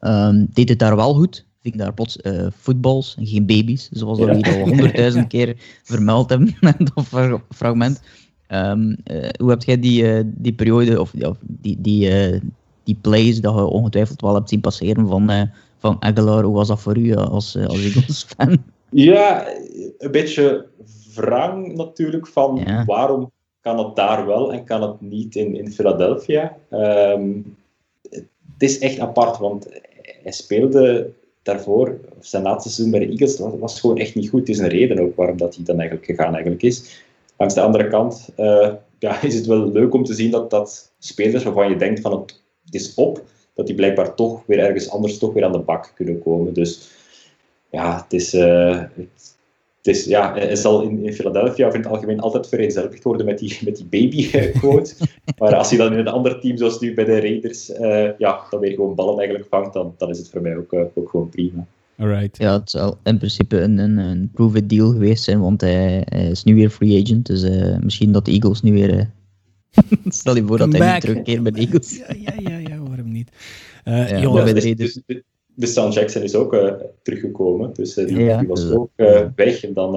Um, 0.00 0.46
deed 0.52 0.68
het 0.68 0.78
daar 0.78 0.96
wel 0.96 1.14
goed, 1.14 1.46
ving 1.62 1.76
daar 1.76 1.94
plots 1.94 2.18
uh, 2.22 2.46
voetbals 2.50 3.14
en 3.18 3.26
geen 3.26 3.46
baby's, 3.46 3.88
zoals 3.92 4.18
we 4.18 4.34
hier 4.34 4.58
al 4.58 4.66
honderdduizend 4.68 5.26
keer 5.26 5.54
vermeld 5.82 6.30
hebben 6.30 6.56
in 6.78 6.88
dat 6.94 7.40
fragment. 7.48 8.02
Um, 8.48 8.96
uh, 9.04 9.28
hoe 9.38 9.50
heb 9.50 9.62
jij 9.62 9.80
die, 9.80 10.02
uh, 10.02 10.20
die 10.24 10.52
periode, 10.52 11.00
of, 11.00 11.14
of 11.14 11.36
die, 11.42 11.76
die, 11.80 12.10
die 12.84 12.98
plays 13.00 13.40
dat 13.40 13.54
je 13.54 13.64
ongetwijfeld 13.64 14.20
wel 14.20 14.34
hebt 14.34 14.48
zien 14.48 14.60
passeren 14.60 15.06
van, 15.06 15.50
van 15.78 15.96
Aguilar, 16.00 16.44
hoe 16.44 16.54
was 16.54 16.68
dat 16.68 16.80
voor 16.80 16.98
u 16.98 17.14
als, 17.14 17.56
als 17.56 17.84
Eagles-fan? 17.84 18.56
Ja, 18.90 19.46
een 19.98 20.10
beetje 20.10 20.66
wrang 21.14 21.76
natuurlijk 21.76 22.26
van 22.26 22.60
ja. 22.64 22.84
waarom 22.84 23.30
kan 23.60 23.78
het 23.78 23.96
daar 23.96 24.26
wel 24.26 24.52
en 24.52 24.64
kan 24.64 24.82
het 24.82 25.00
niet 25.00 25.34
in, 25.34 25.56
in 25.56 25.72
Philadelphia. 25.72 26.56
Um, 26.70 27.56
het 28.10 28.68
is 28.68 28.78
echt 28.78 28.98
apart, 28.98 29.38
want 29.38 29.68
hij 30.22 30.32
speelde 30.32 31.10
daarvoor, 31.48 31.98
zijn 32.20 32.42
laatste 32.42 32.70
seizoen 32.70 32.98
bij 32.98 33.06
de 33.06 33.12
Eagles, 33.12 33.38
was, 33.38 33.52
was 33.58 33.80
gewoon 33.80 33.98
echt 33.98 34.14
niet 34.14 34.28
goed. 34.28 34.40
Het 34.40 34.48
is 34.48 34.58
een 34.58 34.68
reden 34.68 34.98
ook 34.98 35.16
waarom 35.16 35.36
dat 35.36 35.54
hij 35.54 35.64
dan 35.64 35.78
eigenlijk 35.78 36.10
gegaan 36.10 36.32
eigenlijk 36.32 36.62
is. 36.62 37.02
Langs 37.36 37.54
de 37.54 37.60
andere 37.60 37.88
kant 37.88 38.28
uh, 38.36 38.72
ja, 38.98 39.22
is 39.30 39.34
het 39.34 39.46
wel 39.46 39.72
leuk 39.72 39.94
om 39.94 40.04
te 40.04 40.14
zien 40.14 40.30
dat, 40.30 40.50
dat 40.50 40.92
spelers 40.98 41.44
waarvan 41.44 41.68
je 41.68 41.76
denkt 41.76 42.00
van 42.00 42.12
het, 42.20 42.40
is 42.70 42.94
op, 42.94 43.22
dat 43.54 43.66
die 43.66 43.74
blijkbaar 43.74 44.14
toch 44.14 44.42
weer 44.46 44.58
ergens 44.58 44.90
anders 44.90 45.18
toch 45.18 45.32
weer 45.32 45.44
aan 45.44 45.52
de 45.52 45.58
bak 45.58 45.92
kunnen 45.94 46.22
komen. 46.22 46.52
Dus 46.52 46.90
ja, 47.70 48.02
het 48.02 48.12
is, 48.12 48.34
uh, 48.34 48.82
het, 48.94 49.37
dus 49.80 50.04
ja, 50.04 50.34
hij 50.34 50.56
zal 50.56 50.82
in, 50.82 51.04
in 51.04 51.12
Philadelphia 51.12 51.66
of 51.66 51.74
in 51.74 51.80
het 51.80 51.90
algemeen 51.90 52.20
altijd 52.20 52.48
vereenzelvigd 52.48 53.02
worden 53.02 53.26
met 53.26 53.38
die, 53.38 53.58
met 53.64 53.76
die 53.76 53.86
baby-quote. 53.86 54.94
maar 55.38 55.54
als 55.54 55.68
hij 55.68 55.78
dan 55.78 55.92
in 55.92 55.98
een 55.98 56.08
ander 56.08 56.40
team, 56.40 56.56
zoals 56.56 56.80
nu 56.80 56.94
bij 56.94 57.04
de 57.04 57.20
Raiders, 57.20 57.70
uh, 57.70 58.18
ja, 58.18 58.40
dan 58.50 58.60
weer 58.60 58.74
gewoon 58.74 58.94
ballen 58.94 59.18
eigenlijk 59.18 59.48
vangt, 59.48 59.72
dan, 59.72 59.94
dan 59.98 60.10
is 60.10 60.18
het 60.18 60.30
voor 60.30 60.40
mij 60.40 60.56
ook, 60.56 60.72
uh, 60.72 60.80
ook 60.94 61.08
gewoon 61.08 61.28
prima. 61.28 61.66
Alright. 61.98 62.38
Ja, 62.38 62.52
het 62.52 62.70
zal 62.70 62.98
in 63.04 63.18
principe 63.18 63.60
een, 63.60 63.78
een, 63.78 63.96
een 63.96 64.30
prove-it 64.32 64.68
deal 64.68 64.90
geweest 64.90 65.24
zijn, 65.24 65.40
want 65.40 65.60
hij, 65.60 66.02
hij, 66.04 66.30
is 66.30 66.44
nu 66.44 66.54
weer 66.54 66.70
free 66.70 67.02
agent. 67.02 67.26
Dus 67.26 67.42
uh, 67.42 67.78
misschien 67.78 68.12
dat 68.12 68.24
de 68.24 68.32
Eagles 68.32 68.62
nu 68.62 68.72
weer... 68.72 69.10
Stel 70.08 70.36
je 70.36 70.44
voor 70.44 70.58
Come 70.58 70.70
dat 70.70 70.80
hij 70.80 70.92
niet 70.92 71.00
terugkeert 71.00 71.42
bij 71.42 71.52
de 71.52 71.60
Eagles. 71.60 71.96
ja, 71.96 72.14
ja, 72.18 72.50
ja, 72.50 72.58
ja, 72.58 72.78
waarom 72.78 73.12
niet? 73.12 73.30
ja, 73.84 74.20
jongens, 74.20 74.44
bij 74.44 74.52
de 74.52 74.60
Raiders... 74.60 74.98
Dus, 75.06 75.22
de 75.58 75.66
Stan 75.66 75.90
Jackson 75.90 76.22
is 76.22 76.34
ook 76.34 76.54
uh, 76.54 76.72
teruggekomen. 77.02 77.70
Dus 77.72 77.96
uh, 77.96 78.06
die, 78.06 78.18
ja, 78.18 78.38
die, 78.38 78.48
was 78.48 78.70
ook 78.70 78.90
uh, 78.96 79.20
weg 79.34 79.64
en 79.64 79.72
dan 79.72 79.92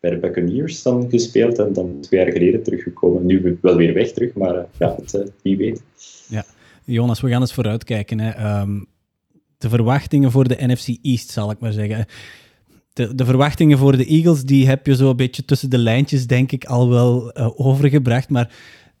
bij 0.00 0.10
de 0.10 0.18
Buccaneers 0.18 0.82
dan 0.82 1.10
gespeeld 1.10 1.58
en 1.58 1.72
dan 1.72 2.00
twee 2.00 2.20
jaar 2.20 2.32
geleden 2.32 2.62
teruggekomen. 2.62 3.26
Nu 3.26 3.58
wel 3.60 3.76
weer 3.76 3.94
weg 3.94 4.12
terug, 4.12 4.34
maar 4.34 4.66
ja, 4.78 4.96
het, 4.96 5.32
wie 5.42 5.56
weet. 5.56 5.82
Ja, 6.28 6.44
Jonas, 6.84 7.20
we 7.20 7.28
gaan 7.28 7.40
eens 7.40 7.54
vooruitkijken. 7.54 8.20
Hè. 8.20 8.60
Um, 8.60 8.86
de 9.58 9.68
verwachtingen 9.68 10.30
voor 10.30 10.48
de 10.48 10.66
NFC 10.66 10.88
East, 11.02 11.30
zal 11.30 11.50
ik 11.50 11.58
maar 11.58 11.72
zeggen. 11.72 12.06
De, 12.92 13.14
de, 13.14 13.24
verwachtingen 13.24 13.78
voor 13.78 13.96
de 13.96 14.06
Eagles, 14.06 14.42
die 14.42 14.66
heb 14.66 14.86
je 14.86 14.96
zo 14.96 15.10
een 15.10 15.16
beetje 15.16 15.44
tussen 15.44 15.70
de 15.70 15.78
lijntjes, 15.78 16.26
denk 16.26 16.52
ik, 16.52 16.64
al 16.64 16.88
wel 16.88 17.36
overgebracht. 17.56 18.28
Maar 18.28 18.54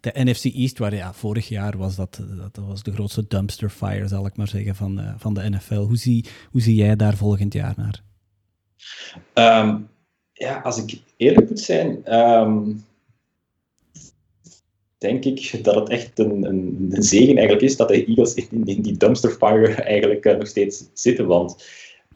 de 0.04 0.24
NFC 0.24 0.44
East, 0.44 0.78
waar 0.78 0.94
ja, 0.94 1.12
vorig 1.12 1.48
jaar 1.48 1.76
was 1.76 1.96
dat, 1.96 2.20
dat 2.52 2.64
was 2.66 2.82
de 2.82 2.92
grootste 2.92 3.24
dumpster 3.28 3.70
fire, 3.70 4.08
zal 4.08 4.26
ik 4.26 4.36
maar 4.36 4.48
zeggen, 4.48 4.74
van, 4.74 5.00
uh, 5.00 5.14
van 5.16 5.34
de 5.34 5.50
NFL. 5.50 5.74
Hoe 5.74 5.96
zie, 5.96 6.24
hoe 6.50 6.60
zie 6.60 6.74
jij 6.74 6.96
daar 6.96 7.16
volgend 7.16 7.52
jaar 7.52 7.74
naar? 7.76 8.02
Um, 9.62 9.88
ja, 10.32 10.60
als 10.60 10.82
ik 10.82 11.00
eerlijk 11.16 11.48
moet 11.48 11.60
zijn, 11.60 12.14
um, 12.18 12.84
denk 14.98 15.24
ik 15.24 15.64
dat 15.64 15.74
het 15.74 15.88
echt 15.88 16.18
een, 16.18 16.44
een, 16.44 16.88
een, 16.90 17.02
zegen 17.02 17.36
eigenlijk 17.36 17.62
is 17.62 17.76
dat 17.76 17.88
de 17.88 18.04
Eagles 18.04 18.34
in, 18.34 18.64
in 18.64 18.82
die 18.82 18.96
dumpster 18.96 19.30
fire 19.30 19.74
eigenlijk 19.94 20.24
uh, 20.24 20.36
nog 20.36 20.46
steeds 20.46 20.84
zitten. 20.92 21.26
Want 21.26 21.64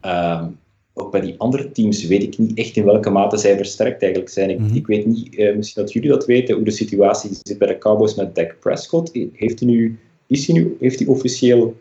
um, 0.03 0.59
ook 1.03 1.11
bij 1.11 1.21
die 1.21 1.35
andere 1.39 1.73
teams 1.73 2.07
weet 2.07 2.23
ik 2.23 2.39
niet 2.39 2.59
echt 2.59 2.77
in 2.77 2.85
welke 2.85 3.11
mate 3.11 3.37
zij 3.37 3.57
versterkt 3.57 4.03
eigenlijk 4.03 4.33
zijn. 4.33 4.51
Ik, 4.51 4.59
mm 4.59 4.67
-hmm. 4.67 4.77
ik 4.77 4.87
weet 4.87 5.07
niet, 5.07 5.35
uh, 5.35 5.57
misschien 5.57 5.83
dat 5.83 5.93
jullie 5.93 6.09
dat 6.09 6.27
weten, 6.27 6.55
hoe 6.55 6.65
de 6.65 6.71
situatie 6.71 7.31
zit 7.43 7.59
bij 7.59 7.69
de 7.69 7.79
Cowboys 7.79 8.15
met 8.15 8.35
Dak 8.35 8.57
Prescott. 8.61 9.11
Heeft 9.33 9.61
hij 9.61 9.69
nu, 9.69 9.99
is 10.27 10.47
hij 10.47 10.57
nu, 10.57 10.77
heeft 10.81 10.99
hij 10.99 11.09
officieel 11.09 11.77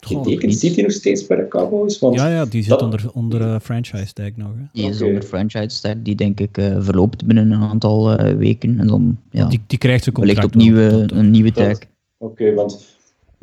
getekend? 0.00 0.54
Zit 0.54 0.74
hij 0.74 0.82
nog 0.82 0.92
steeds 0.92 1.26
bij 1.26 1.36
de 1.36 1.48
Cowboys? 1.48 1.98
Want 1.98 2.14
ja, 2.14 2.28
ja, 2.28 2.44
die 2.44 2.62
zit 2.62 2.70
dat... 2.70 2.82
onder, 2.82 3.10
onder 3.14 3.40
uh, 3.40 3.58
franchise 3.60 4.12
tag 4.12 4.30
nog. 4.36 4.50
Hè. 4.56 4.64
Die 4.72 4.88
is 4.88 4.96
okay. 4.96 5.08
onder 5.08 5.22
franchise 5.22 5.80
tag, 5.80 5.94
die 6.02 6.14
denk 6.14 6.40
ik 6.40 6.58
uh, 6.58 6.76
verloopt 6.80 7.26
binnen 7.26 7.50
een 7.50 7.62
aantal 7.62 8.16
weken. 8.36 8.80
En 8.80 8.86
dan, 8.86 9.18
ja, 9.30 9.46
die, 9.46 9.60
die 9.66 9.78
krijgt 9.78 10.02
zijn 10.02 10.14
contract 10.14 10.44
opnieuw 10.44 10.76
een 11.06 11.30
nieuwe 11.30 11.52
tag. 11.52 11.76
Oké, 11.76 11.86
okay, 12.18 12.54
want 12.54 12.86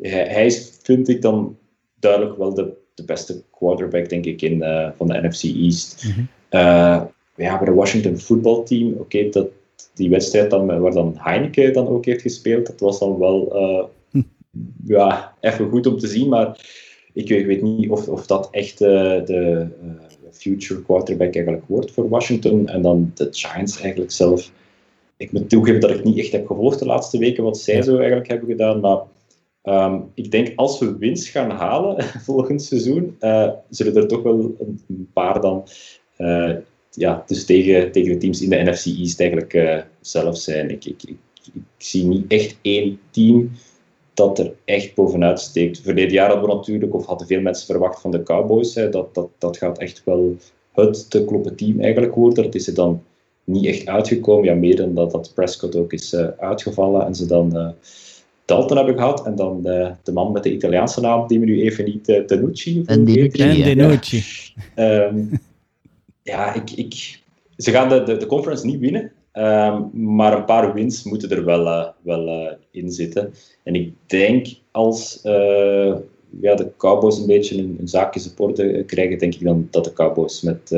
hij, 0.00 0.26
hij 0.28 0.46
is, 0.46 0.78
vind 0.82 1.08
ik 1.08 1.22
dan 1.22 1.56
duidelijk 1.98 2.38
wel 2.38 2.54
de 2.54 2.79
de 3.00 3.12
beste 3.12 3.42
quarterback, 3.50 4.08
denk 4.08 4.24
ik, 4.24 4.42
in, 4.42 4.56
uh, 4.56 4.88
van 4.96 5.06
de 5.06 5.28
NFC 5.28 5.42
East. 5.42 6.04
Mm 6.04 6.12
-hmm. 6.12 6.28
uh, 6.50 7.02
ja, 7.36 7.58
de 7.58 7.72
Washington 7.72 8.18
voetbalteam, 8.18 8.92
oké, 8.92 9.00
okay, 9.00 9.30
dat 9.30 9.48
die 9.94 10.10
wedstrijd 10.10 10.50
dan, 10.50 10.80
waar 10.80 10.92
dan 10.92 11.14
Heineken 11.18 11.72
dan 11.72 11.88
ook 11.88 12.04
heeft 12.04 12.22
gespeeld, 12.22 12.66
dat 12.66 12.80
was 12.80 12.98
dan 12.98 13.18
wel 13.18 13.52
hm. 14.10 14.22
ja, 14.86 15.34
even 15.40 15.68
goed 15.68 15.86
om 15.86 15.98
te 15.98 16.06
zien, 16.06 16.28
maar 16.28 16.68
ik, 17.12 17.28
weet 17.28 17.62
niet 17.62 17.90
of, 17.90 18.08
of 18.08 18.26
dat 18.26 18.48
echt 18.50 18.78
de 18.78 19.68
future 20.40 20.82
quarterback 20.82 21.34
eigenlijk 21.34 21.64
wordt 21.66 21.90
voor 21.90 22.08
Washington. 22.08 22.68
En 22.68 22.82
dan 22.82 23.10
de 23.14 23.28
Giants 23.30 23.80
eigenlijk 23.80 24.12
zelf. 24.12 24.50
Ik 25.16 25.32
moet 25.32 25.48
toegeven 25.48 25.80
dat 25.80 25.90
ik 25.90 26.04
niet 26.04 26.18
echt 26.18 26.32
heb 26.32 26.46
gevolgd 26.46 26.78
de 26.78 26.86
laatste 26.86 27.18
weken 27.18 27.44
wat 27.44 27.58
zij 27.58 27.82
zo 27.82 27.96
eigenlijk 27.96 28.28
hebben 28.28 28.48
gedaan. 28.48 28.80
Maar 28.80 28.98
um, 29.64 30.10
ik 30.14 30.30
denk 30.30 30.52
als 30.56 30.78
we 30.78 30.98
winst 30.98 31.28
gaan 31.28 31.50
halen 31.50 32.04
volgend 32.28 32.62
seizoen, 32.62 33.16
uh, 33.20 33.50
zullen 33.70 33.96
er 33.96 34.08
toch 34.08 34.22
wel 34.22 34.54
een 34.58 35.08
paar 35.12 35.40
dan 35.40 35.68
uh, 36.18 36.56
ja, 36.90 37.22
dus 37.26 37.44
tegen, 37.44 37.92
tegen 37.92 38.12
de 38.12 38.18
teams 38.18 38.42
in 38.42 38.50
de 38.50 38.62
NFC 38.62 38.86
East 38.86 39.20
eigenlijk 39.20 39.54
uh, 39.54 39.78
zelf 40.00 40.36
zijn. 40.36 40.70
Ik, 40.70 40.84
ik, 40.84 41.02
ik, 41.02 41.16
zie 41.76 42.04
niet 42.04 42.24
echt 42.32 42.56
één 42.62 43.00
team 43.10 43.50
dat 44.14 44.38
er 44.38 44.52
echt 44.64 44.94
bovenuit 44.94 45.40
steekt. 45.40 45.80
Verleden 45.80 46.12
jaar 46.12 46.30
hadden 46.30 46.48
we 46.48 46.54
natuurlijk, 46.54 46.94
of 46.94 47.06
hadden 47.06 47.26
veel 47.26 47.40
mensen 47.40 47.66
verwacht 47.66 48.00
van 48.00 48.10
de 48.10 48.22
Cowboys, 48.22 48.74
hè, 48.74 48.88
dat, 48.88 49.14
dat, 49.14 49.28
dat 49.38 49.56
gaat 49.56 49.78
echt 49.78 50.02
wel 50.04 50.36
het 50.72 51.10
te 51.10 51.24
kloppen 51.24 51.56
team 51.56 51.80
eigenlijk 51.80 52.14
worden. 52.14 52.44
Dat 52.44 52.54
is 52.54 52.66
er 52.66 52.74
dan 52.74 53.02
niet 53.44 53.66
echt 53.66 53.86
uitgekomen. 53.86 54.44
Ja, 54.44 54.54
meer 54.54 54.76
dan 54.76 54.94
dat, 54.94 55.10
dat 55.10 55.32
Prescott 55.34 55.76
ook 55.76 55.92
is 55.92 56.14
uitgevallen 56.38 57.06
en 57.06 57.14
ze 57.14 57.26
dan 57.26 57.74
Dalton 58.50 58.76
hebben 58.76 58.96
gehad. 58.96 59.26
En 59.26 59.34
dan 59.34 59.62
de, 59.62 59.94
de 60.02 60.12
man 60.12 60.32
met 60.32 60.42
de 60.42 60.52
Italiaanse 60.52 61.00
naam, 61.00 61.26
die 61.26 61.40
we 61.40 61.44
nu 61.44 61.62
even 61.62 61.84
niet, 61.84 62.08
uh, 62.08 62.24
Tenucci. 62.24 62.82
En 62.86 63.04
Denucci. 63.04 64.22
Ja, 64.76 65.04
um, 65.04 65.40
ja 66.22 66.54
ik, 66.54 66.70
ik, 66.70 67.20
ze 67.56 67.70
gaan 67.70 67.88
de, 67.88 68.02
de, 68.02 68.16
de 68.16 68.26
conference 68.26 68.66
niet 68.66 68.80
winnen. 68.80 69.12
Um, 69.32 69.90
maar 69.92 70.36
een 70.36 70.44
paar 70.44 70.74
wins 70.74 71.02
moeten 71.04 71.30
er 71.30 71.44
wel, 71.44 71.66
uh, 71.66 71.86
wel 72.02 72.28
uh, 72.28 72.52
in 72.70 72.90
zitten. 72.90 73.32
En 73.64 73.74
ik 73.74 73.92
denk 74.06 74.46
als 74.70 75.20
uh, 75.24 75.94
ja, 76.40 76.54
de 76.54 76.70
Cowboys 76.76 77.18
een 77.18 77.26
beetje 77.26 77.58
een, 77.58 77.76
een 77.80 77.88
zaakje 77.88 78.20
support 78.20 78.84
krijgen, 78.86 79.18
denk 79.18 79.34
ik 79.34 79.44
dan 79.44 79.68
dat 79.70 79.84
de 79.84 79.92
Cowboys 79.92 80.40
met 80.40 80.70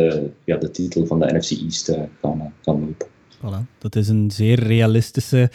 ja, 0.44 0.56
de 0.56 0.70
titel 0.70 1.06
van 1.06 1.20
de 1.20 1.32
NFC 1.32 1.50
East 1.50 1.98
gaan, 2.20 2.54
gaan 2.62 2.80
lopen. 2.80 3.06
Voilà. 3.36 3.78
Dat 3.78 3.96
is 3.96 4.08
een 4.08 4.30
zeer 4.30 4.58
realistische 4.58 5.50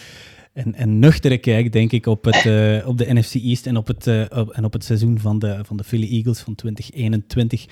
en, 0.58 0.76
en 0.76 1.00
nuchtere 1.00 1.38
kijk, 1.38 1.72
denk 1.72 1.92
ik, 1.92 2.06
op, 2.06 2.26
het, 2.26 2.46
op 2.86 2.98
de 2.98 3.14
NFC 3.14 3.34
East 3.34 3.68
en 3.68 3.78
op 3.78 3.88
het, 3.88 4.08
op, 4.36 4.50
en 4.50 4.66
op 4.66 4.74
het 4.74 4.84
seizoen 4.84 5.20
van 5.20 5.40
de, 5.40 5.60
van 5.64 5.78
de 5.78 5.84
Philly 5.84 6.10
Eagles 6.10 6.40
van 6.40 6.56
2021. 6.56 7.66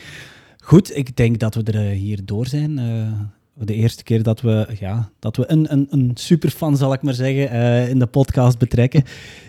Goed, 0.57 0.97
ik 0.97 1.15
denk 1.15 1.39
dat 1.39 1.55
we 1.55 1.63
er 1.63 1.89
hier 1.89 2.25
door 2.25 2.47
zijn 2.47 2.75
de 3.53 3.73
eerste 3.73 4.03
keer 4.03 4.23
dat 4.23 4.41
we, 4.41 4.67
ja, 4.79 5.09
dat 5.19 5.37
we 5.37 5.51
een, 5.51 5.71
een, 5.71 5.87
een 5.89 6.11
superfan, 6.13 6.77
zal 6.77 6.93
ik 6.93 7.01
maar 7.01 7.13
zeggen, 7.13 7.89
in 7.89 7.99
de 7.99 8.07
podcast 8.07 8.57
betrekken. 8.57 9.03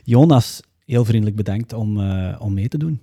Jonas, 0.05 0.61
heel 0.85 1.05
vriendelijk 1.05 1.37
bedankt 1.37 1.73
om, 1.73 2.11
om 2.39 2.55
mee 2.55 2.69
te 2.69 2.79
doen. 2.79 3.01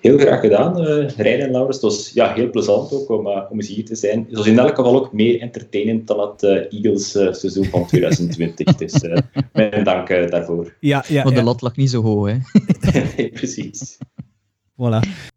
Heel 0.00 0.18
graag 0.18 0.40
gedaan, 0.40 0.80
uh, 0.80 1.08
Rijn 1.08 1.40
en 1.40 1.50
Laurens. 1.50 1.76
Het 1.76 1.84
was 1.84 2.10
ja, 2.14 2.34
heel 2.34 2.50
plezant 2.50 2.92
ook 2.92 3.10
om, 3.10 3.26
uh, 3.26 3.42
om 3.50 3.56
eens 3.56 3.68
hier 3.68 3.84
te 3.84 3.94
zijn. 3.94 4.24
Het 4.28 4.36
was 4.36 4.46
in 4.46 4.58
elk 4.58 4.74
geval 4.74 4.96
ook 4.96 5.12
meer 5.12 5.40
entertainend 5.40 6.06
dan 6.06 6.20
het 6.20 6.42
uh, 6.42 6.50
Eagles 6.50 7.10
seizoen 7.10 7.64
van 7.64 7.86
2020. 7.86 8.74
dus 8.76 9.02
mijn 9.52 9.84
dank 9.84 10.08
daarvoor. 10.08 10.76
Ja, 10.80 11.04
ja, 11.08 11.22
Want 11.22 11.36
de 11.36 11.42
lat 11.42 11.62
lag 11.62 11.76
niet 11.76 11.90
zo 11.90 12.02
hoog, 12.02 12.28
hè? 12.28 12.38
nee, 13.16 13.28
precies. 13.28 13.98
Voilà. 14.72 15.30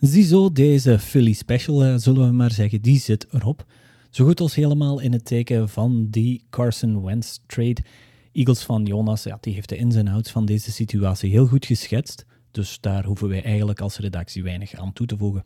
Ziezo, 0.00 0.52
deze 0.52 0.98
Philly 0.98 1.32
Special, 1.32 1.84
uh, 1.84 1.94
zullen 1.96 2.26
we 2.26 2.32
maar 2.32 2.50
zeggen, 2.50 2.82
die 2.82 2.98
zit 2.98 3.26
erop. 3.32 3.64
Zo 4.10 4.24
goed 4.24 4.40
als 4.40 4.54
helemaal 4.54 5.00
in 5.00 5.12
het 5.12 5.24
teken 5.24 5.68
van 5.68 6.06
die 6.10 6.44
Carson 6.50 7.04
Wentz 7.04 7.38
trade. 7.46 7.76
Eagles 8.32 8.62
van 8.62 8.84
Jonas, 8.84 9.22
ja, 9.22 9.38
die 9.40 9.54
heeft 9.54 9.68
de 9.68 9.76
ins 9.76 9.94
en 9.94 10.08
outs 10.08 10.30
van 10.30 10.46
deze 10.46 10.72
situatie 10.72 11.30
heel 11.30 11.46
goed 11.46 11.66
geschetst. 11.66 12.26
Dus 12.50 12.80
daar 12.80 13.04
hoeven 13.04 13.28
wij 13.28 13.42
eigenlijk 13.42 13.80
als 13.80 13.98
redactie 13.98 14.42
weinig 14.42 14.74
aan 14.74 14.92
toe 14.92 15.06
te 15.06 15.16
voegen. 15.16 15.44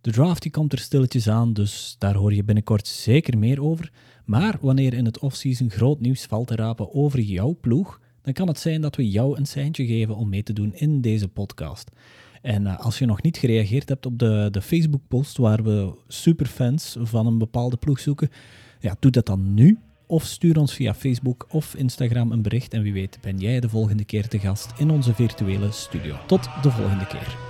De 0.00 0.10
draft 0.10 0.42
die 0.42 0.50
komt 0.50 0.72
er 0.72 0.78
stilletjes 0.78 1.28
aan, 1.28 1.52
dus 1.52 1.96
daar 1.98 2.14
hoor 2.14 2.34
je 2.34 2.44
binnenkort 2.44 2.86
zeker 2.86 3.38
meer 3.38 3.62
over. 3.62 3.92
Maar 4.24 4.58
wanneer 4.60 4.94
in 4.94 5.04
het 5.04 5.18
offseason 5.18 5.70
groot 5.70 6.00
nieuws 6.00 6.24
valt 6.24 6.46
te 6.46 6.56
rapen 6.56 6.94
over 6.94 7.20
jouw 7.20 7.56
ploeg, 7.60 8.00
dan 8.22 8.32
kan 8.32 8.48
het 8.48 8.58
zijn 8.58 8.80
dat 8.80 8.96
we 8.96 9.10
jou 9.10 9.38
een 9.38 9.46
seintje 9.46 9.86
geven 9.86 10.16
om 10.16 10.28
mee 10.28 10.42
te 10.42 10.52
doen 10.52 10.74
in 10.74 11.00
deze 11.00 11.28
podcast. 11.28 11.90
En 12.42 12.62
uh, 12.62 12.78
als 12.78 12.98
je 12.98 13.06
nog 13.06 13.22
niet 13.22 13.36
gereageerd 13.36 13.88
hebt 13.88 14.06
op 14.06 14.18
de, 14.18 14.48
de 14.50 14.62
Facebook-post 14.62 15.36
waar 15.36 15.62
we 15.62 15.94
superfans 16.08 16.96
van 17.00 17.26
een 17.26 17.38
bepaalde 17.38 17.76
ploeg 17.76 18.00
zoeken, 18.00 18.30
ja, 18.80 18.96
doe 18.98 19.10
dat 19.10 19.26
dan 19.26 19.54
nu. 19.54 19.78
Of 20.10 20.24
stuur 20.24 20.58
ons 20.58 20.74
via 20.74 20.94
Facebook 20.94 21.46
of 21.50 21.74
Instagram 21.74 22.32
een 22.32 22.42
bericht. 22.42 22.72
En 22.72 22.82
wie 22.82 22.92
weet 22.92 23.18
ben 23.20 23.38
jij 23.38 23.60
de 23.60 23.68
volgende 23.68 24.04
keer 24.04 24.28
te 24.28 24.38
gast 24.38 24.72
in 24.76 24.90
onze 24.90 25.14
virtuele 25.14 25.70
studio. 25.70 26.16
Tot 26.26 26.48
de 26.62 26.70
volgende 26.70 27.06
keer. 27.06 27.47